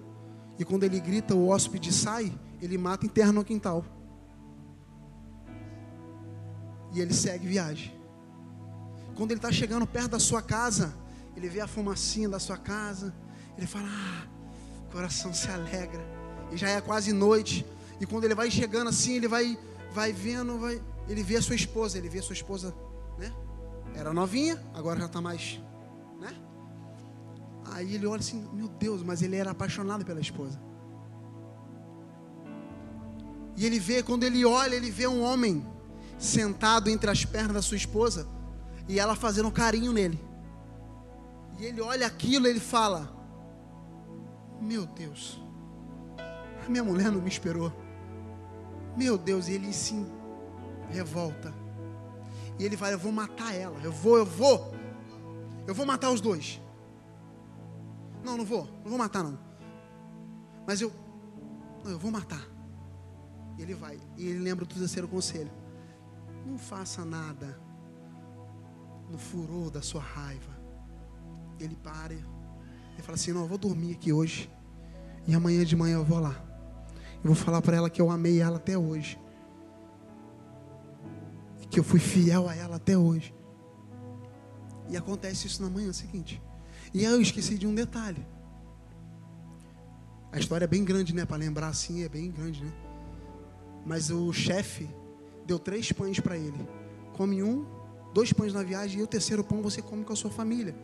E 0.59 0.65
quando 0.65 0.85
ele 0.85 0.99
grita, 0.99 1.35
o 1.35 1.49
hóspede 1.49 1.93
sai, 1.93 2.33
ele 2.61 2.79
mata 2.79 3.05
e 3.05 3.09
enterra 3.09 3.31
no 3.31 3.45
quintal. 3.45 3.85
E 6.93 7.01
ele 7.01 7.13
segue 7.13 7.47
viagem. 7.47 7.95
Quando 9.15 9.33
ele 9.33 9.39
está 9.39 9.53
chegando 9.53 9.87
perto 9.87 10.13
da 10.13 10.19
sua 10.19 10.41
casa, 10.41 10.95
ele 11.37 11.49
vê 11.49 11.61
a 11.61 11.67
fumacinha 11.67 12.29
da 12.29 12.39
sua 12.39 12.57
casa. 12.57 13.15
Ele 13.57 13.67
fala: 13.67 13.87
Ah, 13.87 14.27
o 14.89 14.93
coração 14.93 15.33
se 15.35 15.49
alegra. 15.51 16.03
E 16.51 16.57
já 16.57 16.71
é 16.71 16.81
quase 16.81 17.13
noite. 17.13 17.67
E 18.01 18.07
quando 18.07 18.25
ele 18.25 18.35
vai 18.35 18.51
chegando 18.51 18.89
assim, 18.89 19.17
ele 19.17 19.29
vai, 19.29 19.59
vai 19.93 20.11
vendo, 20.11 20.59
vai, 20.59 20.83
ele 21.07 21.23
vê 21.23 21.37
a 21.37 21.43
sua 21.43 21.55
esposa. 21.55 21.99
Ele 21.99 22.09
vê 22.09 22.21
a 22.21 22.23
sua 22.23 22.33
esposa, 22.33 22.75
né? 23.19 23.31
Era 23.95 24.13
novinha, 24.13 24.63
agora 24.75 25.01
já 25.01 25.07
está 25.07 25.21
mais, 25.21 25.61
né? 26.19 26.35
Aí 27.73 27.95
ele 27.95 28.07
olha 28.07 28.21
assim: 28.21 28.49
Meu 28.53 28.69
Deus, 28.69 29.03
mas 29.03 29.23
ele 29.23 29.37
era 29.37 29.51
apaixonado 29.51 30.05
pela 30.05 30.21
esposa. 30.21 30.61
E 33.57 33.67
ele 33.67 33.79
vê, 33.79 34.03
quando 34.03 34.25
ele 34.25 34.45
olha, 34.45 34.75
ele 34.75 34.91
vê 34.91 35.07
um 35.07 35.23
homem 35.23 35.67
sentado 36.19 36.89
entre 36.89 37.11
as 37.11 37.25
pernas 37.25 37.55
da 37.55 37.63
sua 37.63 37.77
esposa 37.77 38.27
e 38.89 38.99
ela 38.99 39.15
fazendo 39.15 39.49
um 39.49 39.53
carinho 39.53 39.93
nele. 39.93 40.19
E 41.59 41.65
ele 41.65 41.81
olha 41.81 42.07
aquilo 42.07 42.47
e 42.47 42.51
ele 42.51 42.61
fala: 42.61 43.15
Meu 44.61 44.87
Deus, 44.87 45.41
a 46.67 46.69
minha 46.71 46.83
mulher 46.83 47.11
não 47.11 47.21
me 47.21 47.29
esperou. 47.29 47.73
Meu 48.97 49.17
Deus, 49.17 49.47
e 49.49 49.53
ele 49.53 49.73
se 49.73 49.95
revolta. 50.89 51.60
E 52.61 52.65
ele 52.65 52.77
vai: 52.77 52.93
Eu 52.93 52.99
vou 52.99 53.11
matar 53.11 53.55
ela. 53.55 53.81
Eu 53.83 53.91
vou, 53.91 54.19
eu 54.19 54.27
vou. 54.27 54.75
Eu 55.67 55.75
vou 55.75 55.87
matar 55.87 56.11
os 56.11 56.21
dois. 56.21 56.61
Não, 58.23 58.37
não 58.37 58.45
vou. 58.45 58.67
Não 58.83 58.91
vou 58.91 58.99
matar, 58.99 59.25
não. 59.25 59.39
Mas 60.67 60.83
eu. 60.83 60.93
Não, 61.83 61.93
eu 61.93 61.99
vou 61.99 62.11
matar. 62.11 62.47
E 63.57 63.63
ele 63.63 63.73
vai. 63.73 63.99
E 64.19 64.27
ele 64.27 64.41
lembra 64.41 64.67
do 64.67 64.75
terceiro 64.75 65.09
conselho. 65.09 65.51
Não 66.47 66.59
faça 66.59 67.03
nada 67.03 67.59
no 69.11 69.17
furor 69.17 69.71
da 69.71 69.81
sua 69.81 70.03
raiva. 70.03 70.55
Ele 71.59 71.77
para. 71.77 72.13
Ele 72.13 73.03
fala 73.03 73.15
assim: 73.15 73.33
Não, 73.33 73.41
eu 73.41 73.49
vou 73.49 73.57
dormir 73.57 73.95
aqui 73.95 74.13
hoje. 74.13 74.51
E 75.27 75.35
amanhã 75.35 75.65
de 75.65 75.75
manhã 75.75 75.95
eu 75.95 76.05
vou 76.05 76.19
lá. 76.19 76.35
Eu 77.25 77.33
vou 77.33 77.35
falar 77.35 77.63
para 77.63 77.77
ela 77.79 77.89
que 77.89 78.03
eu 78.03 78.11
amei 78.11 78.39
ela 78.39 78.57
até 78.59 78.77
hoje. 78.77 79.19
Que 81.71 81.81
eu 81.81 81.85
fui 81.85 82.01
fiel 82.01 82.49
a 82.49 82.55
ela 82.55 82.77
até 82.77 82.99
hoje. 82.99 83.35
E 84.89 84.97
acontece 84.97 85.47
isso 85.47 85.63
na 85.63 85.71
manhã 85.71 85.93
seguinte. 85.93 86.43
E 86.93 87.05
eu 87.05 87.21
esqueci 87.21 87.57
de 87.57 87.67
um 87.67 87.75
detalhe. 87.75 88.27
A 90.33 90.39
história 90.39 90.65
é 90.65 90.69
bem 90.69 90.85
grande, 90.85 91.15
né? 91.15 91.25
Para 91.25 91.37
lembrar 91.37 91.69
assim, 91.69 92.03
é 92.03 92.09
bem 92.09 92.31
grande, 92.31 92.65
né? 92.65 92.73
Mas 93.87 94.11
o 94.11 94.33
chefe 94.33 94.89
deu 95.47 95.59
três 95.59 95.91
pães 95.93 96.21
para 96.21 96.37
ele. 96.37 96.69
Come 97.15 97.43
um, 97.43 97.65
dois 98.13 98.33
pães 98.33 98.53
na 98.53 98.63
viagem 98.63 99.01
e 99.01 99.03
o 99.03 99.07
terceiro 99.07 99.43
pão 99.43 99.63
você 99.63 99.81
come 99.81 100.05
com 100.05 100.13
a 100.13 100.17
sua 100.17 100.31
família. 100.31 100.75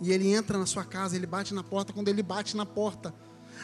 E 0.00 0.12
ele 0.12 0.32
entra 0.32 0.58
na 0.58 0.66
sua 0.66 0.84
casa, 0.84 1.16
ele 1.16 1.26
bate 1.26 1.52
na 1.52 1.62
porta. 1.62 1.92
Quando 1.92 2.08
ele 2.08 2.22
bate 2.22 2.56
na 2.56 2.64
porta, 2.64 3.14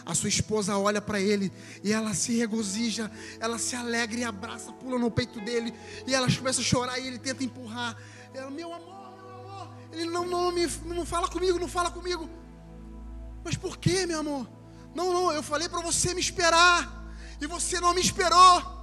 a 0.05 0.15
sua 0.15 0.29
esposa 0.29 0.77
olha 0.77 1.01
para 1.01 1.21
ele 1.21 1.53
e 1.83 1.93
ela 1.93 2.15
se 2.15 2.37
regozija, 2.37 3.11
ela 3.41 3.59
se 3.59 3.77
alegra 3.77 4.21
e 4.21 4.25
abraça, 4.25 4.73
pula 4.73 4.99
no 4.99 5.11
peito 5.11 5.41
dele 5.41 5.75
e 6.07 6.15
ela 6.15 6.31
começa 6.31 6.61
a 6.61 6.65
chorar 6.65 6.99
e 6.99 7.07
ele 7.07 7.19
tenta 7.19 7.45
empurrar. 7.45 7.97
Ela, 8.33 8.51
meu 8.51 8.73
amor, 8.73 9.15
meu 9.17 9.35
amor. 9.41 9.69
Ele 9.93 10.11
não, 10.11 10.27
não, 10.27 10.53
me, 10.53 10.67
não 10.87 11.07
fala 11.07 11.29
comigo, 11.29 11.59
não 11.59 11.69
fala 11.69 11.91
comigo. 11.91 12.29
Mas 13.45 13.57
por 13.57 13.77
que, 13.77 14.07
meu 14.07 14.21
amor? 14.21 14.49
Não, 14.95 15.13
não, 15.13 15.33
eu 15.33 15.43
falei 15.43 15.69
para 15.69 15.81
você 15.81 16.15
me 16.15 16.21
esperar 16.21 17.05
e 17.41 17.47
você 17.47 17.81
não 17.81 17.95
me 17.95 18.01
esperou. 18.01 18.75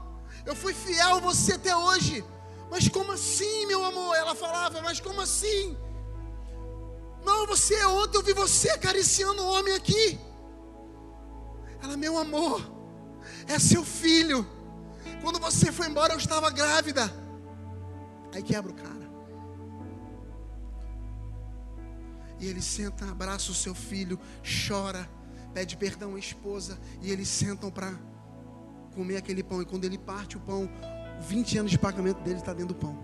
Eu 0.45 0.55
fui 0.55 0.73
fiel 0.73 1.15
a 1.15 1.19
você 1.19 1.53
até 1.53 1.75
hoje. 1.75 2.23
Mas 2.69 2.87
como 2.87 3.11
assim, 3.11 3.65
meu 3.65 3.83
amor? 3.83 4.15
Ela 4.15 4.33
falava, 4.33 4.81
mas 4.81 4.99
como 4.99 5.21
assim? 5.21 5.77
Não, 7.23 7.45
você, 7.45 7.83
ontem 7.85 8.17
eu 8.17 8.23
vi 8.23 8.33
você 8.33 8.69
acariciando 8.69 9.43
um 9.43 9.47
homem 9.47 9.73
aqui. 9.73 10.19
Ela, 11.81 11.97
meu 11.97 12.17
amor, 12.17 12.61
é 13.47 13.57
seu 13.59 13.83
filho. 13.83 14.47
Quando 15.21 15.39
você 15.39 15.71
foi 15.71 15.87
embora, 15.87 16.13
eu 16.13 16.17
estava 16.17 16.49
grávida. 16.49 17.11
Aí 18.33 18.41
quebra 18.41 18.71
o 18.71 18.75
cara. 18.75 19.11
E 22.39 22.47
ele 22.47 22.61
senta, 22.61 23.05
abraça 23.05 23.51
o 23.51 23.53
seu 23.53 23.75
filho, 23.75 24.19
chora, 24.67 25.07
pede 25.53 25.77
perdão 25.77 26.15
à 26.15 26.19
esposa. 26.19 26.79
E 27.01 27.11
eles 27.11 27.27
sentam 27.27 27.69
para 27.69 27.93
comer 28.95 29.17
aquele 29.17 29.43
pão. 29.43 29.61
E 29.61 29.65
quando 29.65 29.85
ele 29.85 29.97
parte 29.97 30.37
o 30.37 30.39
pão, 30.39 30.69
20 31.21 31.59
anos 31.59 31.71
de 31.71 31.77
pagamento 31.77 32.21
dele 32.21 32.39
está 32.39 32.53
dentro 32.53 32.73
do 32.73 32.75
pão. 32.75 32.97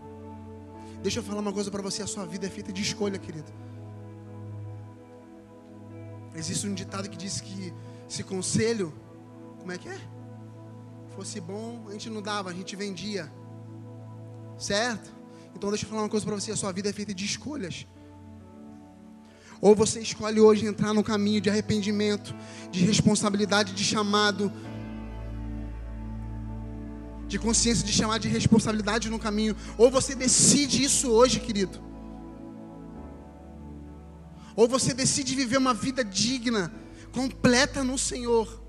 Deixa 1.01 1.19
eu 1.19 1.23
falar 1.23 1.39
uma 1.39 1.53
coisa 1.53 1.69
para 1.69 1.81
você: 1.81 2.01
a 2.01 2.07
sua 2.07 2.25
vida 2.25 2.47
é 2.47 2.49
feita 2.49 2.73
de 2.73 2.81
escolha, 2.81 3.19
querido. 3.19 3.51
Existe 6.35 6.67
um 6.67 6.73
ditado 6.73 7.09
que 7.09 7.17
diz 7.17 7.41
que 7.41 7.73
se 8.07 8.23
conselho, 8.23 8.93
como 9.59 9.71
é 9.71 9.77
que 9.77 9.89
é? 9.89 9.99
Fosse 11.15 11.41
bom, 11.41 11.85
a 11.89 11.91
gente 11.91 12.09
não 12.09 12.21
dava, 12.21 12.49
a 12.49 12.53
gente 12.53 12.75
vendia. 12.75 13.31
Certo? 14.57 15.11
Então 15.55 15.69
deixa 15.69 15.85
eu 15.85 15.89
falar 15.89 16.03
uma 16.03 16.09
coisa 16.09 16.25
para 16.25 16.35
você: 16.35 16.51
a 16.51 16.55
sua 16.55 16.71
vida 16.71 16.89
é 16.89 16.93
feita 16.93 17.13
de 17.13 17.25
escolhas. 17.25 17.85
Ou 19.59 19.75
você 19.75 19.99
escolhe 19.99 20.39
hoje 20.39 20.65
entrar 20.65 20.93
no 20.93 21.03
caminho 21.03 21.41
de 21.41 21.49
arrependimento, 21.49 22.33
de 22.71 22.85
responsabilidade, 22.85 23.73
de 23.73 23.83
chamado, 23.83 24.51
de 27.27 27.39
consciência 27.39 27.85
de 27.85 27.91
chamar 27.91 28.19
de 28.19 28.27
responsabilidade 28.27 29.09
no 29.09 29.17
caminho. 29.17 29.55
Ou 29.77 29.89
você 29.89 30.13
decide 30.13 30.83
isso 30.83 31.09
hoje, 31.09 31.39
querido. 31.39 31.81
Ou 34.55 34.67
você 34.67 34.93
decide 34.93 35.35
viver 35.35 35.57
uma 35.57 35.73
vida 35.73 36.03
digna, 36.03 36.71
completa 37.11 37.83
no 37.83 37.97
Senhor. 37.97 38.63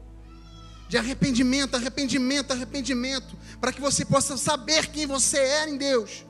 De 0.88 0.96
arrependimento, 0.96 1.74
arrependimento, 1.74 2.52
arrependimento. 2.52 3.36
Para 3.60 3.72
que 3.72 3.80
você 3.80 4.04
possa 4.04 4.36
saber 4.36 4.86
quem 4.88 5.06
você 5.06 5.38
é 5.38 5.68
em 5.68 5.76
Deus. 5.76 6.24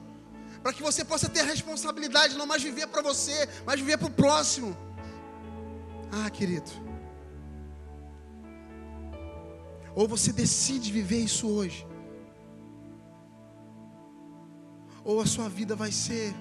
Para 0.62 0.72
que 0.72 0.82
você 0.82 1.04
possa 1.04 1.28
ter 1.28 1.40
a 1.40 1.44
responsabilidade, 1.44 2.36
não 2.36 2.46
mais 2.46 2.62
viver 2.62 2.88
para 2.88 3.02
você, 3.02 3.48
mas 3.64 3.78
viver 3.78 3.98
para 3.98 4.08
o 4.08 4.10
próximo. 4.10 4.76
Ah, 6.10 6.28
querido. 6.30 6.70
Ou 9.94 10.08
você 10.08 10.32
decide 10.32 10.92
viver 10.92 11.20
isso 11.20 11.48
hoje. 11.48 11.86
Ou 15.04 15.20
a 15.20 15.26
sua 15.26 15.48
vida 15.48 15.74
vai 15.74 15.92
ser. 15.92 16.34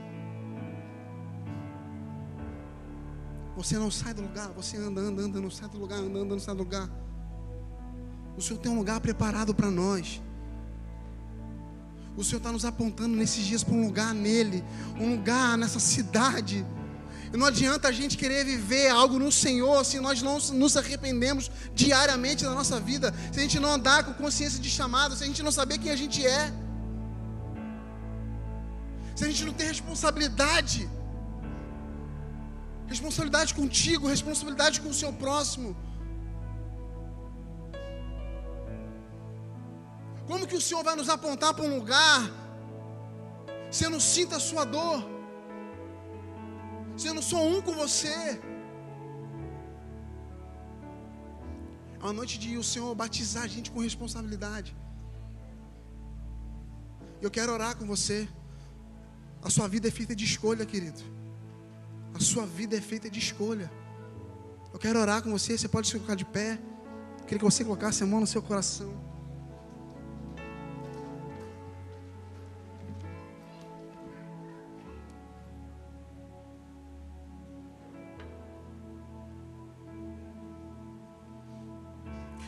Você 3.58 3.76
não 3.76 3.90
sai 3.90 4.14
do 4.14 4.22
lugar, 4.22 4.50
você 4.50 4.78
anda, 4.78 5.02
anda, 5.02 5.24
anda, 5.24 5.42
não 5.42 5.50
sai 5.50 5.68
do 5.68 5.80
lugar, 5.80 5.98
anda, 5.98 6.20
anda, 6.20 6.36
não 6.36 6.40
sai 6.40 6.54
do 6.54 6.60
lugar. 6.60 6.88
O 8.38 8.42
Senhor 8.42 8.60
tem 8.60 8.72
um 8.72 8.78
lugar 8.78 9.02
preparado 9.02 9.52
para 9.52 9.72
nós. 9.72 10.22
O 12.16 12.24
Senhor 12.24 12.38
está 12.38 12.52
nos 12.52 12.66
apontando 12.66 13.16
nesses 13.18 13.44
dias 13.44 13.64
para 13.64 13.74
um 13.74 13.84
lugar 13.84 14.14
nele, 14.14 14.64
um 15.00 15.10
lugar 15.16 15.58
nessa 15.58 15.80
cidade. 15.80 16.64
E 17.34 17.36
não 17.36 17.48
adianta 17.48 17.88
a 17.88 17.92
gente 17.92 18.16
querer 18.16 18.46
viver 18.46 18.90
algo 18.90 19.18
no 19.18 19.32
Senhor 19.32 19.84
se 19.84 20.00
nós 20.00 20.22
não 20.22 20.38
nos 20.54 20.78
arrependemos 20.78 21.50
diariamente 21.74 22.44
da 22.44 22.52
nossa 22.52 22.80
vida, 22.80 23.12
se 23.32 23.40
a 23.40 23.42
gente 23.42 23.60
não 23.60 23.72
andar 23.72 24.04
com 24.04 24.14
consciência 24.14 24.60
de 24.60 24.70
chamado, 24.70 25.16
se 25.16 25.24
a 25.24 25.28
gente 25.28 25.42
não 25.42 25.52
saber 25.52 25.80
quem 25.80 25.92
a 25.92 25.96
gente 25.96 26.24
é, 26.24 26.54
se 29.16 29.26
a 29.26 29.28
gente 29.28 29.44
não 29.46 29.54
tem 29.54 29.68
responsabilidade, 29.68 30.88
responsabilidade 32.94 33.52
contigo, 33.60 34.14
responsabilidade 34.16 34.80
com 34.84 34.90
o 34.90 35.00
seu 35.02 35.12
próximo. 35.24 35.70
Como 40.30 40.48
que 40.50 40.58
o 40.60 40.64
Senhor 40.68 40.84
vai 40.88 40.96
nos 41.02 41.10
apontar 41.16 41.54
para 41.54 41.66
um 41.70 41.74
lugar? 41.78 42.20
Se 43.76 43.84
eu 43.86 43.92
não 43.96 44.02
sinto 44.14 44.34
a 44.36 44.42
sua 44.48 44.64
dor, 44.76 45.00
se 47.00 47.08
eu 47.10 47.14
não 47.18 47.26
sou 47.32 47.42
um 47.54 47.62
com 47.68 47.74
você. 47.84 48.16
É 52.00 52.04
uma 52.08 52.14
noite 52.14 52.36
de 52.44 52.50
o 52.58 52.66
Senhor 52.72 52.94
batizar 53.04 53.44
a 53.44 53.52
gente 53.56 53.72
com 53.72 53.80
responsabilidade. 53.90 54.76
Eu 57.26 57.32
quero 57.32 57.52
orar 57.58 57.76
com 57.78 57.86
você. 57.94 58.18
A 59.48 59.50
sua 59.50 59.68
vida 59.68 59.88
é 59.88 59.92
feita 60.00 60.16
de 60.16 60.26
escolha, 60.32 60.66
querido. 60.66 61.17
A 62.18 62.20
sua 62.20 62.48
vida 62.48 62.76
é 62.76 62.82
feita 62.82 63.08
de 63.12 63.20
escolha. 63.20 63.72
Eu 64.74 64.80
quero 64.80 65.00
orar 65.00 65.22
com 65.22 65.30
você. 65.30 65.56
Você 65.56 65.68
pode 65.68 65.86
se 65.86 65.94
colocar 65.94 66.16
de 66.16 66.26
pé. 66.26 66.58
Eu 67.20 67.26
queria 67.26 67.38
que 67.38 67.46
você 67.46 67.64
colocasse 67.64 68.02
a 68.02 68.08
mão 68.08 68.20
no 68.20 68.26
seu 68.26 68.42
coração. 68.42 68.92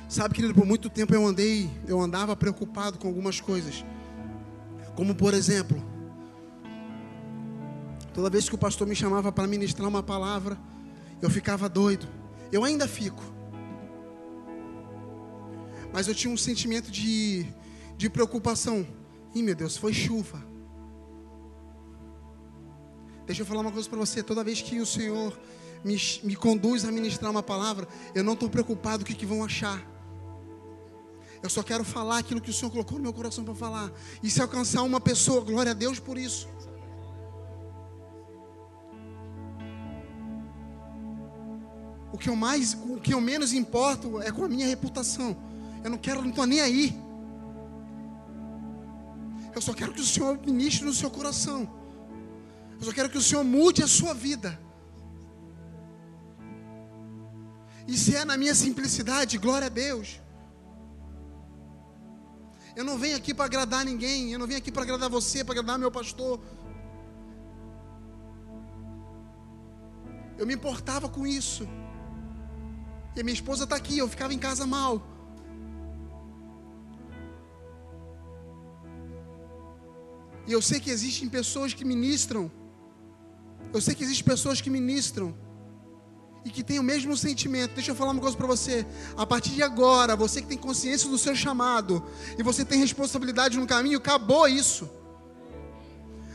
Sabe, 0.07 0.33
querido, 0.33 0.55
por 0.55 0.65
muito 0.65 0.89
tempo 0.89 1.13
eu 1.13 1.23
andei, 1.27 1.69
eu 1.87 2.01
andava 2.01 2.35
preocupado 2.35 2.97
com 2.97 3.07
algumas 3.07 3.39
coisas. 3.39 3.85
Como 4.95 5.13
por 5.13 5.35
exemplo, 5.35 5.79
toda 8.19 8.29
vez 8.29 8.49
que 8.49 8.55
o 8.55 8.57
pastor 8.57 8.85
me 8.85 8.93
chamava 8.93 9.31
para 9.31 9.47
ministrar 9.47 9.87
uma 9.87 10.03
palavra, 10.03 10.59
eu 11.21 11.29
ficava 11.29 11.69
doido. 11.69 12.05
Eu 12.51 12.65
ainda 12.65 12.85
fico. 12.85 13.23
Mas 15.93 16.05
eu 16.05 16.13
tinha 16.13 16.33
um 16.33 16.37
sentimento 16.37 16.91
de, 16.91 17.47
de 17.95 18.09
preocupação. 18.09 18.85
Ih, 19.33 19.41
meu 19.41 19.55
Deus, 19.55 19.77
foi 19.77 19.93
chuva. 19.93 20.43
Deixa 23.25 23.41
eu 23.41 23.45
falar 23.45 23.61
uma 23.61 23.71
coisa 23.71 23.89
para 23.89 23.97
você. 23.97 24.21
Toda 24.21 24.43
vez 24.43 24.61
que 24.61 24.81
o 24.81 24.85
Senhor 24.85 25.39
me, 25.81 25.95
me 26.21 26.35
conduz 26.35 26.83
a 26.83 26.91
ministrar 26.91 27.31
uma 27.31 27.41
palavra, 27.41 27.87
eu 28.13 28.23
não 28.23 28.33
estou 28.33 28.49
preocupado 28.49 29.05
com 29.05 29.13
o 29.13 29.15
que 29.15 29.25
vão 29.25 29.45
achar. 29.45 29.81
Eu 31.41 31.49
só 31.49 31.63
quero 31.63 31.85
falar 31.85 32.17
aquilo 32.17 32.41
que 32.41 32.49
o 32.49 32.53
Senhor 32.53 32.69
colocou 32.69 32.97
no 32.97 33.03
meu 33.03 33.13
coração 33.13 33.45
para 33.45 33.55
falar. 33.55 33.89
E 34.21 34.29
se 34.29 34.41
alcançar 34.41 34.83
uma 34.83 34.99
pessoa, 34.99 35.39
glória 35.39 35.71
a 35.71 35.75
Deus 35.75 36.01
por 36.01 36.17
isso. 36.17 36.49
O 42.11 42.17
que 42.17 42.29
eu 42.29 42.35
mais, 42.35 42.73
o 42.73 42.99
que 42.99 43.13
eu 43.13 43.21
menos 43.21 43.53
importo 43.53 44.21
é 44.21 44.31
com 44.31 44.45
a 44.45 44.49
minha 44.49 44.67
reputação. 44.67 45.35
Eu 45.83 45.91
não 45.91 45.97
quero, 45.97 46.21
não 46.21 46.29
estou 46.29 46.45
nem 46.45 46.61
aí. 46.61 46.99
Eu 49.53 49.61
só 49.61 49.73
quero 49.73 49.93
que 49.93 50.01
o 50.01 50.05
Senhor 50.05 50.39
ministre 50.45 50.85
no 50.85 50.93
seu 50.93 51.09
coração. 51.09 51.69
Eu 52.79 52.85
só 52.85 52.91
quero 52.91 53.09
que 53.09 53.17
o 53.17 53.21
Senhor 53.21 53.43
mude 53.43 53.83
a 53.83 53.87
sua 53.87 54.13
vida. 54.13 54.59
E 57.87 57.97
se 57.97 58.15
é 58.15 58.23
na 58.23 58.37
minha 58.37 58.53
simplicidade, 58.53 59.37
glória 59.37 59.67
a 59.67 59.69
Deus. 59.69 60.21
Eu 62.75 62.83
não 62.83 62.97
venho 62.97 63.17
aqui 63.17 63.33
para 63.33 63.45
agradar 63.45 63.83
ninguém. 63.83 64.31
Eu 64.31 64.39
não 64.39 64.47
venho 64.47 64.59
aqui 64.59 64.71
para 64.71 64.83
agradar 64.83 65.09
você, 65.09 65.43
para 65.43 65.53
agradar 65.53 65.77
meu 65.77 65.91
pastor. 65.91 66.39
Eu 70.37 70.47
me 70.47 70.53
importava 70.53 71.09
com 71.09 71.27
isso. 71.27 71.67
E 73.15 73.21
a 73.21 73.23
minha 73.23 73.33
esposa 73.33 73.63
está 73.63 73.75
aqui, 73.75 73.97
eu 73.97 74.07
ficava 74.07 74.33
em 74.33 74.39
casa 74.39 74.65
mal. 74.65 75.01
E 80.47 80.51
eu 80.51 80.61
sei 80.61 80.79
que 80.79 80.89
existem 80.89 81.29
pessoas 81.29 81.73
que 81.73 81.85
ministram. 81.85 82.51
Eu 83.71 83.79
sei 83.79 83.93
que 83.93 84.03
existem 84.03 84.25
pessoas 84.25 84.59
que 84.59 84.69
ministram 84.69 85.35
e 86.43 86.49
que 86.49 86.63
tem 86.63 86.79
o 86.79 86.83
mesmo 86.83 87.15
sentimento. 87.15 87.75
Deixa 87.75 87.91
eu 87.91 87.95
falar 87.95 88.11
uma 88.11 88.21
coisa 88.21 88.35
para 88.35 88.47
você. 88.47 88.85
A 89.15 89.25
partir 89.25 89.51
de 89.51 89.61
agora, 89.61 90.15
você 90.15 90.41
que 90.41 90.47
tem 90.47 90.57
consciência 90.57 91.09
do 91.09 91.17
seu 91.17 91.35
chamado 91.35 92.03
e 92.37 92.41
você 92.41 92.65
tem 92.65 92.79
responsabilidade 92.79 93.59
no 93.59 93.67
caminho, 93.67 93.99
acabou 93.99 94.47
isso. 94.47 94.89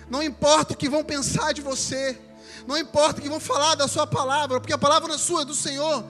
Não 0.09 0.23
importa 0.23 0.75
o 0.75 0.77
que 0.77 0.89
vão 0.89 1.03
pensar 1.03 1.53
de 1.53 1.63
você, 1.63 2.21
não 2.67 2.79
importa 2.79 3.19
o 3.19 3.23
que 3.23 3.29
vão 3.29 3.41
falar 3.41 3.75
da 3.75 3.89
sua 3.89 4.07
palavra, 4.07 4.61
porque 4.61 4.73
a 4.73 4.79
palavra 4.79 5.09
não 5.09 5.17
é 5.17 5.19
sua, 5.19 5.43
é 5.43 5.45
do 5.45 5.55
Senhor. 5.55 6.05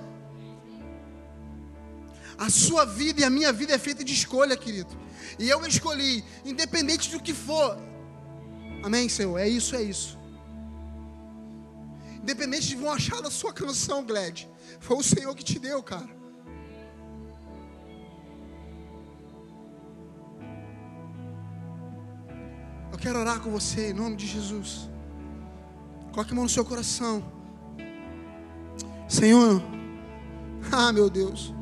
A 2.39 2.51
sua 2.51 2.85
vida 2.85 3.21
e 3.21 3.25
a 3.25 3.31
minha 3.31 3.53
vida 3.53 3.75
é 3.75 3.79
feita 3.79 4.05
de 4.05 4.13
escolha, 4.13 4.57
querido. 4.57 4.91
E 5.39 5.49
eu 5.49 5.65
escolhi, 5.67 6.25
independente 6.45 7.11
do 7.11 7.21
que 7.21 7.33
for. 7.33 7.79
Amém, 8.83 9.09
Senhor? 9.09 9.39
É 9.39 9.49
isso, 9.49 9.75
é 9.77 9.83
isso. 9.83 10.19
Independente 12.23 12.69
de 12.69 12.77
vão 12.77 12.93
achar 12.93 13.21
da 13.21 13.31
sua 13.31 13.53
canção, 13.53 14.05
Gled. 14.05 14.49
Foi 14.81 14.97
o 14.97 15.03
Senhor 15.03 15.35
que 15.35 15.45
te 15.45 15.59
deu, 15.59 15.83
cara. 15.83 16.09
Eu 22.93 22.99
quero 22.99 23.19
orar 23.19 23.41
com 23.41 23.51
você 23.51 23.91
em 23.91 23.93
nome 23.93 24.17
de 24.17 24.27
Jesus. 24.27 24.89
Coloque 26.13 26.33
a 26.33 26.35
mão 26.35 26.45
no 26.45 26.51
seu 26.51 26.65
coração. 26.65 27.25
Senhor, 29.09 29.63
ah 30.73 30.93
meu 30.93 31.11
Deus. 31.11 31.53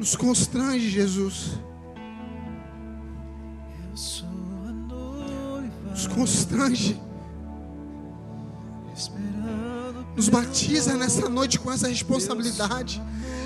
Nos 0.00 0.16
constrange, 0.16 0.88
Jesus. 0.88 1.58
Eu 3.90 3.96
sou 3.96 4.26
nos 5.90 6.06
constrange, 6.06 6.98
nos 10.16 10.28
batiza 10.30 10.96
nessa 10.96 11.28
noite 11.28 11.58
com 11.58 11.70
essa 11.70 11.86
responsabilidade, 11.86 13.02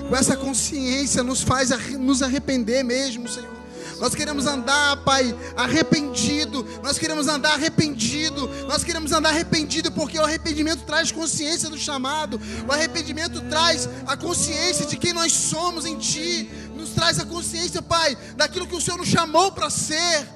com 0.08 0.14
essa 0.14 0.36
consciência, 0.36 1.24
nos 1.24 1.42
faz 1.42 1.70
nos 1.98 2.22
arrepender 2.22 2.84
mesmo, 2.84 3.26
Senhor. 3.26 3.63
Nós 4.00 4.14
queremos 4.14 4.46
andar, 4.46 4.96
Pai, 4.98 5.34
arrependido. 5.56 6.66
Nós 6.82 6.98
queremos 6.98 7.28
andar 7.28 7.54
arrependido. 7.54 8.48
Nós 8.66 8.84
queremos 8.84 9.12
andar 9.12 9.30
arrependido 9.30 9.90
porque 9.92 10.18
o 10.18 10.24
arrependimento 10.24 10.84
traz 10.84 11.12
consciência 11.12 11.68
do 11.68 11.78
chamado. 11.78 12.40
O 12.66 12.72
arrependimento 12.72 13.40
traz 13.42 13.88
a 14.06 14.16
consciência 14.16 14.86
de 14.86 14.96
quem 14.96 15.12
nós 15.12 15.32
somos 15.32 15.84
em 15.86 15.96
Ti. 15.98 16.50
Nos 16.74 16.90
traz 16.90 17.18
a 17.18 17.24
consciência, 17.24 17.80
Pai, 17.80 18.16
daquilo 18.36 18.66
que 18.66 18.76
o 18.76 18.80
Senhor 18.80 18.98
nos 18.98 19.08
chamou 19.08 19.52
para 19.52 19.70
ser. 19.70 20.33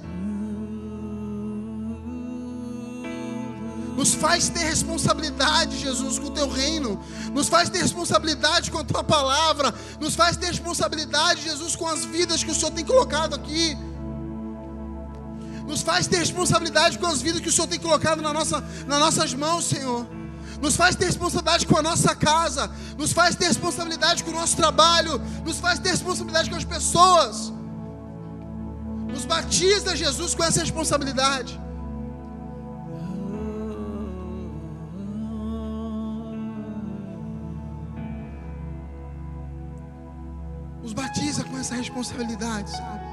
Nos 4.09 4.17
faz 4.17 4.49
ter 4.49 4.61
responsabilidade, 4.61 5.79
Jesus, 5.79 6.19
com 6.19 6.29
o 6.29 6.31
teu 6.31 6.49
reino. 6.49 6.99
Nos 7.31 7.47
faz 7.47 7.69
ter 7.69 7.83
responsabilidade 7.83 8.71
com 8.71 8.79
a 8.79 8.85
tua 8.85 9.05
palavra. 9.05 9.75
Nos 10.01 10.15
faz 10.15 10.35
ter 10.35 10.47
responsabilidade, 10.47 11.43
Jesus, 11.43 11.77
com 11.77 11.87
as 11.87 12.07
vidas 12.07 12.43
que 12.43 12.51
o 12.51 12.55
Senhor 12.55 12.71
tem 12.71 12.87
colocado 12.87 13.35
aqui. 13.35 13.77
Nos 15.67 15.83
faz 15.83 16.07
ter 16.07 16.21
responsabilidade 16.21 16.99
com 16.99 17.07
as 17.07 17.21
vidas 17.21 17.43
que 17.43 17.51
o 17.51 17.53
Senhor 17.53 17.67
tem 17.67 17.79
colocado 17.79 18.23
na 18.23 18.33
nossa, 18.33 18.65
nas 18.87 18.99
nossas 18.99 19.35
mãos, 19.35 19.67
Senhor. 19.67 20.07
Nos 20.59 20.75
faz 20.75 20.97
ter 20.97 21.05
responsabilidade 21.05 21.67
com 21.67 21.77
a 21.77 21.83
nossa 21.83 22.15
casa. 22.15 22.71
Nos 22.97 23.13
faz 23.13 23.37
ter 23.37 23.49
responsabilidade 23.49 24.25
com 24.25 24.31
o 24.31 24.35
nosso 24.35 24.57
trabalho. 24.57 25.21
Nos 25.45 25.59
faz 25.59 25.79
ter 25.81 25.91
responsabilidade 25.91 26.49
com 26.49 26.57
as 26.57 26.65
pessoas. 26.65 27.53
Nos 29.07 29.27
batiza, 29.27 29.95
Jesus, 29.95 30.35
com 30.35 30.45
essa 30.45 30.61
responsabilidade. 30.61 31.68
Responsabilidade, 41.79 42.71
sabe? 42.71 43.08